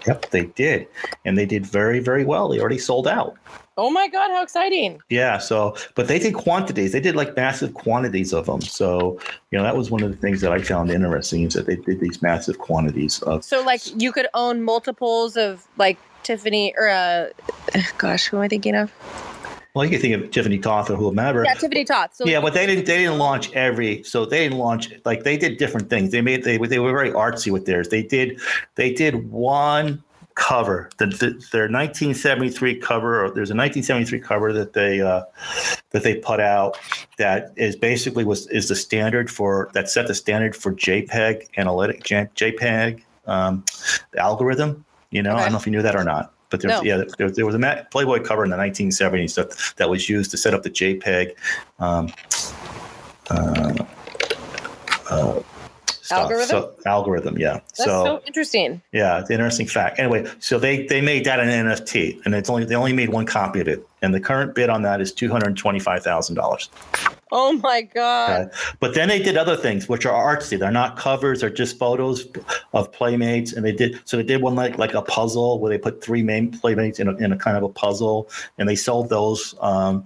Yep, 0.07 0.31
they 0.31 0.47
did. 0.47 0.87
And 1.25 1.37
they 1.37 1.47
did 1.47 1.67
very, 1.67 1.99
very 2.01 2.25
well. 2.25 2.49
They 2.49 2.61
already 2.61 2.79
sold 2.79 3.07
out. 3.07 3.37
Oh 3.77 3.91
my 3.91 4.09
God, 4.09 4.31
how 4.31 4.43
exciting. 4.43 5.01
Yeah. 5.09 5.39
So, 5.39 5.77
but 5.95 6.09
they 6.09 6.19
did 6.19 6.35
quantities. 6.35 6.93
They 6.93 7.01
did 7.01 7.17
like 7.17 7.37
massive 7.37 7.75
quantities 7.75 8.33
of 8.33 8.47
them. 8.47 8.61
So, 8.61 9.19
you 9.51 9.59
know, 9.59 9.65
that 9.65 9.77
was 9.77 9.91
one 9.91 10.03
of 10.03 10.11
the 10.11 10.17
things 10.17 10.41
that 10.43 10.53
I 10.53 10.63
found 10.63 10.91
interesting 10.91 11.43
is 11.43 11.55
that 11.55 11.67
they 11.67 11.77
did 11.77 12.01
these 12.01 12.23
massive 12.23 12.59
quantities 12.59 13.21
of. 13.23 13.45
So, 13.45 13.63
like, 13.65 13.81
you 14.01 14.13
could 14.13 14.29
own 14.35 14.63
multiples 14.63 15.37
of 15.37 15.67
like 15.77 15.99
Tiffany 16.23 16.75
or, 16.79 16.89
uh, 16.89 17.29
gosh, 17.99 18.27
who 18.27 18.37
am 18.37 18.45
I 18.45 18.49
thinking 18.49 18.77
of? 18.77 18.93
Well, 19.75 19.85
you 19.85 19.91
can 19.91 20.01
think 20.01 20.15
of 20.15 20.31
Tiffany 20.31 20.59
Toth 20.59 20.89
or 20.89 20.97
whomever. 20.97 21.45
Yeah, 21.45 21.55
Tiffany 21.55 21.85
Toth. 21.85 22.15
So 22.15 22.27
yeah, 22.27 22.41
but 22.41 22.55
they 22.55 22.65
didn't. 22.65 22.87
They 22.87 22.99
didn't 22.99 23.19
launch 23.19 23.53
every. 23.55 24.05
So 24.05 24.25
they 24.25 24.45
didn't 24.45 24.59
launch 24.59 24.93
like 25.05 25.25
they 25.25 25.37
did 25.37 25.59
different 25.59 25.91
things. 25.91 26.13
They 26.13 26.21
made 26.21 26.45
they 26.45 26.59
they 26.59 26.79
were 26.79 26.93
very 26.93 27.11
artsy 27.11 27.51
with 27.51 27.67
theirs. 27.67 27.89
They 27.89 28.03
did 28.03 28.41
they 28.77 28.93
did 28.93 29.31
one 29.31 30.03
cover 30.35 30.91
the, 30.99 31.07
the, 31.07 31.27
their 31.53 31.69
1973 31.69 32.77
cover 32.81 33.25
or 33.25 33.29
there's 33.29 33.51
a 33.51 33.55
1973 33.55 34.19
cover 34.19 34.53
that 34.53 34.73
they 34.73 35.01
uh, 35.01 35.23
that 35.91 36.03
they 36.03 36.17
put 36.17 36.41
out 36.41 36.77
that 37.19 37.53
is 37.57 37.77
basically 37.77 38.25
was 38.25 38.49
is 38.49 38.69
the 38.69 38.75
standard 38.75 39.31
for 39.31 39.71
that 39.75 39.89
set 39.89 40.09
the 40.09 40.15
standard 40.15 40.57
for 40.57 40.73
jpeg 40.75 41.47
analytic 41.57 42.03
jpeg 42.03 43.03
um, 43.27 43.65
algorithm 44.19 44.85
you 45.11 45.23
know 45.23 45.35
okay. 45.35 45.41
i 45.41 45.45
don't 45.45 45.53
know 45.53 45.59
if 45.59 45.67
you 45.67 45.73
knew 45.73 45.83
that 45.83 45.95
or 45.95 46.03
not 46.03 46.34
but 46.55 46.61
there, 46.61 46.71
no. 46.71 46.83
yeah, 46.83 47.03
there, 47.19 47.31
there, 47.31 47.45
was 47.45 47.57
a 47.57 47.87
Playboy 47.91 48.23
cover 48.23 48.45
in 48.45 48.51
the 48.51 48.57
1970s 48.57 49.35
that, 49.35 49.75
that 49.77 49.91
was 49.91 50.09
used 50.09 50.31
to 50.31 50.37
set 50.37 50.55
up 50.55 50.63
the 50.63 50.71
JPEG 50.71 51.35
um, 51.81 52.13
uh, 53.29 53.85
uh, 55.11 55.43
Algorithm. 56.11 56.47
So, 56.47 56.75
algorithm, 56.87 57.39
yeah. 57.39 57.55
That's 57.55 57.85
so, 57.85 58.05
so 58.05 58.23
interesting. 58.27 58.83
Yeah, 58.93 59.19
it's 59.19 59.31
an 59.31 59.35
interesting 59.35 59.67
fact. 59.67 59.99
Anyway, 59.99 60.31
so 60.39 60.59
they 60.59 60.87
they 60.87 61.01
made 61.01 61.25
that 61.25 61.41
an 61.41 61.49
NFT, 61.49 62.21
and 62.25 62.35
it's 62.35 62.51
only 62.51 62.67
they 62.67 62.75
only 62.75 62.93
made 62.93 63.09
one 63.09 63.25
copy 63.25 63.61
of 63.61 63.69
it, 63.69 63.89
and 64.05 64.15
the 64.15 64.21
current 64.21 64.55
bid 64.55 64.69
on 64.69 64.83
that 64.83 65.01
is 65.01 65.13
two 65.13 65.31
hundred 65.31 65.57
twenty 65.57 65.81
five 65.81 66.03
thousand 66.05 66.37
dollars. 66.37 66.69
Oh 67.33 67.55
my 67.55 67.83
god! 67.83 68.43
Okay. 68.43 68.57
But 68.79 68.95
then 68.95 69.09
they 69.09 69.21
did 69.21 69.37
other 69.37 69.57
things, 69.57 69.89
which 69.89 70.07
are 70.07 70.37
artsy. 70.37 70.59
They're 70.59 70.71
not 70.71 70.97
covers; 70.97 71.41
they're 71.41 71.51
just 71.51 71.79
photos 71.79 72.29
of 72.75 72.93
playmates. 72.93 73.53
And 73.53 73.65
they 73.65 73.73
did 73.73 73.99
so. 74.05 74.19
They 74.19 74.23
did 74.23 74.43
one 74.43 74.55
like 74.55 74.79
like 74.79 74.95
a 74.95 75.03
puzzle 75.03 75.59
where 75.59 75.71
they 75.71 75.79
put 75.79 76.05
three 76.05 76.23
main 76.23 76.53
playmates 76.53 77.01
in 77.01 77.09
a, 77.09 77.17
in 77.17 77.33
a 77.33 77.37
kind 77.37 77.57
of 77.57 77.63
a 77.63 77.69
puzzle, 77.69 78.29
and 78.59 78.69
they 78.69 78.77
sold 78.77 79.09
those 79.09 79.55
um, 79.61 80.05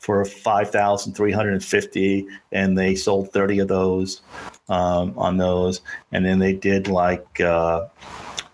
for 0.00 0.24
five 0.24 0.70
thousand 0.70 1.14
three 1.14 1.32
hundred 1.32 1.52
and 1.52 1.64
fifty, 1.64 2.26
and 2.52 2.76
they 2.76 2.94
sold 2.94 3.32
thirty 3.32 3.60
of 3.60 3.68
those 3.68 4.20
um, 4.68 5.14
on 5.16 5.36
those. 5.36 5.80
And 6.12 6.26
then 6.26 6.40
they 6.40 6.52
did 6.52 6.88
like. 6.88 7.40
Uh, 7.40 7.86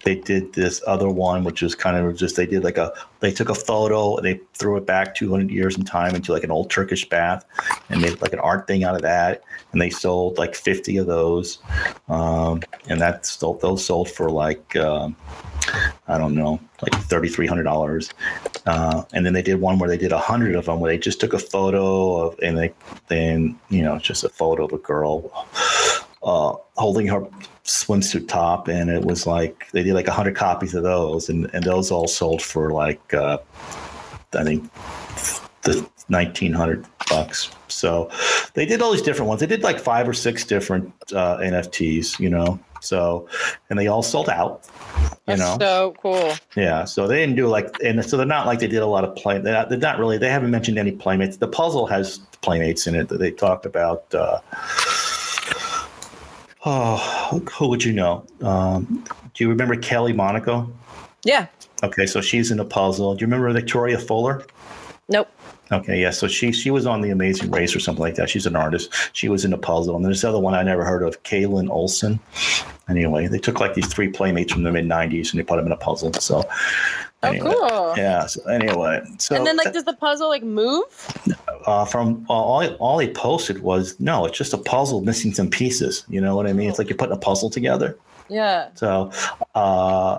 they 0.05 0.17
did 0.17 0.53
this 0.53 0.83
other 0.87 1.09
one, 1.09 1.45
which 1.45 1.62
was 1.62 1.75
kind 1.75 1.97
of 1.97 2.17
just 2.17 2.37
they 2.37 2.47
did 2.47 2.65
like 2.65 2.77
a 2.79 2.93
they 3.21 3.31
took 3.31 3.49
a 3.49 3.55
photo 3.55 4.21
they 4.21 4.41
threw 4.55 4.77
it 4.77 4.87
back 4.87 5.15
200 5.15 5.51
years 5.51 5.77
in 5.77 5.85
time 5.85 6.15
into 6.15 6.33
like 6.33 6.45
an 6.45 6.51
old 6.51 6.71
Turkish 6.71 7.09
bath 7.09 7.45
and 7.88 8.01
made 8.01 8.21
like 8.21 8.33
an 8.33 8.41
art 8.41 8.67
thing 8.67 8.85
out 8.85 8.95
of 8.95 9.03
that. 9.03 9.43
And 9.73 9.81
they 9.81 9.91
sold 9.91 10.38
like 10.38 10.55
50 10.55 10.99
of 10.99 11.07
those, 11.07 11.59
um, 12.09 12.62
and 12.88 13.01
that 13.01 13.27
sold 13.27 13.61
those 13.61 13.85
sold 13.85 14.11
for 14.11 14.31
like 14.31 14.77
um, 14.77 15.17
I 16.09 16.19
don't 16.19 16.35
know, 16.35 16.61
like 16.83 16.95
thirty 17.05 17.29
three 17.29 17.47
hundred 17.47 17.65
dollars. 17.65 18.12
Uh, 18.67 19.03
and 19.12 19.25
then 19.25 19.33
they 19.33 19.43
did 19.43 19.61
one 19.61 19.79
where 19.79 19.88
they 19.88 19.97
did 19.97 20.12
a 20.12 20.19
hundred 20.19 20.57
of 20.57 20.67
them, 20.67 20.81
where 20.81 20.93
they 20.93 20.99
just 20.99 21.21
took 21.21 21.33
a 21.33 21.38
photo 21.38 22.17
of, 22.17 22.38
and 22.43 22.59
they 22.59 22.73
then 23.09 23.59
you 23.71 23.83
know 23.83 23.99
just 23.99 24.25
a 24.25 24.29
photo 24.29 24.65
of 24.65 24.73
a 24.73 24.79
girl 24.79 25.31
uh, 26.23 26.55
holding 26.77 27.07
her 27.07 27.27
swimsuit 27.64 28.29
top, 28.29 28.68
and 28.68 28.90
it 28.90 29.05
was 29.05 29.27
like 29.27 29.70
they 29.72 29.83
did 29.83 29.94
like 29.94 30.09
hundred 30.09 30.37
copies 30.37 30.75
of 30.75 30.83
those, 30.83 31.29
and 31.29 31.51
and 31.55 31.64
those 31.64 31.90
all 31.90 32.09
sold 32.09 32.42
for 32.42 32.70
like 32.72 33.14
uh, 33.14 33.38
I 34.35 34.44
think 34.44 34.70
the 35.62 35.88
nineteen 36.09 36.53
hundred 36.53 36.87
bucks. 37.09 37.51
So 37.68 38.11
they 38.55 38.66
did 38.66 38.83
all 38.83 38.92
these 38.92 39.03
different 39.03 39.29
ones. 39.29 39.40
They 39.40 39.46
did 39.46 39.62
like 39.62 39.79
five 39.79 40.09
or 40.09 40.12
six 40.12 40.44
different 40.44 40.92
uh, 41.12 41.38
NFTs, 41.38 42.18
you 42.18 42.29
know. 42.29 42.59
So 42.81 43.29
and 43.70 43.79
they 43.79 43.87
all 43.87 44.03
sold 44.03 44.29
out. 44.29 44.68
You 45.27 45.37
That's 45.37 45.40
know, 45.40 45.57
so 45.61 45.94
cool. 46.03 46.33
Yeah, 46.57 46.85
so 46.85 47.07
they 47.07 47.18
didn't 47.18 47.37
do 47.37 47.46
like, 47.46 47.77
and 47.85 48.05
so 48.05 48.16
they're 48.16 48.27
not 48.27 48.46
like 48.46 48.59
they 48.59 48.66
did 48.66 48.83
a 48.83 48.87
lot 48.87 49.05
of 49.05 49.14
play. 49.14 49.38
They're 49.38 49.53
not, 49.53 49.68
they're 49.68 49.79
not 49.79 49.98
really. 49.98 50.18
They 50.18 50.31
haven't 50.31 50.51
mentioned 50.51 50.79
any 50.79 50.90
playmates. 50.90 51.37
The 51.37 51.46
puzzle 51.46 51.87
has 51.87 52.18
playmates 52.40 52.88
in 52.88 52.96
it 52.96 53.09
that 53.09 53.18
they 53.18 53.31
talked 53.31 53.64
about. 53.64 54.12
Uh, 54.12 54.40
Oh, 56.64 57.40
who 57.53 57.68
would 57.68 57.85
you 57.85 57.92
know? 57.92 58.25
Um, 58.40 59.05
do 59.35 59.44
you 59.44 59.51
remember 59.51 59.77
Kelly 59.77 60.12
Monaco? 60.12 60.72
Yeah. 61.25 61.46
Okay, 61.83 62.07
so 62.07 62.20
she's 62.20 62.51
in 62.51 62.61
a 62.61 62.64
puzzle. 62.64 63.14
Do 63.14 63.22
you 63.22 63.27
remember 63.27 63.53
Victoria 63.53 63.98
Fuller? 63.98 64.44
Nope. 65.09 65.29
Okay, 65.72 66.01
yeah. 66.01 66.11
So 66.11 66.29
she 66.29 66.53
she 66.53 66.70
was 66.70 66.87
on 66.87 67.01
The 67.01 67.11
Amazing 67.11 67.51
Race 67.51 67.75
or 67.75 67.81
something 67.81 68.03
like 68.03 68.14
that. 68.16 68.31
She's 68.31 68.46
an 68.46 68.55
artist. 68.55 68.92
She 69.12 69.29
was 69.29 69.44
in 69.44 69.53
a 69.53 69.59
puzzle. 69.59 69.96
And 69.96 70.05
there's 70.05 70.18
this 70.18 70.25
other 70.25 70.38
one 70.38 70.55
I 70.55 70.62
never 70.62 70.85
heard 70.85 71.03
of, 71.03 71.22
Kaylin 71.22 71.70
Olson. 71.70 72.20
Anyway, 72.88 73.27
they 73.27 73.38
took 73.38 73.59
like 73.59 73.75
these 73.75 73.87
three 73.87 74.09
playmates 74.09 74.53
from 74.53 74.62
the 74.62 74.70
mid 74.70 74.85
'90s 74.85 75.31
and 75.31 75.40
they 75.40 75.44
put 75.44 75.57
them 75.57 75.66
in 75.66 75.72
a 75.72 75.77
puzzle. 75.77 76.12
So. 76.14 76.44
Oh, 77.23 77.29
anyway, 77.29 77.51
oh, 77.53 77.69
cool. 77.69 77.97
Yeah. 77.97 78.27
So 78.27 78.45
anyway, 78.49 79.03
so 79.19 79.37
and 79.37 79.47
then 79.47 79.57
like, 79.57 79.73
does 79.73 79.85
the 79.85 79.95
puzzle 79.95 80.29
like 80.29 80.43
move? 80.43 80.85
Uh, 81.67 81.85
from 81.85 82.27
uh, 82.29 82.33
all 82.33 82.67
all 82.75 82.99
he 82.99 83.09
posted 83.09 83.63
was 83.63 83.99
no, 84.01 84.27
it's 84.27 84.37
just 84.37 84.53
a 84.53 84.59
puzzle 84.59 85.03
missing 85.03 85.33
some 85.33 85.49
pieces. 85.49 86.05
You 86.09 86.21
know 86.21 86.35
what 86.35 86.47
I 86.47 86.53
mean? 86.53 86.69
It's 86.69 86.79
like 86.79 86.89
you're 86.89 86.97
putting 86.97 87.15
a 87.15 87.21
puzzle 87.21 87.51
together. 87.51 87.97
Yeah. 88.29 88.71
So, 88.75 89.13
uh, 89.55 90.19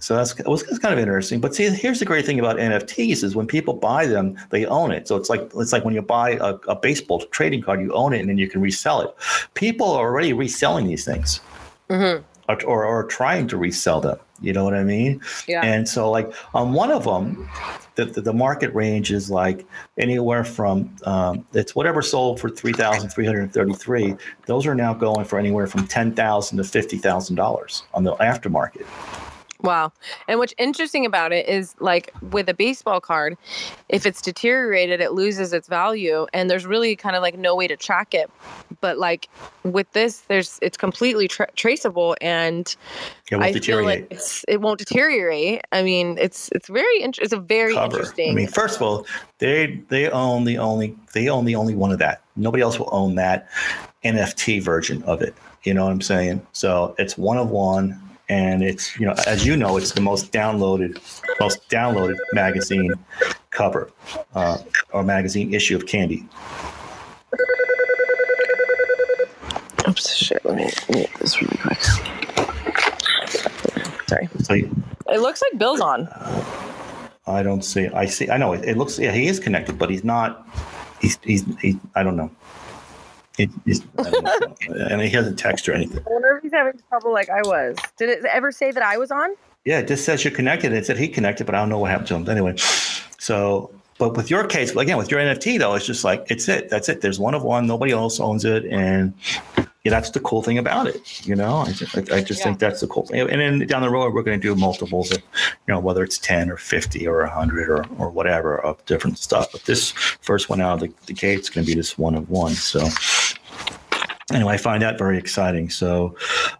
so 0.00 0.16
that's 0.16 0.38
it 0.40 0.46
was, 0.46 0.62
kind 0.78 0.94
of 0.94 0.98
interesting. 0.98 1.40
But 1.40 1.54
see, 1.54 1.68
here's 1.68 1.98
the 1.98 2.06
great 2.06 2.24
thing 2.24 2.40
about 2.40 2.56
NFTs 2.56 3.22
is 3.22 3.36
when 3.36 3.46
people 3.46 3.74
buy 3.74 4.06
them, 4.06 4.36
they 4.48 4.64
own 4.66 4.90
it. 4.90 5.06
So 5.06 5.16
it's 5.16 5.28
like 5.28 5.50
it's 5.56 5.72
like 5.72 5.84
when 5.84 5.94
you 5.94 6.02
buy 6.02 6.32
a, 6.32 6.54
a 6.66 6.74
baseball 6.74 7.20
trading 7.26 7.62
card, 7.62 7.80
you 7.80 7.92
own 7.92 8.14
it 8.14 8.20
and 8.20 8.28
then 8.28 8.38
you 8.38 8.48
can 8.48 8.60
resell 8.60 9.02
it. 9.02 9.14
People 9.54 9.92
are 9.92 10.06
already 10.06 10.32
reselling 10.32 10.88
these 10.88 11.04
things. 11.04 11.40
Mm-hmm. 11.90 12.24
Or, 12.50 12.64
or, 12.64 12.84
or, 12.84 13.04
trying 13.04 13.46
to 13.48 13.56
resell 13.56 14.00
them. 14.00 14.18
You 14.40 14.52
know 14.52 14.64
what 14.64 14.74
I 14.74 14.82
mean? 14.82 15.20
Yeah. 15.46 15.64
And 15.64 15.88
so, 15.88 16.10
like 16.10 16.32
on 16.54 16.72
one 16.72 16.90
of 16.90 17.04
them, 17.04 17.48
the, 17.94 18.06
the, 18.06 18.20
the 18.22 18.32
market 18.32 18.74
range 18.74 19.12
is 19.12 19.30
like 19.30 19.66
anywhere 19.98 20.44
from 20.44 20.94
um, 21.04 21.46
it's 21.52 21.74
whatever 21.74 22.02
sold 22.02 22.40
for 22.40 22.48
three 22.48 22.72
thousand 22.72 23.10
three 23.10 23.26
hundred 23.26 23.52
thirty 23.52 23.74
three. 23.74 24.16
Those 24.46 24.66
are 24.66 24.74
now 24.74 24.94
going 24.94 25.24
for 25.26 25.38
anywhere 25.38 25.66
from 25.66 25.86
ten 25.86 26.14
thousand 26.14 26.58
to 26.58 26.64
fifty 26.64 26.96
thousand 26.96 27.36
dollars 27.36 27.82
on 27.94 28.04
the 28.04 28.16
aftermarket. 28.16 28.86
Wow. 29.62 29.92
And 30.28 30.38
what's 30.38 30.54
interesting 30.58 31.04
about 31.04 31.32
it 31.32 31.48
is 31.48 31.74
like 31.80 32.12
with 32.30 32.48
a 32.48 32.54
baseball 32.54 33.00
card, 33.00 33.36
if 33.88 34.06
it's 34.06 34.22
deteriorated, 34.22 35.00
it 35.00 35.12
loses 35.12 35.52
its 35.52 35.68
value 35.68 36.26
and 36.32 36.48
there's 36.48 36.66
really 36.66 36.96
kind 36.96 37.16
of 37.16 37.22
like 37.22 37.36
no 37.36 37.54
way 37.54 37.68
to 37.68 37.76
track 37.76 38.14
it. 38.14 38.30
But 38.80 38.98
like 38.98 39.28
with 39.62 39.90
this, 39.92 40.20
there's 40.28 40.58
it's 40.62 40.76
completely 40.76 41.28
tra- 41.28 41.50
traceable 41.56 42.16
and 42.20 42.74
I 43.32 43.52
feel 43.52 43.84
like 43.84 44.12
it 44.48 44.60
won't 44.60 44.78
deteriorate. 44.78 45.62
I 45.72 45.82
mean, 45.82 46.16
it's 46.18 46.48
it's 46.52 46.68
very 46.68 47.02
int- 47.02 47.18
it's 47.18 47.32
a 47.32 47.40
very 47.40 47.74
Cover. 47.74 47.98
interesting. 47.98 48.30
I 48.30 48.34
mean, 48.34 48.48
first 48.48 48.76
of 48.76 48.82
all, 48.82 49.06
they 49.38 49.82
they 49.88 50.08
own 50.10 50.44
the 50.44 50.58
only 50.58 50.96
they 51.12 51.28
own 51.28 51.44
the 51.44 51.56
only 51.56 51.74
one 51.74 51.92
of 51.92 51.98
that. 51.98 52.22
Nobody 52.36 52.62
else 52.62 52.78
will 52.78 52.88
own 52.92 53.16
that 53.16 53.48
NFT 54.04 54.62
version 54.62 55.02
of 55.02 55.20
it. 55.20 55.34
You 55.62 55.74
know 55.74 55.84
what 55.84 55.92
I'm 55.92 56.00
saying? 56.00 56.46
So 56.52 56.94
it's 56.98 57.18
one 57.18 57.36
of 57.36 57.50
one 57.50 58.00
and 58.30 58.62
it's 58.62 58.98
you 58.98 59.04
know 59.04 59.14
as 59.26 59.44
you 59.44 59.56
know 59.56 59.76
it's 59.76 59.92
the 59.92 60.00
most 60.00 60.32
downloaded 60.32 60.98
most 61.40 61.68
downloaded 61.68 62.16
magazine 62.32 62.94
cover 63.50 63.90
uh, 64.34 64.56
or 64.92 65.02
magazine 65.02 65.52
issue 65.52 65.76
of 65.76 65.84
Kandy. 65.84 66.24
Oops 69.88 70.16
shit 70.16 70.42
let 70.44 70.56
me 70.56 70.70
mute 70.88 71.10
this 71.18 71.42
really 71.42 71.56
quick. 71.56 71.82
Sorry. 74.08 74.28
So 74.42 74.54
you, 74.54 74.70
it 75.08 75.20
looks 75.20 75.42
like 75.42 75.58
bill's 75.58 75.80
on. 75.80 76.08
I 77.26 77.42
don't 77.44 77.62
see 77.62 77.86
i 77.88 78.06
see 78.06 78.28
i 78.28 78.36
know 78.36 78.52
it, 78.54 78.64
it 78.64 78.76
looks 78.76 78.98
yeah 78.98 79.12
he 79.12 79.28
is 79.28 79.38
connected 79.38 79.78
but 79.78 79.88
he's 79.88 80.02
not 80.02 80.48
he's 81.00 81.16
he's 81.22 81.44
he, 81.60 81.78
i 81.94 82.02
don't 82.02 82.16
know 82.16 82.30
and 83.42 85.00
he 85.00 85.10
hasn't 85.10 85.40
texted 85.40 85.68
or 85.68 85.72
anything. 85.72 85.98
I 86.06 86.10
wonder 86.10 86.36
if 86.36 86.42
he's 86.42 86.52
having 86.52 86.80
trouble 86.88 87.12
like 87.12 87.30
I 87.30 87.42
was. 87.42 87.76
Did 87.96 88.08
it 88.08 88.24
ever 88.24 88.52
say 88.52 88.70
that 88.72 88.82
I 88.82 88.98
was 88.98 89.10
on? 89.10 89.34
Yeah, 89.64 89.80
it 89.80 89.88
just 89.88 90.04
says 90.04 90.24
you're 90.24 90.32
connected. 90.32 90.72
It 90.72 90.86
said 90.86 90.98
he 90.98 91.08
connected, 91.08 91.44
but 91.44 91.54
I 91.54 91.58
don't 91.58 91.68
know 91.68 91.78
what 91.78 91.90
happened 91.90 92.08
to 92.08 92.14
him. 92.16 92.28
Anyway, 92.28 92.56
so 93.18 93.70
but 94.00 94.16
with 94.16 94.30
your 94.30 94.46
case, 94.46 94.74
again, 94.74 94.96
with 94.96 95.10
your 95.10 95.20
NFT 95.20 95.58
though, 95.58 95.74
it's 95.74 95.84
just 95.84 96.04
like 96.04 96.24
it's 96.30 96.48
it. 96.48 96.70
That's 96.70 96.88
it. 96.88 97.02
There's 97.02 97.20
one 97.20 97.34
of 97.34 97.42
one. 97.42 97.66
Nobody 97.66 97.92
else 97.92 98.18
owns 98.18 98.46
it, 98.46 98.64
and 98.64 99.12
yeah, 99.84 99.90
that's 99.90 100.10
the 100.10 100.20
cool 100.20 100.42
thing 100.42 100.56
about 100.56 100.86
it. 100.86 101.26
You 101.26 101.36
know, 101.36 101.56
I 101.56 101.72
just, 101.72 101.94
I 102.10 102.22
just 102.22 102.40
yeah. 102.40 102.44
think 102.44 102.58
that's 102.60 102.80
the 102.80 102.86
cool 102.86 103.04
thing. 103.04 103.20
And 103.20 103.40
then 103.40 103.66
down 103.66 103.82
the 103.82 103.90
road, 103.90 104.14
we're 104.14 104.22
going 104.22 104.40
to 104.40 104.42
do 104.42 104.54
multiples 104.54 105.10
of, 105.10 105.18
you 105.18 105.74
know, 105.74 105.80
whether 105.80 106.02
it's 106.02 106.16
ten 106.16 106.50
or 106.50 106.56
fifty 106.56 107.06
or 107.06 107.26
hundred 107.26 107.68
or 107.68 107.84
or 107.98 108.08
whatever 108.08 108.58
of 108.58 108.82
different 108.86 109.18
stuff. 109.18 109.52
But 109.52 109.64
this 109.64 109.90
first 109.90 110.48
one 110.48 110.62
out 110.62 110.82
of 110.82 110.88
the, 110.88 110.94
the 111.06 111.12
gate 111.12 111.40
is 111.40 111.50
going 111.50 111.66
to 111.66 111.70
be 111.70 111.76
this 111.76 111.98
one 111.98 112.14
of 112.14 112.30
one. 112.30 112.52
So 112.52 112.80
anyway, 114.32 114.54
I 114.54 114.56
find 114.56 114.82
that 114.82 114.98
very 114.98 115.18
exciting. 115.18 115.70
So. 115.70 116.16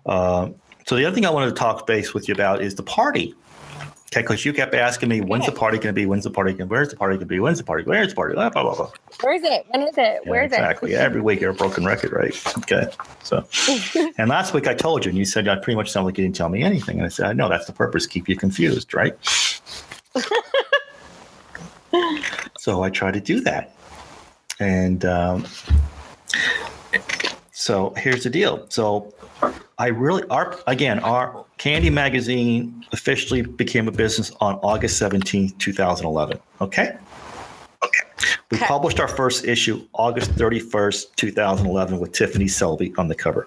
Uh, 0.07 0.51
so 0.87 0.97
the 0.97 1.05
other 1.05 1.15
thing 1.15 1.25
I 1.25 1.31
wanted 1.31 1.51
to 1.51 1.55
talk 1.55 1.87
base 1.87 2.15
with 2.15 2.27
you 2.27 2.35
about 2.35 2.63
is 2.63 2.75
the 2.75 2.83
party. 2.83 3.33
Okay, 4.13 4.23
because 4.23 4.45
you 4.45 4.53
kept 4.53 4.75
asking 4.75 5.09
me, 5.09 5.21
when's 5.21 5.47
the 5.47 5.53
party 5.53 5.77
going 5.77 5.87
to 5.87 5.93
be? 5.93 6.05
When's 6.05 6.25
the 6.25 6.33
party 6.33 6.51
going 6.51 6.67
to 6.69 6.73
Where's 6.73 6.89
the 6.89 6.97
party 6.97 7.15
going 7.15 7.21
to 7.21 7.27
be? 7.27 7.39
When's 7.39 7.59
the 7.59 7.65
party? 7.65 7.85
Where's 7.85 8.09
the 8.09 8.17
party? 8.17 8.35
Blah, 8.35 8.51
blah, 8.51 8.65
blah, 8.65 8.75
blah. 8.75 8.91
Where 9.23 9.35
is 9.35 9.45
it? 9.45 9.67
When 9.69 9.83
is 9.83 9.97
it? 9.97 10.27
Where 10.27 10.43
is 10.43 10.47
exactly. 10.47 10.91
it? 10.91 10.95
Exactly. 10.95 10.97
Every 10.97 11.21
week 11.21 11.41
you're 11.41 11.53
a 11.53 11.55
broken 11.55 11.85
record, 11.85 12.11
right? 12.11 12.35
Okay. 12.59 12.89
So, 13.23 13.47
and 14.19 14.29
last 14.29 14.53
week 14.53 14.67
I 14.67 14.75
told 14.75 15.05
you, 15.05 15.11
and 15.11 15.19
you 15.19 15.25
said 15.25 15.47
I 15.47 15.55
pretty 15.55 15.77
much 15.77 15.93
sound 15.93 16.07
like 16.07 16.19
you 16.19 16.25
didn't 16.25 16.35
tell 16.35 16.49
me 16.49 16.65
anything. 16.65 16.97
And 16.97 17.07
I 17.07 17.09
said, 17.09 17.37
no, 17.37 17.49
that's 17.49 17.67
the 17.67 17.73
purpose, 17.73 18.09
keep 18.09 18.29
you 18.29 18.35
confused, 18.35 18.93
right? 18.95 19.17
so 22.59 22.83
I 22.83 22.91
try 22.91 23.13
to 23.13 23.21
do 23.21 23.39
that. 23.43 23.77
And 24.59 25.05
um, 25.05 25.47
so 27.61 27.93
here's 27.99 28.25
the 28.25 28.31
deal. 28.31 28.65
So 28.71 29.13
I 29.79 29.89
really 29.89 30.23
our 30.31 30.59
again 30.67 30.99
our 31.01 31.45
Kandy 31.59 31.93
Magazine 31.93 32.87
officially 32.93 33.43
became 33.43 33.87
a 33.87 33.93
business 33.93 34.33
on 34.41 34.55
August 34.63 35.01
17th, 35.01 35.59
2011. 35.59 36.41
Okay? 36.63 36.97
Okay. 37.85 38.01
We 38.51 38.57
okay. 38.57 38.67
published 38.67 38.99
our 38.99 39.09
first 39.09 39.45
issue 39.45 39.87
August 39.93 40.31
31st, 40.33 41.15
2011 41.17 41.99
with 41.99 42.13
Tiffany 42.13 42.49
Selby 42.49 42.95
on 42.97 43.09
the 43.09 43.15
cover. 43.15 43.47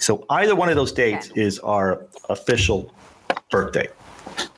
So 0.00 0.24
either 0.30 0.56
one 0.56 0.70
of 0.70 0.76
those 0.76 0.92
dates 0.92 1.30
okay. 1.30 1.42
is 1.42 1.58
our 1.58 2.06
official 2.30 2.90
birthday. 3.50 3.88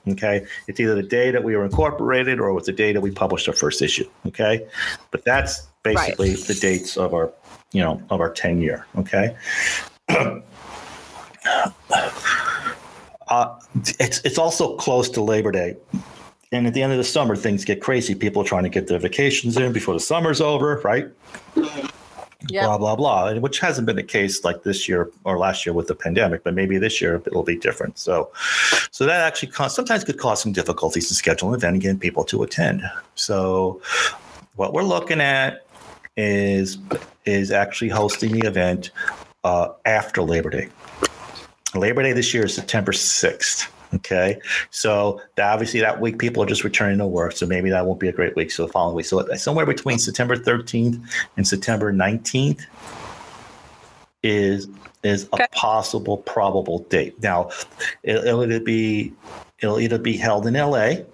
Okay. 0.06 0.46
It's 0.68 0.78
either 0.78 0.94
the 0.94 1.02
day 1.02 1.32
that 1.32 1.42
we 1.42 1.56
were 1.56 1.64
incorporated 1.64 2.38
or 2.38 2.50
it 2.50 2.54
was 2.54 2.66
the 2.66 2.72
day 2.72 2.92
that 2.92 3.00
we 3.00 3.10
published 3.10 3.48
our 3.48 3.54
first 3.54 3.82
issue. 3.82 4.08
Okay. 4.24 4.68
But 5.10 5.24
that's 5.24 5.66
basically 5.82 6.34
right. 6.34 6.44
the 6.44 6.54
dates 6.54 6.96
of 6.96 7.12
our, 7.12 7.32
you 7.76 7.82
know, 7.82 8.02
of 8.08 8.20
our 8.20 8.32
10 8.32 8.62
year. 8.62 8.86
Okay. 8.96 9.36
Uh, 13.28 13.58
it's 13.98 14.20
it's 14.24 14.38
also 14.38 14.76
close 14.76 15.08
to 15.10 15.20
Labor 15.20 15.50
Day, 15.50 15.76
and 16.52 16.64
at 16.64 16.74
the 16.74 16.82
end 16.82 16.92
of 16.92 16.98
the 16.98 17.04
summer, 17.04 17.34
things 17.34 17.64
get 17.64 17.80
crazy. 17.80 18.14
People 18.14 18.42
are 18.42 18.44
trying 18.44 18.62
to 18.62 18.68
get 18.68 18.86
their 18.86 19.00
vacations 19.00 19.56
in 19.56 19.72
before 19.72 19.94
the 19.94 20.00
summer's 20.00 20.40
over, 20.40 20.80
right? 20.84 21.08
Yep. 21.56 22.64
Blah 22.64 22.78
blah 22.78 22.94
blah, 22.94 23.34
which 23.34 23.58
hasn't 23.58 23.84
been 23.84 23.96
the 23.96 24.04
case 24.04 24.44
like 24.44 24.62
this 24.62 24.88
year 24.88 25.10
or 25.24 25.38
last 25.38 25.66
year 25.66 25.72
with 25.72 25.88
the 25.88 25.96
pandemic, 25.96 26.44
but 26.44 26.54
maybe 26.54 26.78
this 26.78 27.00
year 27.00 27.20
it'll 27.26 27.42
be 27.42 27.56
different. 27.56 27.98
So, 27.98 28.30
so 28.92 29.06
that 29.06 29.22
actually 29.22 29.50
sometimes 29.68 30.04
could 30.04 30.18
cause 30.18 30.40
some 30.40 30.52
difficulties 30.52 31.08
to 31.08 31.14
schedule 31.14 31.48
an 31.48 31.56
event 31.56 31.74
and 31.74 31.82
getting 31.82 31.98
people 31.98 32.22
to 32.26 32.44
attend. 32.44 32.88
So, 33.16 33.82
what 34.54 34.72
we're 34.72 34.84
looking 34.84 35.20
at 35.20 35.66
is 36.16 36.78
is 37.26 37.50
actually 37.50 37.88
hosting 37.88 38.32
the 38.32 38.46
event 38.46 38.90
uh, 39.44 39.68
after 39.84 40.22
Labor 40.22 40.50
Day. 40.50 40.68
Labor 41.74 42.02
Day 42.02 42.12
this 42.12 42.32
year 42.32 42.46
is 42.46 42.54
September 42.54 42.92
6th. 42.92 43.68
Okay. 43.94 44.40
So 44.70 45.20
obviously 45.40 45.80
that 45.80 46.00
week 46.00 46.18
people 46.18 46.42
are 46.42 46.46
just 46.46 46.64
returning 46.64 46.98
to 46.98 47.06
work. 47.06 47.32
So 47.32 47.46
maybe 47.46 47.70
that 47.70 47.86
won't 47.86 48.00
be 48.00 48.08
a 48.08 48.12
great 48.12 48.34
week. 48.36 48.50
So 48.50 48.66
the 48.66 48.72
following 48.72 48.96
week. 48.96 49.06
So 49.06 49.26
somewhere 49.34 49.66
between 49.66 49.98
September 49.98 50.36
13th 50.36 51.02
and 51.36 51.46
September 51.46 51.92
19th 51.92 52.62
is 54.22 54.68
is 55.02 55.28
a 55.32 55.46
possible 55.52 56.18
probable 56.18 56.80
date. 56.80 57.22
Now 57.22 57.50
it, 58.02 58.16
it'll 58.16 58.42
either 58.42 58.60
be 58.60 59.12
it'll 59.60 59.78
either 59.78 59.98
be 59.98 60.16
held 60.16 60.46
in 60.46 60.54
LA 60.54 61.04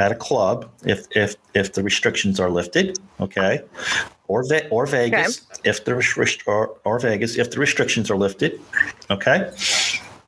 at 0.00 0.10
a 0.10 0.16
club 0.16 0.68
if 0.84 1.06
if 1.14 1.36
if 1.54 1.74
the 1.74 1.82
restrictions 1.82 2.40
are 2.40 2.50
lifted, 2.50 2.98
okay, 3.20 3.62
or 4.30 4.44
Ve- 4.44 4.68
or 4.70 4.86
Vegas 4.86 5.44
okay. 5.50 5.70
if 5.70 5.84
the 5.84 6.40
or, 6.46 6.78
or 6.84 7.00
Vegas 7.00 7.36
if 7.36 7.50
the 7.50 7.58
restrictions 7.58 8.10
are 8.10 8.16
lifted, 8.16 8.60
okay. 9.10 9.50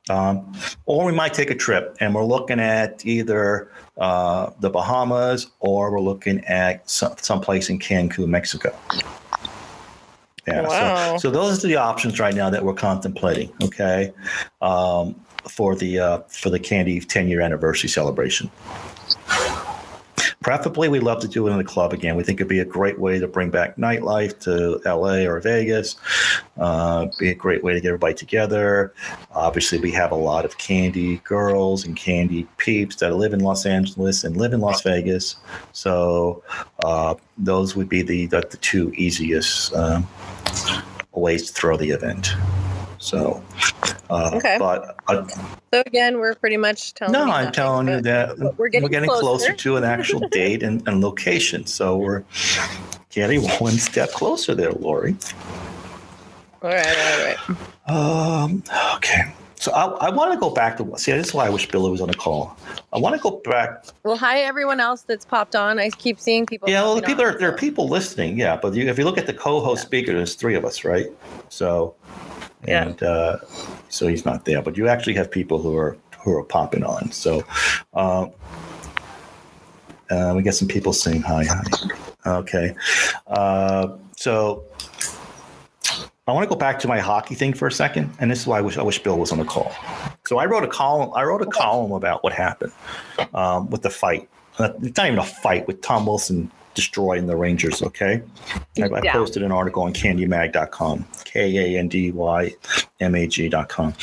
Um, 0.09 0.53
or 0.85 1.05
we 1.05 1.13
might 1.13 1.33
take 1.33 1.49
a 1.49 1.55
trip 1.55 1.95
and 2.01 2.13
we're 2.13 2.25
looking 2.25 2.59
at 2.59 3.05
either 3.05 3.71
uh, 3.97 4.51
the 4.59 4.69
Bahamas 4.69 5.47
or 5.61 5.89
we're 5.91 6.01
looking 6.01 6.43
at 6.43 6.89
some 6.89 7.15
someplace 7.17 7.69
in 7.69 7.79
Cancun, 7.79 8.27
Mexico. 8.27 8.77
Yeah, 10.45 10.63
wow. 10.63 11.17
so, 11.17 11.29
so 11.29 11.31
those 11.31 11.63
are 11.63 11.67
the 11.69 11.77
options 11.77 12.19
right 12.19 12.35
now 12.35 12.49
that 12.49 12.65
we're 12.65 12.73
contemplating. 12.73 13.53
Okay, 13.63 14.11
um, 14.61 15.15
for 15.47 15.75
the 15.75 15.99
uh, 15.99 16.19
for 16.27 16.49
the 16.49 16.59
Kandy 16.59 17.07
10 17.07 17.29
year 17.29 17.39
anniversary 17.39 17.89
celebration. 17.89 18.51
Preferably, 20.43 20.89
we 20.89 20.99
love 20.99 21.21
to 21.21 21.27
do 21.29 21.47
it 21.47 21.51
in 21.51 21.57
the 21.57 21.63
club 21.63 21.93
again. 21.93 22.17
We 22.17 22.23
think 22.23 22.41
it'd 22.41 22.49
be 22.49 22.59
a 22.59 22.65
great 22.65 22.99
way 22.99 23.17
to 23.17 23.27
bring 23.29 23.49
back 23.49 23.77
nightlife 23.77 24.39
to 24.41 24.81
LA 24.85 25.25
or 25.25 25.39
Vegas. 25.39 25.95
Uh, 26.57 27.07
be 27.17 27.29
a 27.29 27.33
great 27.33 27.63
way 27.63 27.73
to 27.73 27.79
get 27.79 27.87
everybody 27.87 28.13
together. 28.13 28.93
Obviously, 29.31 29.79
we 29.79 29.91
have 29.91 30.11
a 30.11 30.15
lot 30.15 30.43
of 30.43 30.57
kandy 30.57 31.23
girls 31.23 31.85
and 31.85 31.95
kandy 31.95 32.45
peeps 32.57 32.97
that 32.97 33.15
live 33.15 33.31
in 33.31 33.39
Los 33.39 33.65
Angeles 33.65 34.25
and 34.25 34.35
live 34.35 34.51
in 34.51 34.59
Las 34.59 34.81
Vegas. 34.81 35.37
So 35.71 36.43
uh, 36.83 37.15
those 37.37 37.77
would 37.77 37.87
be 37.87 38.01
the, 38.01 38.25
the, 38.25 38.41
the 38.41 38.57
two 38.57 38.91
easiest 38.97 39.73
um, 39.73 40.05
ways 41.13 41.47
to 41.47 41.53
throw 41.53 41.77
the 41.77 41.91
event. 41.91 42.33
So, 42.97 43.41
uh, 44.09 44.31
okay. 44.33 44.57
But 44.59 44.95
uh, 45.07 45.27
so 45.27 45.83
again, 45.85 46.19
we're 46.19 46.35
pretty 46.35 46.57
much 46.57 46.93
telling. 46.93 47.13
No, 47.13 47.23
I'm 47.23 47.51
telling 47.51 47.87
you 47.87 48.01
that 48.01 48.37
we're 48.57 48.67
getting, 48.67 48.83
we're 48.83 48.89
getting 48.89 49.09
closer. 49.09 49.23
closer. 49.23 49.53
to 49.53 49.77
an 49.77 49.83
actual 49.83 50.19
date 50.31 50.63
and, 50.63 50.85
and 50.87 51.01
location. 51.01 51.65
So 51.65 51.97
we're 51.97 52.23
getting 53.09 53.41
one 53.59 53.73
step 53.73 54.11
closer 54.11 54.55
there, 54.55 54.71
Lori. 54.71 55.15
All 56.61 56.69
right, 56.69 56.87
all 56.87 57.25
right. 57.25 58.43
Um. 58.43 58.63
Okay. 58.95 59.33
So 59.63 59.71
I, 59.71 60.07
I 60.07 60.09
want 60.09 60.33
to 60.33 60.37
go 60.37 60.49
back 60.49 60.75
to 60.75 60.97
see. 60.97 61.13
This 61.13 61.27
is 61.27 61.33
why 61.33 61.45
I 61.45 61.49
wish 61.49 61.69
Billy 61.69 61.89
was 61.89 62.01
on 62.01 62.09
the 62.09 62.13
call. 62.13 62.57
I 62.91 62.99
want 62.99 63.15
to 63.15 63.21
go 63.21 63.41
back. 63.45 63.85
Well, 64.03 64.17
hi 64.17 64.41
everyone 64.41 64.81
else 64.81 65.03
that's 65.03 65.23
popped 65.23 65.55
on. 65.55 65.79
I 65.79 65.89
keep 65.89 66.19
seeing 66.19 66.45
people. 66.45 66.69
Yeah, 66.69 66.81
well, 66.81 66.95
the 66.95 67.01
people 67.01 67.23
are 67.23 67.37
there 67.37 67.49
are 67.49 67.55
people 67.55 67.87
listening. 67.87 68.37
Yeah, 68.37 68.57
but 68.61 68.73
you, 68.73 68.85
if 68.89 68.97
you 68.97 69.05
look 69.05 69.17
at 69.17 69.25
the 69.25 69.33
co-host 69.33 69.83
yeah. 69.83 69.87
speaker, 69.87 70.13
there's 70.13 70.35
three 70.35 70.55
of 70.55 70.65
us, 70.65 70.83
right? 70.83 71.07
So 71.47 71.95
and 72.67 73.01
uh, 73.03 73.37
so 73.89 74.07
he's 74.07 74.25
not 74.25 74.45
there. 74.45 74.61
But 74.61 74.77
you 74.77 74.87
actually 74.87 75.15
have 75.15 75.29
people 75.29 75.61
who 75.61 75.75
are 75.77 75.97
who 76.23 76.35
are 76.37 76.43
popping 76.43 76.83
on. 76.83 77.11
So 77.11 77.43
uh, 77.93 78.27
uh, 80.09 80.33
we 80.35 80.43
get 80.43 80.55
some 80.55 80.67
people 80.67 80.93
saying 80.93 81.21
hi, 81.21 81.45
hi. 81.45 81.63
Okay, 82.25 82.73
uh, 83.27 83.97
so 84.15 84.63
I 86.25 86.31
want 86.31 86.43
to 86.45 86.49
go 86.49 86.55
back 86.55 86.79
to 86.79 86.87
my 86.87 86.99
hockey 86.99 87.35
thing 87.35 87.53
for 87.53 87.67
a 87.67 87.71
second, 87.71 88.09
and 88.19 88.31
this 88.31 88.39
is 88.39 88.47
why 88.47 88.59
I 88.59 88.61
wish 88.61 88.77
I 88.77 88.83
wish 88.83 88.99
Bill 88.99 89.17
was 89.17 89.31
on 89.31 89.39
the 89.39 89.45
call. 89.45 89.71
So 90.25 90.37
I 90.37 90.45
wrote 90.45 90.63
a 90.63 90.67
column. 90.67 91.11
I 91.15 91.23
wrote 91.23 91.41
a 91.41 91.47
column 91.47 91.91
about 91.91 92.23
what 92.23 92.31
happened 92.31 92.71
um, 93.33 93.69
with 93.69 93.81
the 93.81 93.89
fight. 93.89 94.29
It's 94.59 94.97
not 94.97 95.07
even 95.07 95.19
a 95.19 95.23
fight 95.23 95.67
with 95.67 95.81
Tom 95.81 96.05
Wilson 96.05 96.49
destroying 96.73 97.27
the 97.27 97.35
Rangers. 97.35 97.81
Okay, 97.81 98.21
I, 98.77 98.83
I 98.83 99.01
posted 99.11 99.43
an 99.43 99.51
article 99.51 99.83
on 99.83 99.93
KandyMag.com, 99.93 101.05
K 101.25 101.75
A 101.75 101.79
N 101.79 101.87
D 101.87 102.11
Y 102.11 102.55
M 102.99 103.15
A 103.15 103.27
G.com, 103.27 103.93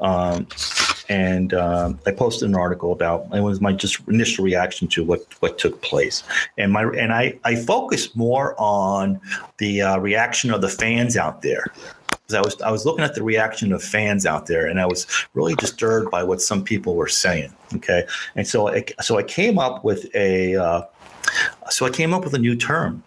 um, 0.00 0.46
and 1.08 1.54
uh, 1.54 1.92
I 2.06 2.12
posted 2.12 2.48
an 2.48 2.54
article 2.54 2.92
about 2.92 3.26
it 3.34 3.40
was 3.40 3.60
my 3.60 3.72
just 3.72 4.00
initial 4.08 4.44
reaction 4.44 4.88
to 4.88 5.04
what 5.04 5.26
what 5.40 5.58
took 5.58 5.82
place, 5.82 6.22
and 6.58 6.72
my 6.72 6.84
and 6.84 7.12
I 7.12 7.38
I 7.44 7.56
focused 7.56 8.16
more 8.16 8.54
on 8.58 9.20
the 9.58 9.82
uh, 9.82 9.98
reaction 9.98 10.50
of 10.52 10.60
the 10.60 10.68
fans 10.68 11.16
out 11.16 11.42
there. 11.42 11.66
I 12.34 12.40
was 12.40 12.60
I 12.62 12.70
was 12.70 12.86
looking 12.86 13.04
at 13.04 13.14
the 13.14 13.22
reaction 13.22 13.72
of 13.72 13.82
fans 13.82 14.26
out 14.26 14.46
there, 14.46 14.66
and 14.66 14.80
I 14.80 14.86
was 14.86 15.06
really 15.34 15.54
disturbed 15.54 16.10
by 16.10 16.22
what 16.22 16.40
some 16.40 16.62
people 16.62 16.94
were 16.94 17.08
saying. 17.08 17.52
Okay, 17.74 18.06
and 18.36 18.46
so 18.46 18.68
I, 18.68 18.84
so 19.00 19.18
I 19.18 19.22
came 19.22 19.58
up 19.58 19.84
with 19.84 20.06
a 20.14 20.56
uh, 20.56 20.82
so 21.70 21.86
I 21.86 21.90
came 21.90 22.14
up 22.14 22.24
with 22.24 22.34
a 22.34 22.38
new 22.38 22.56
term. 22.56 23.02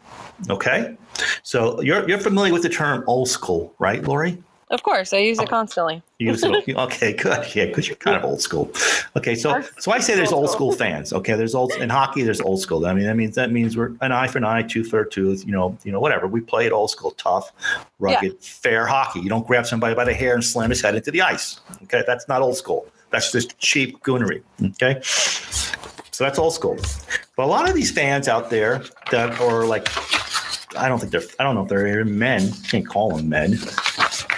Okay. 0.49 0.95
So 1.43 1.81
you're, 1.81 2.07
you're 2.07 2.19
familiar 2.19 2.53
with 2.53 2.63
the 2.63 2.69
term 2.69 3.03
old 3.07 3.29
school, 3.29 3.73
right, 3.79 4.03
Lori? 4.03 4.41
Of 4.73 4.81
course, 4.81 5.13
I 5.13 5.17
use 5.17 5.37
it 5.37 5.43
oh. 5.43 5.47
constantly. 5.47 6.01
use 6.17 6.43
it. 6.43 6.75
Okay, 6.77 7.13
good. 7.13 7.45
Yeah, 7.55 7.65
because 7.65 7.87
you're 7.87 7.95
kind 7.97 8.17
of 8.17 8.25
old 8.25 8.41
school. 8.41 8.71
Okay, 9.15 9.35
so 9.35 9.61
so 9.77 9.91
I 9.91 9.99
say 9.99 10.15
there's 10.15 10.31
old 10.31 10.49
school 10.49 10.71
fans. 10.71 11.13
Okay, 11.13 11.35
there's 11.35 11.53
old 11.53 11.71
in 11.73 11.89
hockey. 11.89 12.23
There's 12.23 12.41
old 12.41 12.59
school. 12.59 12.83
I 12.87 12.93
mean, 12.95 13.05
that 13.05 13.15
means 13.15 13.35
that 13.35 13.51
means 13.51 13.77
we're 13.77 13.91
an 14.01 14.11
eye 14.11 14.25
for 14.25 14.39
an 14.39 14.45
eye, 14.45 14.63
tooth 14.63 14.89
for 14.89 15.01
a 15.01 15.09
tooth. 15.09 15.45
You 15.45 15.51
know, 15.51 15.77
you 15.83 15.91
know, 15.91 15.99
whatever. 15.99 16.25
We 16.25 16.41
play 16.41 16.65
it 16.65 16.71
old 16.71 16.89
school, 16.89 17.11
tough, 17.11 17.51
rugged, 17.99 18.33
yeah. 18.33 18.37
fair 18.39 18.87
hockey. 18.87 19.19
You 19.19 19.29
don't 19.29 19.45
grab 19.45 19.67
somebody 19.67 19.93
by 19.93 20.05
the 20.05 20.13
hair 20.13 20.33
and 20.33 20.43
slam 20.43 20.71
his 20.71 20.81
head 20.81 20.95
into 20.95 21.11
the 21.11 21.21
ice. 21.21 21.59
Okay, 21.83 22.03
that's 22.07 22.27
not 22.27 22.41
old 22.41 22.57
school. 22.57 22.87
That's 23.11 23.31
just 23.31 23.55
cheap 23.59 24.01
goonery. 24.01 24.41
Okay. 24.63 24.99
So 26.13 26.23
that's 26.23 26.37
old 26.37 26.53
school. 26.53 26.77
But 27.35 27.43
a 27.43 27.47
lot 27.47 27.67
of 27.67 27.73
these 27.75 27.91
fans 27.91 28.27
out 28.27 28.51
there 28.51 28.83
that 29.09 29.41
are 29.41 29.65
like, 29.65 29.87
I 30.77 30.87
don't 30.87 30.99
think 30.99 31.11
they're, 31.11 31.23
I 31.39 31.43
don't 31.43 31.55
know 31.55 31.63
if 31.63 31.69
they're 31.69 32.05
men. 32.05 32.51
Can't 32.69 32.87
call 32.87 33.15
them 33.17 33.27
men. 33.29 33.57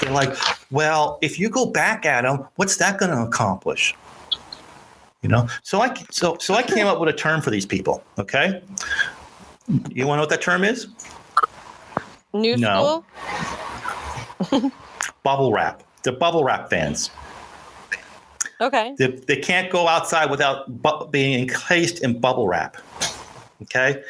They're 0.01 0.11
like, 0.13 0.33
well, 0.71 1.19
if 1.21 1.37
you 1.37 1.49
go 1.49 1.65
back 1.65 2.05
at 2.05 2.21
them, 2.21 2.47
what's 2.55 2.77
that 2.77 2.97
going 2.97 3.11
to 3.11 3.21
accomplish? 3.21 3.93
You 5.21 5.29
know, 5.29 5.47
so 5.63 5.81
I 5.81 5.91
so 6.11 6.37
so 6.39 6.53
I 6.53 6.61
came 6.61 6.85
up 6.85 6.99
with 6.99 7.09
a 7.09 7.13
term 7.13 7.41
for 7.41 7.49
these 7.49 7.65
people. 7.65 8.03
Okay, 8.19 8.61
you 9.89 10.05
want 10.05 10.17
to 10.17 10.17
know 10.17 10.21
what 10.21 10.29
that 10.29 10.41
term 10.41 10.63
is? 10.63 10.87
New 12.31 12.55
No. 12.57 13.03
school. 14.39 14.71
Bubble 15.23 15.51
wrap. 15.51 15.81
They're 16.03 16.13
bubble 16.13 16.43
wrap 16.43 16.69
fans. 16.69 17.09
Okay. 18.61 18.95
They, 18.97 19.07
they 19.07 19.35
can't 19.37 19.71
go 19.71 19.87
outside 19.87 20.29
without 20.31 20.81
bu- 20.81 21.07
being 21.07 21.39
encased 21.41 22.03
in 22.03 22.19
bubble 22.19 22.47
wrap. 22.47 22.77
Okay. 23.63 24.03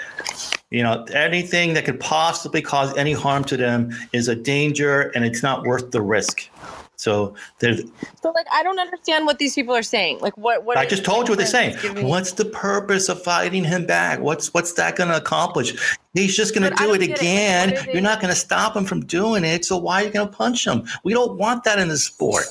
You 0.72 0.84
know, 0.84 1.04
anything 1.14 1.74
that 1.76 1.86
could 1.86 2.00
possibly 2.00 2.62
cause 2.62 2.96
any 2.98 3.14
harm 3.14 3.44
to 3.46 3.58
them 3.58 3.92
is 4.14 4.28
a 4.28 4.36
danger 4.36 5.12
and 5.16 5.24
it's 5.24 5.42
not 5.44 5.64
worth 5.64 5.92
the 5.92 6.02
risk. 6.02 6.50
So 6.98 7.36
there's, 7.60 7.82
So 8.22 8.32
like 8.32 8.48
I 8.52 8.64
don't 8.64 8.80
understand 8.80 9.26
what 9.26 9.38
these 9.38 9.54
people 9.54 9.76
are 9.76 9.84
saying. 9.84 10.20
Like 10.20 10.36
what 10.38 10.64
what 10.64 10.78
I 10.78 10.86
just 10.86 11.04
told 11.04 11.28
you 11.28 11.34
what 11.34 11.38
they're 11.40 11.46
saying. 11.48 12.08
What's 12.08 12.32
the 12.34 12.46
purpose 12.46 13.10
of 13.10 13.22
fighting 13.22 13.64
him 13.66 13.86
back? 13.86 14.22
What's 14.22 14.54
what's 14.54 14.74
that 14.74 14.96
going 14.96 15.10
to 15.10 15.18
accomplish? 15.18 15.76
He's 16.14 16.36
just 16.36 16.56
going 16.56 16.64
to 16.64 16.70
But 16.72 16.80
do 16.80 16.94
it 16.94 17.02
it. 17.04 17.20
Again. 17.20 17.76
they- 17.86 17.94
You're 17.94 18.02
not 18.02 18.22
going 18.22 18.34
to 18.34 18.40
stop 18.40 18.76
him 18.76 18.86
from 18.86 19.06
doing 19.06 19.44
it. 19.44 19.66
So 19.66 19.78
why 19.78 20.02
are 20.02 20.06
you 20.06 20.12
going 20.12 20.28
to 20.30 20.34
punch 20.36 20.66
him? 20.66 20.88
We 21.04 21.14
don't 21.14 21.38
want 21.38 21.66
that 21.66 21.80
in 21.80 21.90
the 21.90 21.98
sport. 21.98 22.46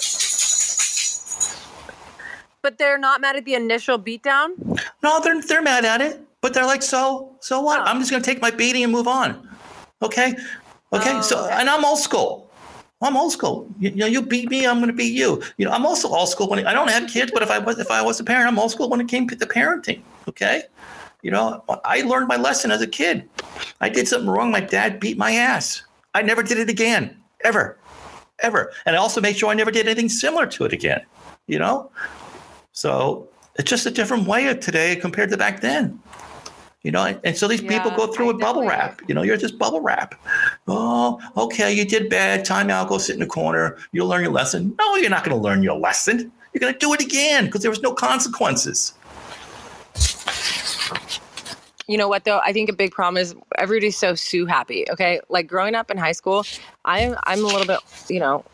But 2.64 2.78
they're 2.78 2.96
not 2.96 3.20
mad 3.20 3.36
at 3.36 3.44
the 3.44 3.52
initial 3.52 3.98
beatdown. 3.98 4.56
No, 5.02 5.20
they're 5.20 5.38
they're 5.42 5.60
mad 5.60 5.84
at 5.84 6.00
it, 6.00 6.18
but 6.40 6.54
they're 6.54 6.64
like, 6.64 6.82
so 6.82 7.36
so 7.40 7.60
what? 7.60 7.80
Oh. 7.80 7.84
I'm 7.84 7.98
just 7.98 8.10
going 8.10 8.22
to 8.22 8.26
take 8.26 8.40
my 8.40 8.50
beating 8.50 8.82
and 8.84 8.90
move 8.90 9.06
on. 9.06 9.46
Okay, 10.00 10.34
okay. 10.90 11.12
Oh, 11.12 11.20
so 11.20 11.44
okay. 11.44 11.56
and 11.60 11.68
I'm 11.68 11.84
old 11.84 11.98
school. 11.98 12.50
I'm 13.02 13.18
old 13.18 13.32
school. 13.32 13.68
You, 13.78 13.90
you 13.90 13.96
know, 13.96 14.06
you 14.06 14.22
beat 14.22 14.48
me, 14.48 14.66
I'm 14.66 14.78
going 14.78 14.88
to 14.88 14.96
beat 14.96 15.12
you. 15.12 15.42
You 15.58 15.66
know, 15.66 15.72
I'm 15.72 15.84
also 15.84 16.08
old 16.08 16.30
school 16.30 16.48
when 16.48 16.66
I 16.66 16.72
don't 16.72 16.88
have 16.88 17.06
kids, 17.10 17.30
but 17.32 17.42
if 17.42 17.50
I 17.50 17.58
was 17.58 17.78
if 17.78 17.90
I 17.90 18.00
was 18.00 18.18
a 18.18 18.24
parent, 18.24 18.48
I'm 18.48 18.58
old 18.58 18.70
school 18.70 18.88
when 18.88 18.98
it 18.98 19.08
came 19.08 19.28
to 19.28 19.36
the 19.36 19.46
parenting. 19.46 20.00
Okay, 20.26 20.62
you 21.20 21.30
know, 21.30 21.62
I 21.84 22.00
learned 22.00 22.28
my 22.28 22.36
lesson 22.36 22.70
as 22.70 22.80
a 22.80 22.86
kid. 22.86 23.28
I 23.82 23.90
did 23.90 24.08
something 24.08 24.30
wrong. 24.30 24.50
My 24.50 24.60
dad 24.60 25.00
beat 25.00 25.18
my 25.18 25.32
ass. 25.32 25.82
I 26.14 26.22
never 26.22 26.42
did 26.42 26.58
it 26.58 26.70
again, 26.70 27.14
ever, 27.44 27.76
ever. 28.38 28.72
And 28.86 28.96
I 28.96 28.98
also 28.98 29.20
made 29.20 29.36
sure 29.36 29.50
I 29.50 29.54
never 29.54 29.70
did 29.70 29.86
anything 29.86 30.08
similar 30.08 30.46
to 30.46 30.64
it 30.64 30.72
again. 30.72 31.02
You 31.46 31.58
know, 31.58 31.90
so 32.74 33.28
it's 33.54 33.70
just 33.70 33.86
a 33.86 33.90
different 33.90 34.26
way 34.26 34.48
of 34.48 34.60
today 34.60 34.96
compared 34.96 35.30
to 35.30 35.36
back 35.36 35.60
then. 35.60 35.98
You 36.82 36.90
know, 36.90 37.18
and, 37.24 37.34
so 37.34 37.48
these 37.48 37.62
people 37.62 37.90
go 37.92 38.08
through 38.08 38.26
I 38.26 38.32
with 38.32 38.40
bubble 38.40 38.66
wrap. 38.66 39.00
You 39.08 39.14
know, 39.14 39.22
you're 39.22 39.38
just 39.38 39.58
bubble 39.58 39.80
wrap. 39.80 40.14
Oh, 40.68 41.18
okay, 41.34 41.72
you 41.72 41.86
did 41.86 42.10
bad. 42.10 42.44
Time 42.44 42.68
out. 42.68 42.90
Go 42.90 42.98
sit 42.98 43.14
in 43.14 43.20
the 43.20 43.26
corner. 43.26 43.78
You'll 43.92 44.08
learn 44.08 44.22
your 44.22 44.32
lesson. 44.32 44.74
No, 44.78 44.96
you're 44.96 45.08
not 45.08 45.24
going 45.24 45.34
to 45.34 45.42
learn 45.42 45.62
your 45.62 45.78
lesson. 45.78 46.30
You're 46.52 46.60
going 46.60 46.74
to 46.74 46.78
do 46.78 46.92
it 46.92 47.00
again 47.00 47.46
because 47.46 47.62
there 47.62 47.70
was 47.70 47.80
no 47.80 47.94
consequences. 47.94 48.92
You 51.86 51.98
know 51.98 52.08
what 52.08 52.24
though? 52.24 52.40
I 52.44 52.52
think 52.52 52.68
a 52.68 52.74
big 52.74 52.92
problem 52.92 53.20
is 53.20 53.34
everybody's 53.56 53.96
so 53.96 54.14
Sue 54.14 54.46
happy. 54.46 54.84
Okay, 54.90 55.20
like 55.28 55.46
growing 55.46 55.74
up 55.74 55.90
in 55.90 55.98
high 55.98 56.12
school, 56.12 56.44
I'm 56.84 57.14
I'm 57.24 57.40
a 57.40 57.46
little 57.46 57.66
bit 57.66 57.80
you 58.08 58.20
know 58.20 58.44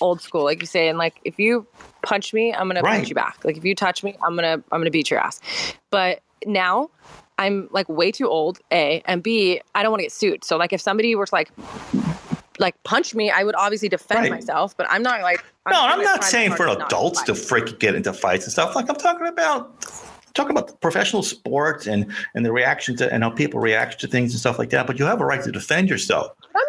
old 0.00 0.20
school, 0.20 0.44
like 0.44 0.60
you 0.60 0.66
say, 0.66 0.88
and 0.88 0.98
like 0.98 1.20
if 1.24 1.38
you 1.38 1.66
punch 2.02 2.32
me, 2.34 2.52
I'm 2.52 2.68
gonna 2.68 2.82
Right. 2.82 2.96
punch 2.98 3.08
you 3.08 3.14
back. 3.14 3.38
Like 3.44 3.56
if 3.56 3.64
you 3.64 3.74
touch 3.74 4.02
me, 4.02 4.16
I'm 4.22 4.34
gonna 4.34 4.62
I'm 4.72 4.80
gonna 4.80 4.90
beat 4.90 5.10
your 5.10 5.20
ass. 5.20 5.40
But 5.90 6.20
now 6.46 6.90
I'm 7.38 7.68
like 7.72 7.88
way 7.88 8.12
too 8.12 8.28
old. 8.28 8.58
A 8.72 9.02
and 9.06 9.22
B, 9.22 9.60
I 9.74 9.82
don't 9.82 9.90
want 9.92 10.00
to 10.00 10.04
get 10.04 10.12
sued. 10.12 10.44
So 10.44 10.56
like 10.56 10.72
if 10.72 10.80
somebody 10.80 11.14
were 11.14 11.26
to 11.26 11.34
like 11.34 11.50
like 12.58 12.80
punch 12.84 13.14
me, 13.14 13.30
I 13.30 13.44
would 13.44 13.54
obviously 13.54 13.88
defend 13.88 14.20
Right. 14.20 14.30
myself. 14.30 14.76
But 14.76 14.86
I'm 14.90 15.02
not 15.02 15.22
like 15.22 15.42
no, 15.70 15.80
I'm 15.80 16.02
not 16.02 16.24
saying 16.24 16.52
for 16.52 16.66
adults 16.66 17.22
to 17.22 17.32
freaking 17.32 17.78
get 17.78 17.94
into 17.94 18.12
fights 18.12 18.44
and 18.44 18.52
stuff. 18.52 18.74
Like 18.74 18.88
I'm 18.90 18.96
talking 18.96 19.26
about 19.26 19.80
talking 20.34 20.56
about 20.56 20.80
professional 20.80 21.22
sports 21.22 21.86
and 21.86 22.12
and 22.34 22.44
the 22.44 22.52
reaction 22.52 22.96
to 22.96 23.12
and 23.12 23.22
how 23.22 23.30
people 23.30 23.60
react 23.60 24.00
to 24.00 24.08
things 24.08 24.32
and 24.32 24.40
stuff 24.40 24.58
like 24.58 24.70
that. 24.70 24.86
But 24.86 24.98
you 24.98 25.04
have 25.06 25.20
a 25.20 25.24
right 25.24 25.42
to 25.44 25.52
defend 25.52 25.88
yourself. 25.88 26.32
I 26.42 26.58
mean, 26.58 26.66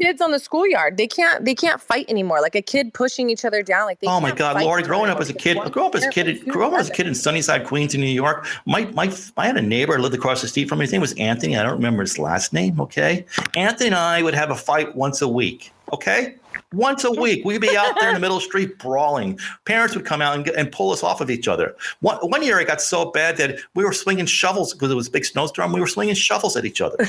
kids 0.00 0.20
on 0.20 0.30
the 0.30 0.38
schoolyard, 0.38 0.96
they 0.96 1.06
can't 1.06 1.44
they 1.44 1.54
can't 1.54 1.80
fight 1.80 2.06
anymore. 2.08 2.40
Like 2.40 2.54
a 2.54 2.62
kid 2.62 2.94
pushing 2.94 3.30
each 3.30 3.44
other 3.44 3.62
down. 3.62 3.86
Like 3.86 4.00
they 4.00 4.06
Oh 4.06 4.20
my 4.20 4.32
God, 4.32 4.62
Lori! 4.62 4.82
Growing 4.82 5.10
up 5.10 5.20
as 5.20 5.30
a 5.30 5.34
kid, 5.34 5.58
grew 5.72 5.84
up 5.84 5.94
as 5.94 6.04
a 6.04 6.10
kid, 6.10 6.46
grew 6.46 6.64
up 6.64 6.72
as 6.74 6.88
a 6.88 6.92
kid 6.92 7.06
in 7.06 7.14
Sunnyside, 7.14 7.66
Queens, 7.66 7.94
in 7.94 8.00
New 8.00 8.06
York. 8.06 8.46
My 8.66 8.84
my, 8.86 9.14
I 9.36 9.46
had 9.46 9.56
a 9.56 9.62
neighbor 9.62 9.96
who 9.96 10.02
lived 10.02 10.14
across 10.14 10.42
the 10.42 10.48
street 10.48 10.68
from 10.68 10.78
me. 10.78 10.84
His 10.84 10.92
name 10.92 11.00
was 11.00 11.12
Anthony. 11.14 11.56
I 11.56 11.62
don't 11.62 11.74
remember 11.74 12.02
his 12.02 12.18
last 12.18 12.52
name. 12.52 12.80
Okay, 12.80 13.24
Anthony 13.56 13.88
and 13.88 13.94
I 13.94 14.22
would 14.22 14.34
have 14.34 14.50
a 14.50 14.56
fight 14.56 14.94
once 14.94 15.22
a 15.22 15.28
week. 15.28 15.72
Okay, 15.92 16.34
once 16.74 17.04
a 17.04 17.10
week 17.10 17.44
we'd 17.44 17.60
be 17.60 17.76
out 17.76 17.94
there 18.00 18.08
in 18.08 18.14
the 18.14 18.20
middle 18.20 18.36
of 18.36 18.42
the 18.42 18.48
street 18.48 18.78
brawling. 18.78 19.38
Parents 19.64 19.94
would 19.94 20.04
come 20.04 20.20
out 20.20 20.36
and, 20.36 20.48
and 20.50 20.72
pull 20.72 20.92
us 20.92 21.02
off 21.02 21.20
of 21.20 21.30
each 21.30 21.48
other. 21.48 21.74
One, 22.00 22.16
one 22.18 22.42
year 22.42 22.58
it 22.60 22.66
got 22.66 22.80
so 22.80 23.10
bad 23.10 23.36
that 23.38 23.58
we 23.74 23.84
were 23.84 23.92
swinging 23.92 24.26
shovels 24.26 24.72
because 24.72 24.90
it 24.90 24.94
was 24.94 25.08
a 25.08 25.10
big 25.10 25.24
snowstorm. 25.24 25.72
We 25.72 25.80
were 25.80 25.86
swinging 25.86 26.14
shovels 26.14 26.56
at 26.56 26.64
each 26.64 26.80
other. 26.80 26.96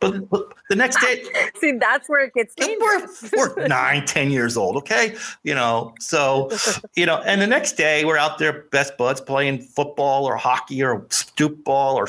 But, 0.00 0.28
but 0.28 0.52
the 0.68 0.76
next 0.76 1.00
day, 1.00 1.24
See, 1.60 1.72
that's 1.72 2.08
where 2.08 2.24
it 2.24 2.34
gets 2.34 2.54
dangerous. 2.54 3.30
we're, 3.34 3.54
we're 3.54 3.68
nine, 3.68 4.04
ten 4.04 4.30
years 4.30 4.56
old, 4.56 4.76
okay? 4.76 5.14
You 5.42 5.54
know, 5.54 5.94
so, 6.00 6.50
you 6.94 7.06
know, 7.06 7.22
and 7.24 7.40
the 7.40 7.46
next 7.46 7.72
day 7.72 8.04
we're 8.04 8.18
out 8.18 8.38
there, 8.38 8.62
best 8.70 8.96
buds, 8.98 9.20
playing 9.20 9.62
football 9.62 10.26
or 10.26 10.36
hockey 10.36 10.82
or 10.82 11.06
stoop 11.10 11.64
ball 11.64 11.96
or, 11.96 12.08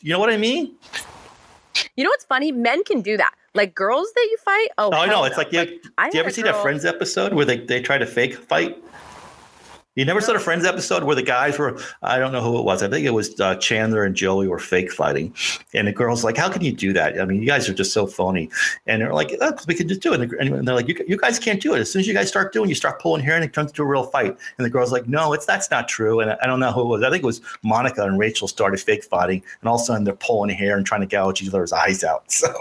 you 0.00 0.12
know 0.12 0.18
what 0.18 0.30
I 0.30 0.36
mean? 0.36 0.74
You 1.96 2.04
know 2.04 2.10
what's 2.10 2.24
funny? 2.24 2.52
Men 2.52 2.82
can 2.84 3.00
do 3.02 3.16
that. 3.16 3.32
Like 3.56 3.74
girls 3.74 4.08
that 4.14 4.28
you 4.30 4.36
fight. 4.44 4.68
Oh, 4.78 4.90
Oh, 4.92 4.96
I 4.96 5.06
know. 5.06 5.24
It's 5.24 5.36
no. 5.36 5.42
like, 5.42 5.52
you, 5.52 5.80
I 5.98 6.10
do 6.10 6.18
you 6.18 6.22
ever 6.22 6.30
see 6.30 6.42
that 6.42 6.52
girl- 6.52 6.62
Friends 6.62 6.84
episode 6.84 7.32
where 7.32 7.44
they, 7.44 7.58
they 7.58 7.80
try 7.80 7.98
to 7.98 8.06
fake 8.06 8.34
fight? 8.36 8.82
You 9.96 10.04
never 10.04 10.20
saw 10.20 10.34
the 10.34 10.38
Friends 10.38 10.66
episode 10.66 11.04
where 11.04 11.16
the 11.16 11.22
guys 11.22 11.58
were, 11.58 11.80
I 12.02 12.18
don't 12.18 12.30
know 12.30 12.42
who 12.42 12.58
it 12.58 12.64
was. 12.66 12.82
I 12.82 12.88
think 12.88 13.06
it 13.06 13.10
was 13.10 13.40
uh, 13.40 13.56
Chandler 13.56 14.04
and 14.04 14.14
Joey 14.14 14.46
were 14.46 14.58
fake 14.58 14.92
fighting. 14.92 15.34
And 15.72 15.88
the 15.88 15.92
girl's 15.92 16.22
like, 16.22 16.36
How 16.36 16.50
can 16.50 16.62
you 16.62 16.72
do 16.72 16.92
that? 16.92 17.18
I 17.18 17.24
mean, 17.24 17.40
you 17.40 17.46
guys 17.46 17.66
are 17.66 17.72
just 17.72 17.94
so 17.94 18.06
phony. 18.06 18.50
And 18.86 19.00
they're 19.00 19.14
like, 19.14 19.34
oh, 19.40 19.54
We 19.66 19.74
can 19.74 19.88
just 19.88 20.02
do 20.02 20.12
it. 20.12 20.20
And 20.20 20.68
they're 20.68 20.74
like, 20.74 20.86
you, 20.86 21.02
you 21.08 21.16
guys 21.16 21.38
can't 21.38 21.62
do 21.62 21.72
it. 21.74 21.80
As 21.80 21.90
soon 21.90 22.00
as 22.00 22.06
you 22.06 22.12
guys 22.12 22.28
start 22.28 22.52
doing, 22.52 22.68
you 22.68 22.74
start 22.74 23.00
pulling 23.00 23.24
hair 23.24 23.36
and 23.36 23.44
it 23.44 23.54
turns 23.54 23.70
into 23.70 23.82
a 23.82 23.86
real 23.86 24.04
fight. 24.04 24.36
And 24.58 24.66
the 24.66 24.70
girl's 24.70 24.92
like, 24.92 25.08
No, 25.08 25.32
it's 25.32 25.46
that's 25.46 25.70
not 25.70 25.88
true. 25.88 26.20
And 26.20 26.30
I, 26.30 26.46
don't 26.46 26.60
know 26.60 26.72
who 26.72 26.82
it 26.82 26.88
was. 26.88 27.02
I 27.02 27.10
think 27.10 27.22
it 27.22 27.26
was 27.26 27.40
Monica 27.62 28.04
and 28.04 28.18
Rachel 28.18 28.48
started 28.48 28.78
fake 28.78 29.02
fighting. 29.02 29.42
And 29.62 29.68
all 29.68 29.76
of 29.76 29.80
a 29.80 29.84
sudden 29.84 30.04
they're 30.04 30.14
pulling 30.14 30.54
hair 30.54 30.76
and 30.76 30.84
trying 30.84 31.00
to 31.00 31.06
gouge 31.06 31.40
each 31.40 31.48
other's 31.48 31.72
eyes 31.72 32.04
out. 32.04 32.24
So, 32.36 32.52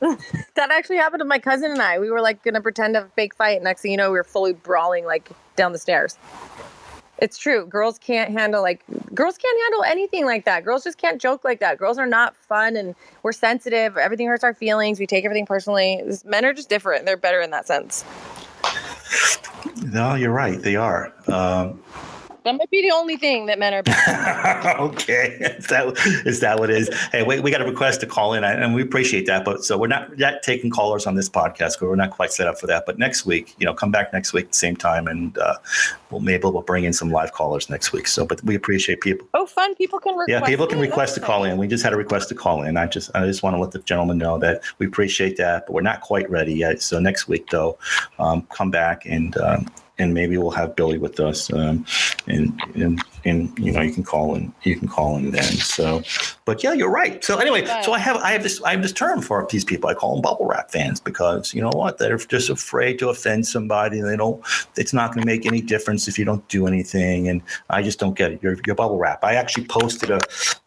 That 0.54 0.70
actually 0.70 0.96
happened 0.96 1.20
to 1.20 1.24
my 1.24 1.38
cousin 1.38 1.70
and 1.70 1.80
I. 1.80 1.98
We 1.98 2.10
were 2.10 2.20
like 2.20 2.42
gonna 2.42 2.60
pretend 2.60 2.94
to 2.94 3.02
a 3.02 3.08
fake 3.08 3.34
fight. 3.34 3.62
Next 3.62 3.82
thing 3.82 3.90
you 3.90 3.96
know, 3.96 4.10
we 4.10 4.18
were 4.18 4.24
fully 4.24 4.52
brawling 4.52 5.04
like 5.04 5.30
down 5.58 5.72
the 5.72 5.78
stairs. 5.78 6.16
It's 7.18 7.36
true. 7.36 7.66
Girls 7.66 7.98
can't 7.98 8.30
handle 8.30 8.62
like 8.62 8.84
girls 9.12 9.36
can't 9.36 9.60
handle 9.62 9.82
anything 9.82 10.24
like 10.24 10.44
that. 10.44 10.64
Girls 10.64 10.84
just 10.84 10.98
can't 10.98 11.20
joke 11.20 11.44
like 11.44 11.60
that. 11.60 11.76
Girls 11.76 11.98
are 11.98 12.06
not 12.06 12.36
fun 12.36 12.76
and 12.76 12.94
we're 13.22 13.32
sensitive. 13.32 13.96
Everything 13.96 14.28
hurts 14.28 14.44
our 14.44 14.54
feelings. 14.54 15.00
We 15.00 15.06
take 15.06 15.24
everything 15.24 15.44
personally. 15.46 16.00
Men 16.24 16.44
are 16.44 16.52
just 16.52 16.68
different. 16.68 17.06
They're 17.06 17.16
better 17.16 17.40
in 17.40 17.50
that 17.50 17.66
sense. 17.66 18.04
no, 19.82 20.14
you're 20.14 20.32
right. 20.32 20.60
They 20.60 20.76
are. 20.76 21.12
Um, 21.26 21.82
That 22.48 22.56
might 22.56 22.70
be 22.70 22.80
the 22.80 22.94
only 22.94 23.18
thing 23.18 23.44
that 23.44 23.58
men 23.58 23.74
are 23.74 23.80
okay, 24.80 25.36
is 25.58 25.66
that 25.66 26.22
is 26.24 26.40
that 26.40 26.58
what 26.58 26.70
it 26.70 26.78
is? 26.78 26.88
Hey, 27.12 27.22
we, 27.22 27.40
we 27.40 27.50
got 27.50 27.60
a 27.60 27.66
request 27.66 28.00
to 28.00 28.06
call 28.06 28.32
in, 28.32 28.42
and 28.42 28.74
we 28.74 28.80
appreciate 28.80 29.26
that. 29.26 29.44
But 29.44 29.64
so 29.64 29.76
we're 29.76 29.86
not 29.86 30.18
yet 30.18 30.42
taking 30.42 30.70
callers 30.70 31.06
on 31.06 31.14
this 31.14 31.28
podcast 31.28 31.74
because 31.74 31.82
we're 31.82 31.96
not 31.96 32.10
quite 32.10 32.32
set 32.32 32.48
up 32.48 32.58
for 32.58 32.66
that. 32.66 32.84
But 32.86 32.98
next 32.98 33.26
week, 33.26 33.54
you 33.58 33.66
know, 33.66 33.74
come 33.74 33.90
back 33.90 34.14
next 34.14 34.32
week 34.32 34.46
at 34.46 34.52
the 34.52 34.56
same 34.56 34.76
time, 34.76 35.08
and 35.08 35.36
uh, 35.36 35.56
we'll 36.10 36.22
maybe 36.22 36.44
we'll 36.44 36.62
bring 36.62 36.84
in 36.84 36.94
some 36.94 37.10
live 37.10 37.34
callers 37.34 37.68
next 37.68 37.92
week. 37.92 38.06
So, 38.06 38.24
but 38.24 38.42
we 38.42 38.54
appreciate 38.54 39.02
people. 39.02 39.28
oh, 39.34 39.44
fun. 39.44 39.74
People 39.74 39.98
can 39.98 40.14
request. 40.14 40.30
Yeah, 40.30 40.46
people 40.46 40.66
can 40.66 40.80
request 40.80 41.16
to 41.16 41.20
call 41.20 41.44
in. 41.44 41.58
We 41.58 41.68
just 41.68 41.84
had 41.84 41.92
a 41.92 41.98
request 41.98 42.30
to 42.30 42.34
call 42.34 42.62
in. 42.62 42.78
I 42.78 42.86
just 42.86 43.10
I 43.14 43.26
just 43.26 43.42
want 43.42 43.56
to 43.56 43.60
let 43.60 43.72
the 43.72 43.80
gentleman 43.80 44.16
know 44.16 44.38
that 44.38 44.62
we 44.78 44.86
appreciate 44.86 45.36
that, 45.36 45.66
but 45.66 45.74
we're 45.74 45.82
not 45.82 46.00
quite 46.00 46.30
ready 46.30 46.54
yet. 46.54 46.80
So 46.80 46.98
next 46.98 47.28
week, 47.28 47.50
though, 47.50 47.76
um, 48.18 48.40
come 48.50 48.70
back 48.70 49.04
and. 49.04 49.36
Um, 49.36 49.66
and 49.98 50.14
maybe 50.14 50.38
we'll 50.38 50.50
have 50.50 50.76
Billy 50.76 50.98
with 50.98 51.20
us, 51.20 51.52
um, 51.52 51.84
and 52.26 52.58
and 52.74 53.02
and 53.24 53.56
you 53.58 53.72
know 53.72 53.80
you 53.80 53.92
can 53.92 54.04
call 54.04 54.34
in, 54.34 54.52
you 54.62 54.76
can 54.76 54.88
call 54.88 55.16
in 55.16 55.30
then. 55.30 55.44
So, 55.44 56.02
but 56.44 56.62
yeah, 56.62 56.72
you're 56.72 56.90
right. 56.90 57.22
So 57.24 57.38
anyway, 57.38 57.64
so 57.82 57.92
I 57.92 57.98
have 57.98 58.16
I 58.16 58.32
have 58.32 58.42
this 58.42 58.62
I 58.62 58.72
have 58.72 58.82
this 58.82 58.92
term 58.92 59.22
for 59.22 59.46
these 59.50 59.64
people. 59.64 59.90
I 59.90 59.94
call 59.94 60.14
them 60.14 60.22
bubble 60.22 60.46
wrap 60.46 60.70
fans 60.70 61.00
because 61.00 61.54
you 61.54 61.60
know 61.60 61.70
what 61.74 61.98
they're 61.98 62.16
just 62.16 62.50
afraid 62.50 62.98
to 63.00 63.10
offend 63.10 63.46
somebody. 63.46 64.00
They 64.00 64.16
don't. 64.16 64.42
It's 64.76 64.92
not 64.92 65.12
going 65.12 65.22
to 65.22 65.26
make 65.26 65.46
any 65.46 65.60
difference 65.60 66.08
if 66.08 66.18
you 66.18 66.24
don't 66.24 66.46
do 66.48 66.66
anything. 66.66 67.28
And 67.28 67.42
I 67.70 67.82
just 67.82 67.98
don't 67.98 68.16
get 68.16 68.32
it. 68.32 68.42
You're, 68.42 68.56
you're 68.66 68.74
bubble 68.74 68.98
wrap. 68.98 69.24
I 69.24 69.34
actually 69.34 69.66
posted 69.66 70.10
a, 70.10 70.18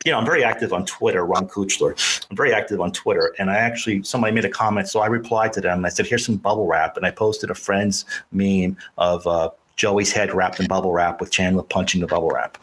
you 0.05 0.11
know, 0.11 0.17
I'm 0.17 0.25
very 0.25 0.43
active 0.43 0.73
on 0.73 0.85
Twitter, 0.85 1.25
Ron 1.25 1.47
Kuchler. 1.47 2.25
I'm 2.29 2.37
very 2.37 2.53
active 2.53 2.81
on 2.81 2.91
Twitter. 2.91 3.33
And 3.39 3.49
I 3.49 3.55
actually, 3.55 4.03
somebody 4.03 4.33
made 4.33 4.45
a 4.45 4.49
comment. 4.49 4.89
So 4.89 4.99
I 4.99 5.07
replied 5.07 5.53
to 5.53 5.61
them. 5.61 5.85
I 5.85 5.89
said, 5.89 6.07
here's 6.07 6.25
some 6.25 6.37
bubble 6.37 6.67
wrap. 6.67 6.97
And 6.97 7.05
I 7.05 7.11
posted 7.11 7.49
a 7.49 7.55
friend's 7.55 8.05
meme 8.31 8.77
of 8.97 9.25
uh, 9.27 9.49
Joey's 9.76 10.11
head 10.11 10.34
wrapped 10.34 10.59
in 10.59 10.67
bubble 10.67 10.91
wrap 10.91 11.19
with 11.19 11.32
Chandler 11.32 11.63
punching 11.63 12.01
the 12.01 12.07
bubble 12.07 12.30
wrap. 12.30 12.57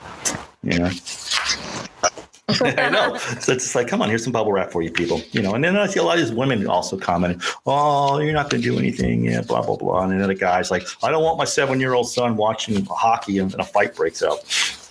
You 0.62 0.78
know. 0.78 0.90
I 2.60 2.88
know. 2.88 3.16
So 3.40 3.52
it's 3.52 3.64
just 3.64 3.74
like, 3.74 3.88
come 3.88 4.00
on, 4.00 4.08
here's 4.08 4.24
some 4.24 4.32
bubble 4.32 4.52
wrap 4.52 4.70
for 4.70 4.80
you 4.80 4.90
people. 4.90 5.20
You 5.32 5.42
know, 5.42 5.54
and 5.54 5.62
then 5.62 5.76
I 5.76 5.86
see 5.86 6.00
a 6.00 6.02
lot 6.02 6.18
of 6.18 6.26
these 6.26 6.34
women 6.34 6.66
also 6.66 6.96
commenting, 6.96 7.42
Oh, 7.66 8.18
you're 8.18 8.32
not 8.32 8.48
gonna 8.48 8.62
do 8.62 8.78
anything, 8.78 9.24
yeah, 9.24 9.42
blah, 9.42 9.62
blah, 9.62 9.76
blah. 9.76 10.04
And 10.04 10.18
then 10.18 10.26
the 10.26 10.34
guy's 10.34 10.70
like, 10.70 10.86
I 11.02 11.10
don't 11.10 11.22
want 11.22 11.36
my 11.36 11.44
seven 11.44 11.78
year 11.78 11.92
old 11.92 12.08
son 12.08 12.36
watching 12.36 12.84
hockey 12.86 13.38
and 13.38 13.54
a 13.54 13.64
fight 13.64 13.94
breaks 13.94 14.22
out. 14.22 14.38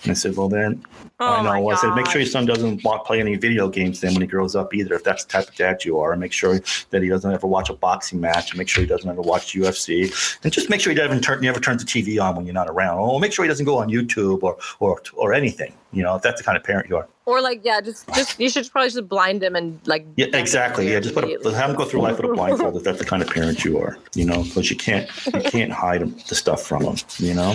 And 0.02 0.10
I 0.12 0.14
said, 0.14 0.36
Well 0.36 0.48
then 0.48 0.84
Oh 1.20 1.26
I 1.26 1.42
know. 1.42 1.68
I 1.68 1.74
said, 1.74 1.94
make 1.96 2.06
sure 2.06 2.20
your 2.20 2.30
son 2.30 2.46
doesn't 2.46 2.80
play 3.04 3.18
any 3.18 3.34
video 3.34 3.68
games 3.68 4.00
then 4.00 4.12
when 4.12 4.20
he 4.20 4.28
grows 4.28 4.54
up 4.54 4.72
either, 4.72 4.94
if 4.94 5.02
that's 5.02 5.24
the 5.24 5.32
type 5.32 5.48
of 5.48 5.54
dad 5.56 5.84
you 5.84 5.98
are. 5.98 6.12
And 6.12 6.20
make 6.20 6.32
sure 6.32 6.60
that 6.90 7.02
he 7.02 7.08
doesn't 7.08 7.32
ever 7.32 7.48
watch 7.48 7.70
a 7.70 7.72
boxing 7.74 8.20
match. 8.20 8.52
And 8.52 8.58
make 8.58 8.68
sure 8.68 8.82
he 8.82 8.88
doesn't 8.88 9.08
ever 9.10 9.20
watch 9.20 9.52
UFC. 9.52 10.38
And 10.44 10.52
just 10.52 10.70
make 10.70 10.80
sure 10.80 10.92
he 10.92 10.96
doesn't 10.96 11.22
turn, 11.22 11.40
never 11.40 11.58
turns 11.58 11.84
the 11.84 11.90
TV 11.90 12.22
on 12.22 12.36
when 12.36 12.46
you're 12.46 12.54
not 12.54 12.68
around. 12.68 12.98
Oh, 13.00 13.18
make 13.18 13.32
sure 13.32 13.44
he 13.44 13.48
doesn't 13.48 13.66
go 13.66 13.78
on 13.78 13.88
YouTube 13.88 14.44
or 14.44 14.58
or 14.78 15.02
or 15.14 15.32
anything. 15.32 15.72
You 15.92 16.02
know, 16.02 16.16
if 16.16 16.22
that's 16.22 16.40
the 16.40 16.44
kind 16.44 16.56
of 16.58 16.64
parent 16.64 16.88
you 16.88 16.96
are. 16.96 17.08
Or 17.24 17.40
like, 17.40 17.60
yeah, 17.64 17.80
just 17.80 18.06
just 18.14 18.38
you 18.40 18.48
should 18.50 18.70
probably 18.70 18.90
just 18.90 19.08
blind 19.08 19.42
him 19.42 19.56
and 19.56 19.80
like. 19.86 20.06
Yeah, 20.16 20.26
exactly. 20.34 20.90
Yeah, 20.92 21.00
just 21.00 21.14
put 21.14 21.24
a, 21.24 21.54
have 21.54 21.70
him 21.70 21.76
go 21.76 21.84
through 21.84 22.00
life 22.02 22.16
with 22.18 22.30
a 22.30 22.34
blindfold 22.34 22.76
if 22.76 22.84
that's 22.84 22.98
the 22.98 23.04
kind 23.04 23.22
of 23.22 23.28
parent 23.30 23.64
you 23.64 23.78
are. 23.78 23.98
You 24.14 24.24
know, 24.26 24.42
because 24.42 24.70
you 24.70 24.76
can't 24.76 25.08
you 25.26 25.40
can't 25.42 25.72
hide 25.72 26.02
the 26.28 26.34
stuff 26.34 26.62
from 26.62 26.82
them. 26.84 26.96
You 27.18 27.34
know, 27.34 27.54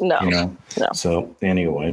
No, 0.00 0.20
you 0.22 0.30
know. 0.30 0.56
No. 0.78 0.88
So 0.92 1.34
anyway, 1.42 1.90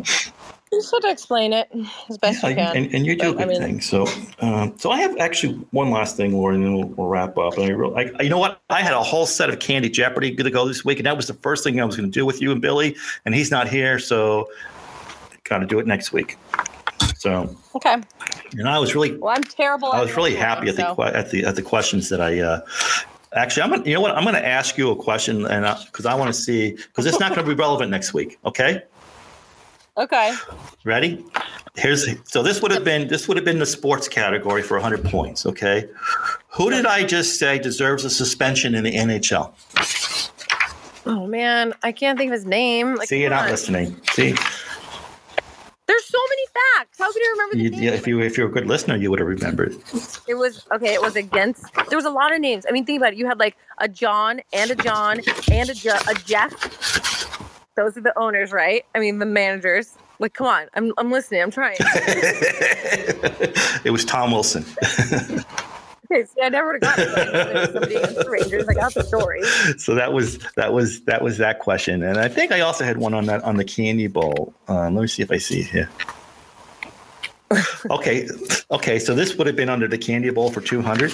you 0.71 0.79
just 0.79 0.91
have 0.91 1.01
to 1.01 1.09
explain 1.11 1.53
it 1.53 1.69
as 2.09 2.17
best 2.17 2.41
Yeah, 2.43 2.49
you 2.49 2.55
can. 2.55 2.77
and, 2.77 2.93
and 2.95 3.05
you 3.05 3.15
do 3.15 3.29
a 3.29 3.33
But, 3.33 3.41
I 3.41 3.45
good 3.45 3.49
mean- 3.51 3.61
thing. 3.61 3.81
So, 3.81 4.07
um, 4.39 4.73
so 4.77 4.89
I 4.91 4.97
have 5.01 5.15
actually 5.17 5.53
one 5.71 5.91
last 5.91 6.17
thing, 6.17 6.33
Lauren, 6.33 6.55
and 6.57 6.65
then 6.65 6.73
we'll, 6.75 6.87
we'll 6.89 7.07
wrap 7.07 7.37
up. 7.37 7.57
And 7.57 7.65
I, 7.65 7.69
real, 7.69 7.95
I, 7.95 8.23
you 8.23 8.29
know 8.29 8.39
what? 8.39 8.59
I 8.71 8.81
had 8.81 8.93
a 8.93 9.03
whole 9.03 9.25
set 9.27 9.49
of 9.49 9.59
Kandy 9.59 9.91
Jeopardy 9.91 10.35
to 10.35 10.49
go 10.49 10.67
this 10.67 10.83
week, 10.83 10.97
and 10.97 11.05
that 11.05 11.15
was 11.15 11.27
the 11.27 11.33
first 11.35 11.63
thing 11.63 11.79
I 11.79 11.85
was 11.85 11.95
going 11.95 12.11
to 12.11 12.19
do 12.19 12.25
with 12.25 12.41
you 12.41 12.51
and 12.51 12.59
Billy. 12.61 12.95
And 13.25 13.35
he's 13.35 13.51
not 13.51 13.67
here, 13.67 13.99
so 13.99 14.49
got 15.43 15.59
to 15.59 15.65
do 15.65 15.79
it 15.79 15.87
next 15.87 16.13
week. 16.13 16.37
So, 17.17 17.55
okay. 17.75 17.95
and 18.53 18.67
I 18.67 18.79
was 18.79 18.95
really, 18.95 19.15
Well, 19.17 19.33
I'm 19.35 19.43
terrible. 19.43 19.91
I 19.91 19.99
at 19.99 20.03
was 20.05 20.15
really 20.15 20.35
happy 20.35 20.69
at 20.69 20.75
the 20.75 20.93
so- 20.95 21.03
at 21.03 21.31
the 21.31 21.45
at 21.45 21.55
the 21.55 21.61
questions 21.61 22.09
that 22.09 22.21
I. 22.21 22.39
Uh, 22.39 22.61
Actually, 23.35 23.63
I'm 23.63 23.69
gonna. 23.71 23.83
You 23.85 23.95
know 23.95 24.01
what? 24.01 24.15
I'm 24.15 24.23
going 24.23 24.35
to 24.35 24.45
ask 24.45 24.77
you 24.77 24.91
a 24.91 24.95
question, 24.95 25.45
and 25.47 25.65
because 25.87 26.05
I 26.05 26.13
want 26.13 26.27
to 26.31 26.39
see, 26.39 26.73
because 26.73 27.07
it's 27.07 27.19
not 27.19 27.33
going 27.33 27.43
to 27.47 27.55
be 27.55 27.59
relevant 27.59 27.89
next 27.89 28.13
week. 28.13 28.37
Okay. 28.45 28.83
Okay. 29.97 30.35
Ready? 30.83 31.25
Here's 31.75 32.07
so 32.31 32.43
this 32.43 32.61
would 32.61 32.71
have 32.71 32.83
been 32.83 33.07
this 33.07 33.27
would 33.27 33.35
have 33.37 33.43
been 33.45 33.57
the 33.57 33.65
sports 33.65 34.07
category 34.07 34.61
for 34.61 34.75
100 34.75 35.03
points. 35.05 35.47
Okay, 35.47 35.89
who 36.49 36.69
did 36.69 36.85
I 36.85 37.03
just 37.03 37.39
say 37.39 37.57
deserves 37.57 38.05
a 38.05 38.09
suspension 38.11 38.75
in 38.75 38.83
the 38.83 38.93
NHL? 38.93 39.51
Oh 41.07 41.25
man, 41.25 41.73
I 41.81 41.91
can't 41.91 42.17
think 42.19 42.29
of 42.29 42.33
his 42.33 42.45
name. 42.45 42.95
Like, 42.95 43.09
See, 43.09 43.19
you're 43.21 43.31
not 43.31 43.45
on. 43.45 43.49
listening. 43.51 43.99
See, 44.11 44.33
There's 44.33 44.39
so 46.13 46.19
many 46.29 46.45
facts. 46.77 46.97
How 46.99 47.11
could 47.11 47.21
you 47.21 47.31
remember 47.31 47.55
the 47.55 47.63
you, 47.63 47.69
name? 47.71 47.83
yeah, 47.83 47.91
if 47.91 48.05
you 48.07 48.21
if 48.21 48.37
you're 48.37 48.47
a 48.47 48.51
good 48.51 48.67
listener, 48.67 48.95
you 48.95 49.09
would 49.09 49.19
have 49.19 49.27
remembered. 49.27 49.75
It 50.27 50.35
was 50.35 50.65
okay. 50.71 50.93
It 50.93 51.01
was 51.01 51.15
against. 51.15 51.65
There 51.89 51.97
was 51.97 52.05
a 52.05 52.11
lot 52.11 52.33
of 52.33 52.39
names. 52.39 52.65
I 52.67 52.71
mean, 52.71 52.85
think 52.85 52.97
about 53.01 53.13
it. 53.13 53.17
You 53.19 53.25
had 53.25 53.39
like 53.39 53.57
a 53.79 53.87
John 53.87 54.41
and 54.53 54.69
a 54.71 54.75
John 54.75 55.21
and 55.51 55.69
a, 55.69 55.73
Je- 55.73 55.89
a 55.89 56.13
Jeff. 56.25 56.51
Those 57.75 57.97
are 57.97 58.01
the 58.01 58.17
owners, 58.17 58.51
right? 58.51 58.85
I 58.93 58.99
mean, 58.99 59.17
the 59.19 59.25
managers. 59.25 59.97
Like, 60.19 60.33
come 60.33 60.47
on. 60.47 60.67
I'm 60.75 60.93
I'm 60.97 61.11
listening. 61.11 61.41
I'm 61.41 61.51
trying. 61.51 61.77
it 63.83 63.91
was 63.91 64.05
Tom 64.05 64.31
Wilson. 64.31 64.65
Okay, 66.13 66.25
see, 66.25 66.41
I 66.41 66.49
never 66.49 66.73
would 66.73 66.83
have 66.83 66.97
gotten. 66.97 67.73
Somebody 67.73 67.95
against 67.95 68.15
the 68.15 68.29
Rangers. 68.29 68.67
I 68.67 68.73
got 68.73 68.93
the 68.93 69.03
story. 69.03 69.41
so 69.77 69.95
that 69.95 70.13
was 70.13 70.37
that 70.55 70.71
was 70.71 71.01
that 71.01 71.23
was 71.23 71.37
that 71.39 71.59
question, 71.59 72.03
and 72.03 72.19
I 72.19 72.27
think 72.27 72.51
I 72.51 72.61
also 72.61 72.83
had 72.83 72.97
one 72.97 73.13
on 73.13 73.25
that 73.25 73.43
on 73.43 73.57
the 73.57 73.65
candy 73.65 74.07
bowl. 74.07 74.53
Um, 74.67 74.95
let 74.95 75.01
me 75.01 75.07
see 75.07 75.23
if 75.23 75.31
I 75.31 75.37
see 75.37 75.61
it 75.61 75.67
here. 75.67 75.89
Okay, 77.91 78.27
okay. 78.71 78.97
So 78.97 79.13
this 79.13 79.35
would 79.35 79.45
have 79.45 79.55
been 79.55 79.69
under 79.69 79.87
the 79.87 79.97
candy 79.97 80.31
bowl 80.31 80.49
for 80.49 80.59
two 80.59 80.81
hundred. 80.81 81.13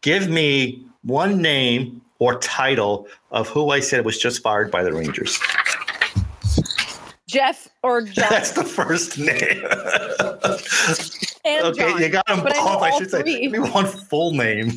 Give 0.00 0.28
me 0.28 0.84
one 1.02 1.40
name 1.40 2.00
or 2.18 2.40
title 2.40 3.06
of 3.30 3.48
who 3.48 3.70
I 3.70 3.78
said 3.78 4.04
was 4.04 4.18
just 4.18 4.42
fired 4.42 4.68
by 4.68 4.82
the 4.82 4.92
Rangers. 4.92 5.38
Jeff 7.28 7.68
or 7.82 8.02
John 8.04 8.26
That's 8.30 8.52
the 8.52 8.64
first 8.64 9.18
name. 9.18 9.64
okay, 11.64 11.72
John. 11.90 12.00
you 12.02 12.08
got 12.08 12.26
them 12.26 12.42
But 12.42 12.56
I 12.56 12.62
both. 12.64 12.82
I, 12.82 12.98
should 12.98 13.10
say. 13.10 13.22
three. 13.22 13.40
Give 13.42 13.52
me 13.52 13.58
one 13.58 13.86
full 13.86 14.32
name. 14.32 14.70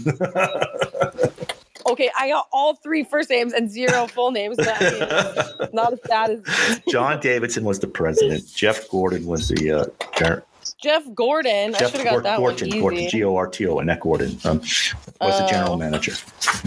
Okay, 1.87 2.11
I 2.19 2.29
got 2.29 2.47
all 2.51 2.75
three 2.75 3.03
first 3.03 3.29
names 3.29 3.53
and 3.53 3.69
zero 3.71 4.05
full 4.13 4.31
names. 4.31 4.57
So 4.57 4.71
I 4.71 4.91
mean, 4.91 5.69
not 5.73 5.93
as 5.93 5.99
bad 6.07 6.29
as 6.31 6.81
John 6.89 7.19
Davidson 7.19 7.63
was 7.63 7.79
the 7.79 7.87
president. 7.87 8.45
Jeff 8.53 8.87
Gordon 8.89 9.25
was 9.25 9.47
the 9.47 9.71
uh, 9.71 9.85
Jeff 10.81 11.03
Gordon. 11.13 11.75
I 11.75 11.79
Jeff 11.79 11.91
should 11.91 12.01
have 12.01 12.15
got 12.15 12.23
that 12.23 12.37
Gorton, 12.37 12.69
one 12.69 12.79
Gorton. 12.79 13.09
G 13.09 13.23
O 13.23 13.35
R 13.35 13.47
T 13.47 13.67
O, 13.67 13.79
Annette 13.79 13.99
Gordon 13.99 14.37
um, 14.45 14.59
was 14.59 15.37
the 15.39 15.47
general 15.49 15.73
Oh. 15.73 15.77
manager. 15.77 16.13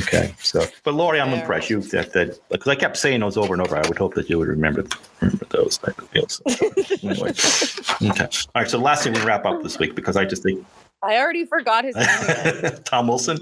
Okay, 0.00 0.34
so 0.38 0.64
but 0.84 0.94
Lori, 0.94 1.20
I'm 1.20 1.32
impressed. 1.32 1.70
You 1.70 1.80
that 1.80 2.12
that 2.12 2.38
because 2.50 2.68
I 2.68 2.74
kept 2.74 2.96
saying 2.96 3.20
those 3.20 3.36
over 3.36 3.54
and 3.54 3.62
over. 3.62 3.76
I 3.76 3.86
would 3.88 3.96
hope 3.98 4.14
that 4.14 4.28
you 4.28 4.38
would 4.38 4.48
remember 4.48 4.84
remember 5.20 5.44
those 5.50 5.78
type 5.78 5.98
of 5.98 6.10
deals. 6.12 6.40
anyway, 7.02 7.30
okay. 8.10 8.24
All 8.24 8.62
right. 8.62 8.68
So 8.70 8.76
the 8.78 8.84
last 8.84 9.04
thing 9.04 9.12
we 9.14 9.22
wrap 9.22 9.44
up 9.46 9.62
this 9.62 9.78
week 9.78 9.94
because 9.94 10.16
I 10.16 10.24
just 10.24 10.42
think 10.42 10.64
I 11.02 11.16
already 11.16 11.44
forgot 11.46 11.84
his 11.84 11.96
name. 11.96 12.72
Tom 12.84 13.08
Wilson, 13.08 13.38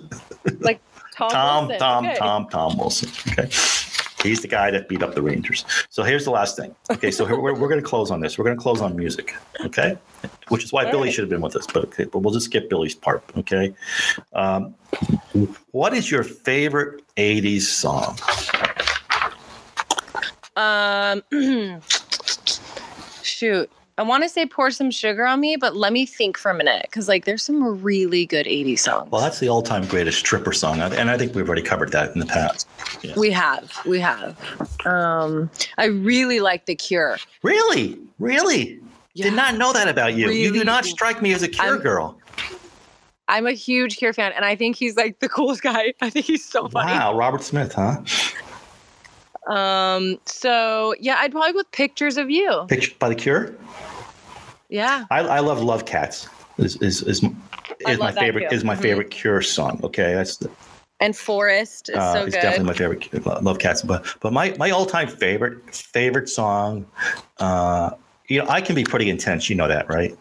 Like 0.61 0.81
Tom. 1.17 1.31
Tom, 1.31 1.69
Wilson. 1.69 1.79
Tom, 1.81 2.05
Okay. 2.07 2.17
Tom, 2.19 2.49
Tom 2.49 2.79
Wilson. 2.79 3.11
Okay. 3.33 3.49
He's 4.23 4.43
the 4.43 4.49
guy 4.49 4.71
that 4.71 4.89
beat 4.89 5.03
up 5.03 5.15
the 5.15 5.23
Rangers. 5.23 5.65
So 5.89 6.03
here's 6.03 6.25
the 6.25 6.31
last 6.31 6.57
thing. 6.57 6.75
Okay, 6.91 7.11
so 7.11 7.25
we're, 7.25 7.55
we're 7.55 7.69
going 7.69 7.81
to 7.81 7.87
close 7.87 8.11
on 8.11 8.21
this. 8.21 8.39
We're 8.39 8.45
going 8.45 8.57
to 8.57 8.63
close 8.63 8.81
on 8.81 8.97
music. 8.97 9.35
Okay, 9.65 9.97
which 10.49 10.65
is 10.65 10.73
why 10.73 10.85
All 10.85 10.91
Billy 10.91 11.05
right. 11.05 11.15
should 11.15 11.23
have 11.23 11.31
been 11.31 11.41
with 11.41 11.57
us, 11.57 11.67
but 11.67 11.85
okay, 11.85 12.05
but 12.05 12.19
we'll 12.21 12.35
just 12.35 12.47
skip 12.47 12.69
Billy's 12.69 12.95
part. 12.95 13.23
Okay, 13.37 13.75
um, 14.33 14.75
what 15.71 15.95
is 15.95 16.11
your 16.11 16.23
favorite 16.23 17.03
'80s 17.17 17.63
song? 17.63 18.19
Um, 20.57 21.23
shoot. 23.23 23.71
I 24.01 24.03
want 24.03 24.23
to 24.23 24.31
say 24.31 24.47
pour 24.47 24.71
some 24.71 24.91
sugar 24.91 25.27
on 25.27 25.41
me, 25.41 25.57
but 25.57 25.77
let 25.77 25.93
me 25.93 26.07
think 26.07 26.39
for 26.39 26.51
a 26.51 26.55
minute 26.55 26.85
because 26.85 27.07
like 27.07 27.27
there's 27.27 27.43
some 27.43 27.83
really 27.83 28.25
good 28.25 28.47
80s 28.47 28.79
songs. 28.79 29.11
Well, 29.11 29.21
that's 29.21 29.41
the 29.41 29.51
all-time 29.51 29.85
greatest 29.89 30.21
stripper 30.21 30.55
song, 30.55 30.81
and 30.81 31.11
I 31.11 31.19
think 31.19 31.35
we've 31.35 31.47
already 31.47 31.61
covered 31.61 31.93
that 31.93 32.15
in 32.15 32.19
the 32.19 32.25
past. 32.25 32.67
we 33.19 33.31
have, 33.31 33.71
we 33.85 34.01
have. 34.01 34.39
Um, 34.87 35.51
I 35.77 35.85
really 35.85 36.41
like 36.41 36.65
The 36.65 36.75
Cure. 36.75 37.19
Really, 37.43 37.99
really, 38.19 38.81
did 39.15 39.35
not 39.35 39.59
know 39.59 39.75
that 39.75 39.87
about 39.87 40.15
you. 40.15 40.31
you 40.31 40.51
do 40.51 40.65
not 40.65 40.87
strike 40.87 41.21
me 41.21 41.35
as 41.35 41.43
a 41.43 41.49
Cure 41.49 41.67
I'm- 41.75 41.81
girl. 41.83 42.17
I'm 43.29 43.47
a 43.47 43.53
huge 43.53 43.99
Cure 43.99 44.15
fan, 44.15 44.33
and 44.33 44.47
I 44.47 44.57
think 44.57 44.77
he's 44.77 44.97
like 44.97 45.19
the 45.21 45.29
coolest 45.29 45.61
guy. 45.61 45.93
I 46.01 46.09
think 46.09 46.25
he's 46.25 46.43
so 46.45 46.69
funny. 46.69 46.91
Wow, 46.91 47.19
Robert 47.19 47.43
Smith, 47.43 47.75
huh? 47.75 48.01
Um, 49.47 50.19
so 50.25 50.95
yeah, 51.01 51.17
I'd 51.19 51.33
probably 51.33 51.53
go 51.53 51.59
with 51.59 51.71
Pictures 51.73 52.17
of 52.17 52.31
You. 52.31 52.65
Pictured 52.69 52.99
by 52.99 53.11
the 53.11 53.15
Cure. 53.15 53.55
Yeah. 54.71 55.05
I, 55.11 55.19
I 55.21 55.41
love 55.41 55.63
Love 55.63 55.85
Cats. 55.85 56.29
Is 56.59 56.77
is 56.77 57.03
is, 57.03 57.23
is 57.81 57.99
my 57.99 58.13
favorite 58.13 58.49
too. 58.51 58.55
is 58.57 58.65
my 58.65 58.75
Mhm. 58.77 58.83
favorite 58.83 59.11
Cure 59.11 59.43
song. 59.43 59.81
Okay, 59.85 60.15
that's 60.15 60.37
the, 60.37 60.51
And 61.01 61.17
Forest 61.17 61.89
is 61.89 61.97
uh, 61.97 62.13
so 62.15 62.25
it's 62.25 62.35
good. 62.37 62.43
definitely 62.43 62.67
my 62.67 62.75
favorite. 62.75 63.43
Love 63.43 63.59
Cats, 63.59 63.83
but 63.83 64.07
but 64.21 64.33
my 64.33 64.55
my 64.59 64.71
all 64.71 64.87
time 64.87 65.09
favorite 65.09 65.75
favorite 65.75 66.29
song. 66.29 66.87
Uh, 67.39 67.91
you 68.29 68.39
know, 68.41 68.49
I 68.49 68.61
can 68.61 68.75
be 68.75 68.85
pretty 68.85 69.09
intense. 69.11 69.49
You 69.51 69.57
know 69.57 69.69
that, 69.69 69.89
right? 69.89 70.17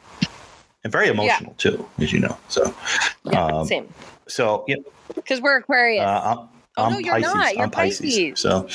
And 0.84 0.92
very 0.94 1.10
emotional 1.10 1.54
too, 1.58 1.88
as 2.00 2.12
you 2.14 2.20
know. 2.20 2.38
So 2.48 2.74
yeah, 3.26 3.46
um, 3.46 3.68
same. 3.68 3.88
so 4.28 4.64
you 4.68 4.78
know, 4.78 4.84
Because 5.14 5.42
we're 5.42 5.58
Aquarius. 5.58 6.06
uh, 6.06 6.36
I'm, 6.38 6.50
Oh, 6.78 6.86
I'm 6.86 6.92
no, 6.94 7.00
you're 7.00 7.16
Pisces. 7.16 7.34
not. 7.34 7.56
You're 7.56 7.64
I'm 7.66 7.72
Pisces. 7.72 8.16
Pisces. 8.16 8.40
So 8.40 8.66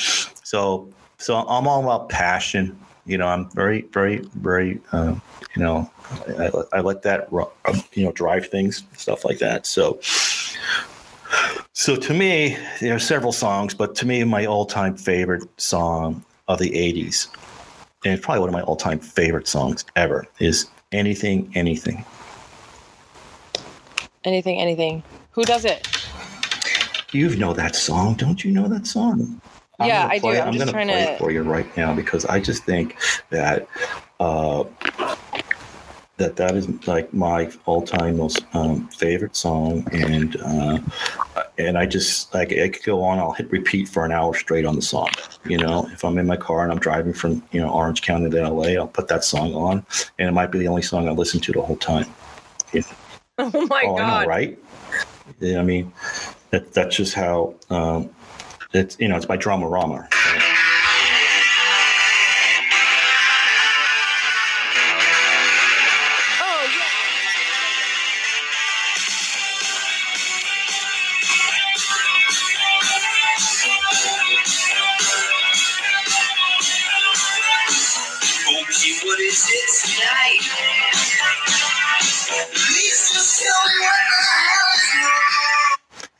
so 0.43 0.87
so 1.17 1.37
I'm 1.37 1.67
all 1.67 1.81
about 1.83 2.09
passion. 2.09 2.79
You 3.05 3.17
know, 3.17 3.27
I'm 3.27 3.49
very 3.51 3.81
very 3.93 4.17
very. 4.35 4.81
Uh, 4.91 5.15
you 5.55 5.61
know, 5.61 5.89
I, 6.37 6.51
I, 6.73 6.81
let 6.81 7.01
that 7.03 7.31
um, 7.31 7.81
you 7.93 8.03
know 8.03 8.11
drive 8.11 8.47
things, 8.47 8.83
stuff 8.97 9.25
like 9.25 9.39
that. 9.39 9.65
So. 9.65 9.99
So 11.73 11.97
to 11.97 12.13
me, 12.13 12.57
there 12.79 12.95
are 12.95 12.99
several 12.99 13.33
songs, 13.33 13.73
but 13.73 13.95
to 13.95 14.05
me, 14.05 14.23
my 14.23 14.45
all-time 14.45 14.95
favorite 14.95 15.43
song 15.59 16.23
of 16.47 16.59
the 16.59 16.69
'80s, 16.69 17.27
and 18.05 18.13
it's 18.13 18.23
probably 18.23 18.39
one 18.39 18.49
of 18.49 18.53
my 18.53 18.61
all-time 18.61 18.99
favorite 18.99 19.47
songs 19.47 19.83
ever, 19.95 20.25
is 20.39 20.69
"Anything, 20.93 21.51
Anything." 21.53 22.05
anything, 24.25 24.59
anything. 24.59 25.03
Who 25.31 25.43
does 25.43 25.65
it? 25.65 25.87
You 27.11 27.35
know 27.35 27.53
that 27.53 27.75
song, 27.75 28.15
don't 28.15 28.43
you 28.43 28.51
know 28.51 28.67
that 28.67 28.87
song? 28.87 29.39
Yeah, 29.79 30.03
gonna 30.03 30.13
I 30.13 30.17
do. 30.17 30.21
play- 30.21 30.41
I'm 30.41 30.53
just 30.53 30.59
gonna 30.59 30.71
trying 30.71 30.87
play 30.87 31.05
to- 31.05 31.11
it 31.13 31.19
for 31.19 31.31
you 31.31 31.43
right 31.43 31.77
now 31.77 31.93
because 31.93 32.25
I 32.25 32.39
just 32.39 32.63
think 32.63 32.95
that 33.29 33.67
uh, 34.19 34.63
that 36.17 36.37
that 36.37 36.55
is 36.55 36.87
like 36.87 37.13
my 37.13 37.51
all-time 37.65 38.17
most 38.17 38.45
um, 38.53 38.87
favorite 38.87 39.35
song, 39.35 39.85
and 39.91 40.37
uh, 40.41 40.79
and 41.57 41.77
I 41.77 41.85
just 41.85 42.33
like 42.33 42.53
I 42.53 42.69
could 42.69 42.83
go 42.83 43.03
on. 43.03 43.19
I'll 43.19 43.33
hit 43.33 43.51
repeat 43.51 43.89
for 43.89 44.05
an 44.05 44.13
hour 44.13 44.33
straight 44.33 44.65
on 44.65 44.75
the 44.75 44.81
song. 44.81 45.09
You 45.45 45.57
know, 45.57 45.87
if 45.91 46.05
I'm 46.05 46.17
in 46.17 46.25
my 46.25 46.37
car 46.37 46.63
and 46.63 46.71
I'm 46.71 46.79
driving 46.79 47.13
from 47.13 47.43
you 47.51 47.59
know 47.59 47.69
Orange 47.69 48.01
County 48.01 48.29
to 48.29 48.49
LA, 48.49 48.79
I'll 48.79 48.87
put 48.87 49.09
that 49.09 49.25
song 49.25 49.53
on, 49.55 49.85
and 50.17 50.29
it 50.29 50.31
might 50.31 50.51
be 50.51 50.59
the 50.59 50.69
only 50.69 50.83
song 50.83 51.09
I 51.09 51.11
listen 51.11 51.41
to 51.41 51.51
the 51.51 51.61
whole 51.61 51.77
time. 51.77 52.05
Yeah. 52.73 52.81
Oh 53.37 53.67
my 53.69 53.83
oh, 53.85 53.97
god! 53.97 54.01
I 54.01 54.21
know, 54.23 54.29
right? 54.29 54.59
Yeah, 55.41 55.59
I 55.59 55.63
mean, 55.63 55.91
that, 56.51 56.71
that's 56.71 56.95
just 56.95 57.13
how 57.13 57.53
um, 57.69 58.09
it's. 58.75 58.99
You 58.99 59.07
know, 59.07 59.15
it's 59.15 59.25
by 59.25 59.37
Dramarama. 59.37 60.07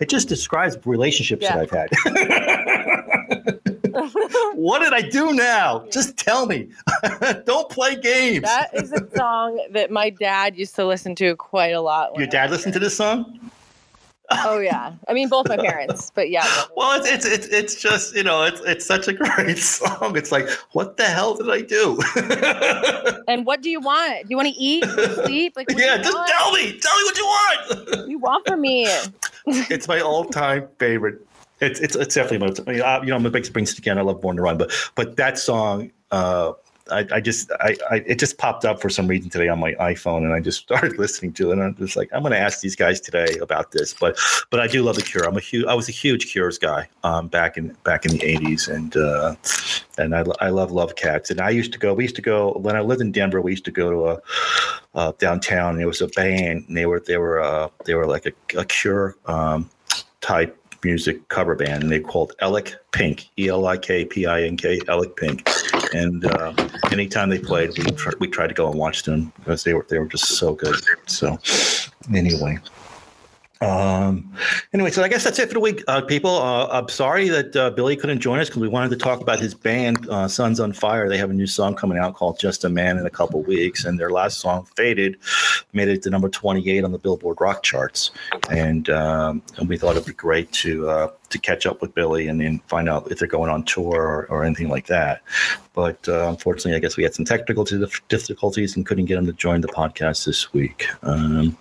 It 0.05 0.09
just 0.09 0.29
describes 0.29 0.77
relationships 0.85 1.41
yeah. 1.41 1.57
that 1.57 1.63
I've 1.63 1.71
had. 1.71 1.89
what 4.53 4.83
did 4.83 4.93
I 4.93 5.01
do 5.01 5.33
now? 5.33 5.83
Just 5.89 6.15
tell 6.15 6.45
me. 6.45 6.67
Don't 7.45 7.71
play 7.71 7.95
games. 7.95 8.43
That 8.43 8.69
is 8.75 8.91
a 8.91 9.09
song 9.17 9.59
that 9.71 9.89
my 9.89 10.11
dad 10.11 10.59
used 10.59 10.75
to 10.75 10.85
listen 10.85 11.15
to 11.15 11.35
quite 11.37 11.71
a 11.71 11.81
lot. 11.81 12.15
Your 12.19 12.27
dad 12.27 12.51
listened 12.51 12.73
to 12.73 12.79
this 12.79 12.95
song? 12.95 13.49
oh 14.31 14.59
yeah, 14.59 14.93
I 15.07 15.13
mean 15.13 15.29
both 15.29 15.47
my 15.49 15.57
parents, 15.69 16.11
but 16.13 16.29
yeah. 16.29 16.45
Well, 16.75 16.99
it's 16.99 17.09
it's 17.09 17.25
it's 17.25 17.47
it's 17.47 17.81
just 17.81 18.15
you 18.15 18.23
know 18.23 18.43
it's 18.43 18.61
it's 18.61 18.85
such 18.85 19.07
a 19.07 19.13
great 19.13 19.57
song. 19.57 20.15
It's 20.15 20.31
like 20.31 20.49
what 20.71 20.97
the 20.97 21.05
hell 21.05 21.35
did 21.35 21.49
I 21.49 21.61
do? 21.61 21.99
and 23.27 23.45
what 23.45 23.61
do 23.61 23.69
you 23.69 23.79
want? 23.79 24.23
Do 24.23 24.27
you 24.29 24.37
want 24.37 24.49
to 24.49 24.55
eat, 24.55 24.83
sleep? 25.25 25.53
Like 25.55 25.67
yeah, 25.71 25.97
just 25.97 26.15
want? 26.15 26.29
tell 26.29 26.51
me, 26.51 26.79
tell 26.79 26.95
me 26.95 27.03
what 27.03 27.17
you 27.17 27.25
want. 27.25 28.09
you 28.09 28.19
want 28.19 28.47
from 28.47 28.61
me? 28.61 28.87
It's 29.47 29.87
my 29.87 29.99
all-time 29.99 30.67
favorite. 30.79 31.25
It's 31.61 31.79
it's 31.79 31.95
it's 31.95 32.15
definitely 32.15 32.47
my. 32.47 32.81
I 32.83 32.99
mean, 32.99 33.07
you 33.07 33.11
know, 33.11 33.15
I'm 33.15 33.25
a 33.25 33.29
big 33.29 33.43
Springsteen 33.43 33.83
fan. 33.83 33.97
I 33.97 34.01
love 34.01 34.21
Born 34.21 34.35
to 34.35 34.41
Run, 34.41 34.57
but 34.57 34.71
but 34.95 35.15
that 35.17 35.37
song. 35.37 35.91
uh 36.11 36.53
I, 36.91 37.05
I 37.11 37.19
just 37.19 37.51
I, 37.59 37.75
I, 37.89 37.95
it 38.05 38.19
just 38.19 38.37
popped 38.37 38.63
up 38.63 38.79
for 38.79 38.89
some 38.89 39.07
reason 39.07 39.29
today 39.29 39.47
on 39.47 39.59
my 39.59 39.73
iPhone 39.73 40.19
and 40.19 40.33
I 40.33 40.39
just 40.39 40.59
started 40.63 40.97
listening 40.97 41.33
to 41.33 41.49
it 41.49 41.53
and 41.53 41.63
I'm 41.63 41.75
just 41.75 41.95
like 41.95 42.09
I'm 42.13 42.21
going 42.21 42.31
to 42.31 42.39
ask 42.39 42.61
these 42.61 42.75
guys 42.75 42.99
today 42.99 43.37
about 43.41 43.71
this 43.71 43.93
but 43.93 44.19
but 44.49 44.59
I 44.59 44.67
do 44.67 44.83
love 44.83 44.95
the 44.95 45.01
Cure. 45.01 45.27
I'm 45.27 45.37
a 45.37 45.39
huge 45.39 45.65
I 45.65 45.73
was 45.73 45.89
a 45.89 45.93
huge 45.93 46.31
Cures 46.31 46.57
guy 46.57 46.87
um, 47.03 47.27
back 47.27 47.57
in 47.57 47.75
back 47.83 48.05
in 48.05 48.11
the 48.11 48.19
80s 48.19 48.67
and 48.67 48.95
uh, 48.97 49.35
and 49.97 50.15
I, 50.15 50.25
I 50.45 50.49
love 50.49 50.71
Love 50.71 50.95
Cats. 50.95 51.29
And 51.29 51.39
I 51.39 51.49
used 51.49 51.73
to 51.73 51.79
go 51.79 51.93
we 51.93 52.03
used 52.03 52.15
to 52.17 52.21
go 52.21 52.53
when 52.53 52.75
I 52.75 52.81
lived 52.81 53.01
in 53.01 53.11
Denver 53.11 53.41
we 53.41 53.51
used 53.51 53.65
to 53.65 53.71
go 53.71 53.89
to 53.89 54.07
a 54.07 54.21
uh, 54.93 55.11
downtown 55.17 55.71
and 55.71 55.79
there 55.79 55.87
was 55.87 56.01
a 56.01 56.07
band 56.09 56.65
and 56.67 56.77
they 56.77 56.85
were 56.85 56.99
they 56.99 57.17
were 57.17 57.41
uh, 57.41 57.69
they 57.85 57.95
were 57.95 58.05
like 58.05 58.25
a, 58.25 58.59
a 58.59 58.65
Cure 58.65 59.15
um, 59.25 59.69
type 60.21 60.57
music 60.85 61.27
cover 61.27 61.55
band 61.55 61.83
and 61.83 61.91
they 61.91 61.99
called 61.99 62.33
Elik 62.41 62.75
Pink 62.91 63.27
E 63.37 63.49
L 63.49 63.65
I 63.67 63.77
K 63.77 64.05
P 64.05 64.25
I 64.25 64.43
N 64.43 64.55
K 64.55 64.79
Elik 64.81 65.15
Pink 65.17 65.49
and 65.93 66.25
uh, 66.25 66.53
anytime 66.91 67.29
they 67.29 67.39
played, 67.39 67.77
we 67.77 67.85
we 68.19 68.27
tried 68.27 68.47
to 68.47 68.53
go 68.53 68.69
and 68.69 68.77
watch 68.77 69.03
them 69.03 69.31
because 69.39 69.63
they 69.63 69.73
were 69.73 69.85
they 69.89 69.99
were 69.99 70.07
just 70.07 70.37
so 70.37 70.53
good. 70.53 70.75
So 71.07 71.37
anyway. 72.13 72.59
Um, 73.65 74.31
anyway, 74.73 74.91
so 74.91 75.03
I 75.03 75.07
guess 75.07 75.23
that's 75.23 75.39
it 75.39 75.47
for 75.47 75.55
the 75.55 75.59
week, 75.59 75.83
uh, 75.87 76.01
people. 76.01 76.35
Uh, 76.35 76.67
I'm 76.67 76.87
sorry 76.89 77.29
that 77.29 77.55
uh, 77.55 77.71
Billy 77.71 77.95
couldn't 77.95 78.19
join 78.19 78.39
us 78.39 78.47
because 78.47 78.61
we 78.61 78.67
wanted 78.67 78.89
to 78.89 78.97
talk 78.97 79.21
about 79.21 79.39
his 79.39 79.53
band, 79.53 80.07
uh, 80.09 80.27
Sons 80.27 80.59
on 80.59 80.71
Fire. 80.71 81.09
They 81.09 81.17
have 81.17 81.29
a 81.31 81.33
new 81.33 81.47
song 81.47 81.75
coming 81.75 81.97
out 81.97 82.13
called 82.13 82.39
Just 82.39 82.63
a 82.63 82.69
Man 82.69 82.97
in 82.97 83.05
a 83.05 83.09
couple 83.09 83.41
weeks, 83.41 83.85
and 83.85 83.99
their 83.99 84.11
last 84.11 84.39
song, 84.39 84.65
Faded, 84.75 85.17
made 85.73 85.87
it 85.87 86.03
to 86.03 86.09
number 86.09 86.29
28 86.29 86.83
on 86.83 86.91
the 86.91 86.99
Billboard 86.99 87.37
Rock 87.41 87.63
charts. 87.63 88.11
And, 88.49 88.89
um, 88.89 89.41
and 89.57 89.67
we 89.67 89.77
thought 89.77 89.95
it'd 89.95 90.05
be 90.05 90.13
great 90.13 90.51
to 90.53 90.87
uh, 90.87 91.07
to 91.35 91.41
catch 91.41 91.65
up 91.65 91.81
with 91.81 91.93
Billy 91.93 92.27
and 92.27 92.39
then 92.39 92.59
find 92.67 92.89
out 92.89 93.11
if 93.11 93.19
they're 93.19 93.27
going 93.27 93.51
on 93.51 93.63
tour 93.63 94.01
or, 94.01 94.25
or 94.29 94.43
anything 94.43 94.69
like 94.69 94.87
that. 94.87 95.21
But 95.73 96.07
uh, 96.07 96.29
unfortunately, 96.29 96.75
I 96.75 96.79
guess 96.79 96.95
we 96.95 97.03
had 97.03 97.13
some 97.13 97.25
technical 97.25 97.65
difficulties 98.07 98.75
and 98.75 98.85
couldn't 98.85 99.05
get 99.05 99.17
him 99.17 99.25
to 99.25 99.33
join 99.33 99.59
the 99.59 99.67
podcast 99.67 100.25
this 100.25 100.53
week. 100.53 100.87
Um, 101.03 101.57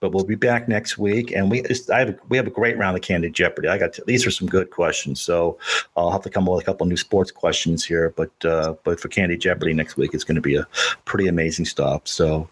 but 0.00 0.10
we'll 0.12 0.24
be 0.24 0.34
back 0.34 0.66
next 0.66 0.98
week, 0.98 1.30
and 1.30 1.48
we 1.48 1.62
I 1.92 2.00
have 2.00 2.08
a, 2.08 2.18
we 2.28 2.36
have 2.36 2.48
a 2.48 2.50
great 2.50 2.76
round 2.76 2.96
of 2.96 3.04
Kandy 3.04 3.32
Jeopardy. 3.32 3.68
I 3.68 3.78
got 3.78 3.92
to, 3.94 4.04
these 4.04 4.26
are 4.26 4.32
some 4.32 4.48
good 4.48 4.70
questions, 4.70 5.20
so 5.20 5.58
I'll 5.96 6.10
have 6.10 6.22
to 6.22 6.30
come 6.30 6.48
up 6.48 6.54
with 6.54 6.62
a 6.62 6.66
couple 6.66 6.86
new 6.86 6.96
sports 6.96 7.30
questions 7.30 7.84
here. 7.84 8.12
But 8.16 8.32
uh, 8.44 8.74
but 8.82 8.98
for 8.98 9.08
Kandy 9.08 9.38
Jeopardy 9.38 9.74
next 9.74 9.96
week, 9.96 10.12
it's 10.12 10.24
going 10.24 10.34
to 10.34 10.40
be 10.42 10.56
a 10.56 10.66
pretty 11.04 11.28
amazing 11.28 11.66
stop. 11.66 12.08
So 12.08 12.48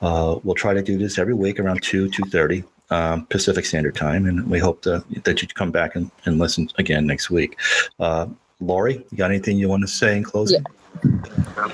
uh, 0.00 0.38
we'll 0.44 0.54
try 0.54 0.72
to 0.72 0.82
do 0.82 0.96
this 0.96 1.18
every 1.18 1.34
week 1.34 1.60
around 1.60 1.82
two 1.82 2.08
two 2.08 2.24
thirty 2.30 2.64
um, 2.90 3.26
Pacific 3.26 3.66
Standard 3.66 3.94
Time, 3.94 4.26
and 4.26 4.48
we 4.50 4.58
hope 4.58 4.82
to, 4.82 5.04
that 5.24 5.42
you 5.42 5.48
come 5.48 5.70
back 5.70 5.96
and, 5.96 6.10
and 6.24 6.38
listen 6.38 6.68
again 6.78 7.06
next 7.06 7.30
week. 7.30 7.58
Uh, 7.98 8.26
Lori, 8.60 9.04
you 9.10 9.16
got 9.16 9.30
anything 9.30 9.58
you 9.58 9.68
want 9.68 9.82
to 9.82 9.88
say 9.88 10.16
in 10.16 10.24
closing? 10.24 10.64
Yeah. 11.04 11.68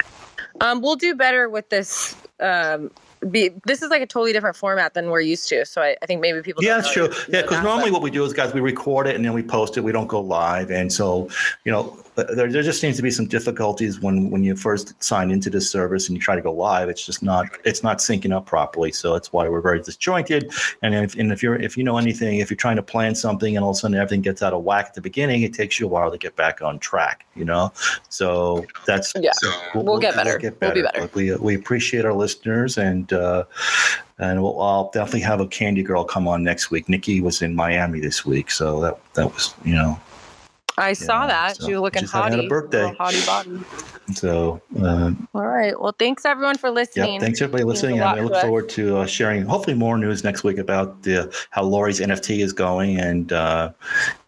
Um, 0.61 0.83
we'll 0.83 0.97
do 0.97 1.15
better 1.15 1.49
with 1.49 1.69
this 1.71 2.15
um, 2.41 2.91
be 3.29 3.51
this 3.67 3.83
is 3.83 3.91
like 3.91 4.03
a 4.03 4.07
totally 4.07 4.33
different 4.33 4.57
format 4.57 4.95
than 4.95 5.11
we're 5.11 5.21
used 5.21 5.49
to. 5.49 5.65
So 5.67 5.83
I, 5.83 5.97
I 6.03 6.07
think 6.07 6.21
maybe 6.21 6.41
people. 6.43 6.65
Yeah, 6.65 6.81
true. 6.81 7.11
Yeah, 7.29 7.43
because 7.43 7.63
normally 7.63 7.91
what 7.91 8.03
we 8.03 8.11
do 8.11 8.25
is, 8.25 8.33
guys, 8.33 8.55
we 8.55 8.61
record 8.61 9.07
it 9.07 9.17
and 9.17 9.25
then 9.25 9.33
we 9.33 9.43
post 9.43 9.77
it. 9.77 9.83
We 9.83 9.93
don't 9.93 10.07
go 10.07 10.21
live, 10.21 10.71
and 10.71 10.93
so 10.93 11.29
you 11.65 11.73
know, 11.73 11.99
there, 12.25 12.51
there 12.51 12.63
just 12.63 12.81
seems 12.81 12.97
to 12.97 13.03
be 13.03 13.11
some 13.11 13.27
difficulties 13.27 14.01
when 14.01 14.31
when 14.31 14.43
you 14.43 14.57
first 14.57 15.01
sign 15.03 15.31
into 15.31 15.51
this 15.51 15.71
service 15.71 16.09
and 16.09 16.17
you 16.17 16.23
try 16.23 16.35
to 16.35 16.43
go 16.43 16.53
live. 16.53 16.89
It's 16.89 17.05
just 17.05 17.23
not 17.23 17.47
it's 17.65 17.83
not 17.83 17.99
syncing 17.99 18.35
up 18.35 18.47
properly. 18.47 18.93
So 18.93 19.13
that's 19.13 19.33
why 19.33 19.49
we're 19.49 19.61
very 19.61 19.81
disjointed. 19.81 20.53
And 20.83 20.95
if 20.95 21.15
and 21.17 21.33
if 21.33 21.43
you're 21.43 21.57
if 21.57 21.77
you 21.77 21.85
know 21.85 21.99
anything, 21.99 22.39
if 22.39 22.51
you're 22.51 22.57
trying 22.57 22.77
to 22.77 22.83
plan 22.83 23.15
something 23.15 23.57
and 23.57 23.65
all 23.65 23.71
of 23.71 23.77
a 23.77 23.81
sudden 23.81 23.97
everything 23.97 24.23
gets 24.23 24.43
out 24.43 24.53
of 24.53 24.63
whack 24.63 24.87
at 24.87 24.95
the 24.95 25.01
beginning, 25.01 25.43
it 25.43 25.55
takes 25.55 25.79
you 25.79 25.87
a 25.87 25.89
while 25.89 26.11
to 26.11 26.19
get 26.19 26.37
back 26.37 26.63
on 26.63 26.79
track. 26.79 27.27
You 27.35 27.45
know, 27.45 27.73
so 28.09 28.67
that's 28.87 29.13
yeah. 29.17 29.33
We'll, 29.75 29.85
we'll, 29.85 29.99
get 29.99 30.15
better. 30.15 30.31
We'll 30.31 30.39
get 30.39 30.61
better. 30.61 30.75
We'll 30.75 30.93
be 30.93 31.01
better. 31.01 31.11
we 31.15 31.37
we 31.37 31.55
appreciate 31.55 32.05
our 32.05 32.15
listeners 32.15 32.79
and. 32.79 33.13
uh 33.13 33.45
and 34.21 34.43
we'll, 34.43 34.61
I'll 34.61 34.91
definitely 34.91 35.23
have 35.23 35.41
a 35.41 35.47
Kandy 35.47 35.83
Girl 35.83 36.05
come 36.05 36.29
on 36.29 36.45
next 36.45 36.71
week. 36.71 36.91
Nikki 36.91 37.23
was 37.23 37.41
in 37.41 37.55
Miami 37.55 38.01
this 38.01 38.27
week, 38.27 38.51
so 38.51 38.79
that 38.81 38.99
that 39.15 39.33
was 39.33 39.55
you 39.65 39.75
know 39.75 39.99
I 40.81 40.93
saw 40.95 41.27
that. 41.27 41.57
So 41.57 41.67
she 41.67 41.73
was 41.75 41.83
looking 41.83 42.05
hottie. 42.05 42.31
Had 42.31 42.41
a 42.41 42.49
birthday. 42.49 42.95
Hottie 42.99 43.27
body. 43.27 43.61
So, 44.15 44.61
um, 44.83 45.29
all 45.35 45.47
right. 45.47 45.79
Well, 45.81 45.95
thanks 45.99 46.25
everyone 46.25 46.59
for 46.59 46.71
listening. 46.71 47.15
Yeah, 47.15 47.21
thanks 47.21 47.41
everybody 47.41 47.65
listening. 47.65 47.97
And 47.97 48.05
I 48.05 48.21
look 48.21 48.33
to 48.33 48.41
forward 48.41 48.69
to 48.71 48.99
uh, 48.99 49.07
sharing 49.07 49.45
hopefully 49.45 49.77
more 49.77 49.97
news 49.99 50.25
next 50.25 50.43
week 50.43 50.59
about 50.59 51.03
the, 51.03 51.33
how 51.51 51.63
Lori's 51.63 52.01
NFT 52.01 52.43
is 52.43 52.53
going 52.53 52.99
and 52.99 53.33
uh, 53.33 53.73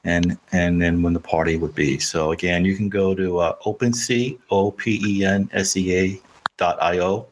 and 0.04 0.38
and 0.52 0.80
then 0.80 1.02
when 1.02 1.14
the 1.14 1.20
party 1.20 1.56
would 1.56 1.74
be. 1.74 1.98
So 1.98 2.32
again, 2.32 2.64
you 2.64 2.76
can 2.76 2.88
go 2.88 3.14
to 3.14 3.38
uh, 3.38 3.56
OpenSea, 3.64 4.38
O 4.50 4.70
P 4.70 5.00
E 5.04 5.24
N 5.24 5.48
S 5.52 5.76
E 5.76 5.96
A 5.96 6.20
dot 6.58 6.80
I 6.80 6.98
O 6.98 7.26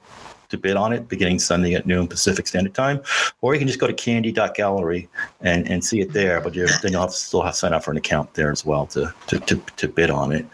to 0.51 0.59
bid 0.59 0.77
on 0.77 0.93
it 0.93 1.09
beginning 1.09 1.39
Sunday 1.39 1.75
at 1.75 1.87
noon 1.87 2.07
Pacific 2.07 2.47
Standard 2.47 2.75
Time, 2.75 3.01
or 3.41 3.55
you 3.55 3.59
can 3.59 3.69
just 3.69 3.81
go 3.81 3.87
to 3.87 3.93
kandy.gallery 3.93 5.09
and, 5.41 5.69
and 5.69 5.85
see 5.85 6.01
it 6.01 6.13
there. 6.13 6.41
But 6.41 6.55
you're, 6.55 6.69
then 6.83 6.93
you'll 6.93 7.03
have 7.03 7.11
to 7.11 7.17
still 7.17 7.43
have 7.43 7.55
to 7.55 7.59
sign 7.59 7.73
up 7.73 7.85
for 7.85 7.91
an 7.91 7.97
account 7.97 8.35
there 8.35 8.51
as 8.51 8.65
well 8.65 8.87
to 8.87 9.13
to, 9.29 9.41
to, 9.41 9.57
to 9.77 9.89
bid 9.89 10.11
on 10.11 10.33
it. 10.33 10.47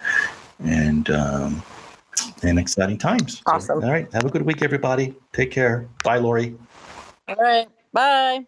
And 0.64 1.10
um, 1.10 1.62
and 2.42 2.58
exciting 2.58 2.98
times. 2.98 3.42
Awesome. 3.46 3.80
So, 3.80 3.86
all 3.86 3.92
right. 3.92 4.10
Have 4.12 4.24
a 4.24 4.30
good 4.30 4.42
week, 4.42 4.62
everybody. 4.62 5.14
Take 5.32 5.50
care. 5.50 5.88
Bye, 6.04 6.18
Lori. 6.18 6.56
All 7.28 7.36
right. 7.36 7.68
Bye. 7.92 8.46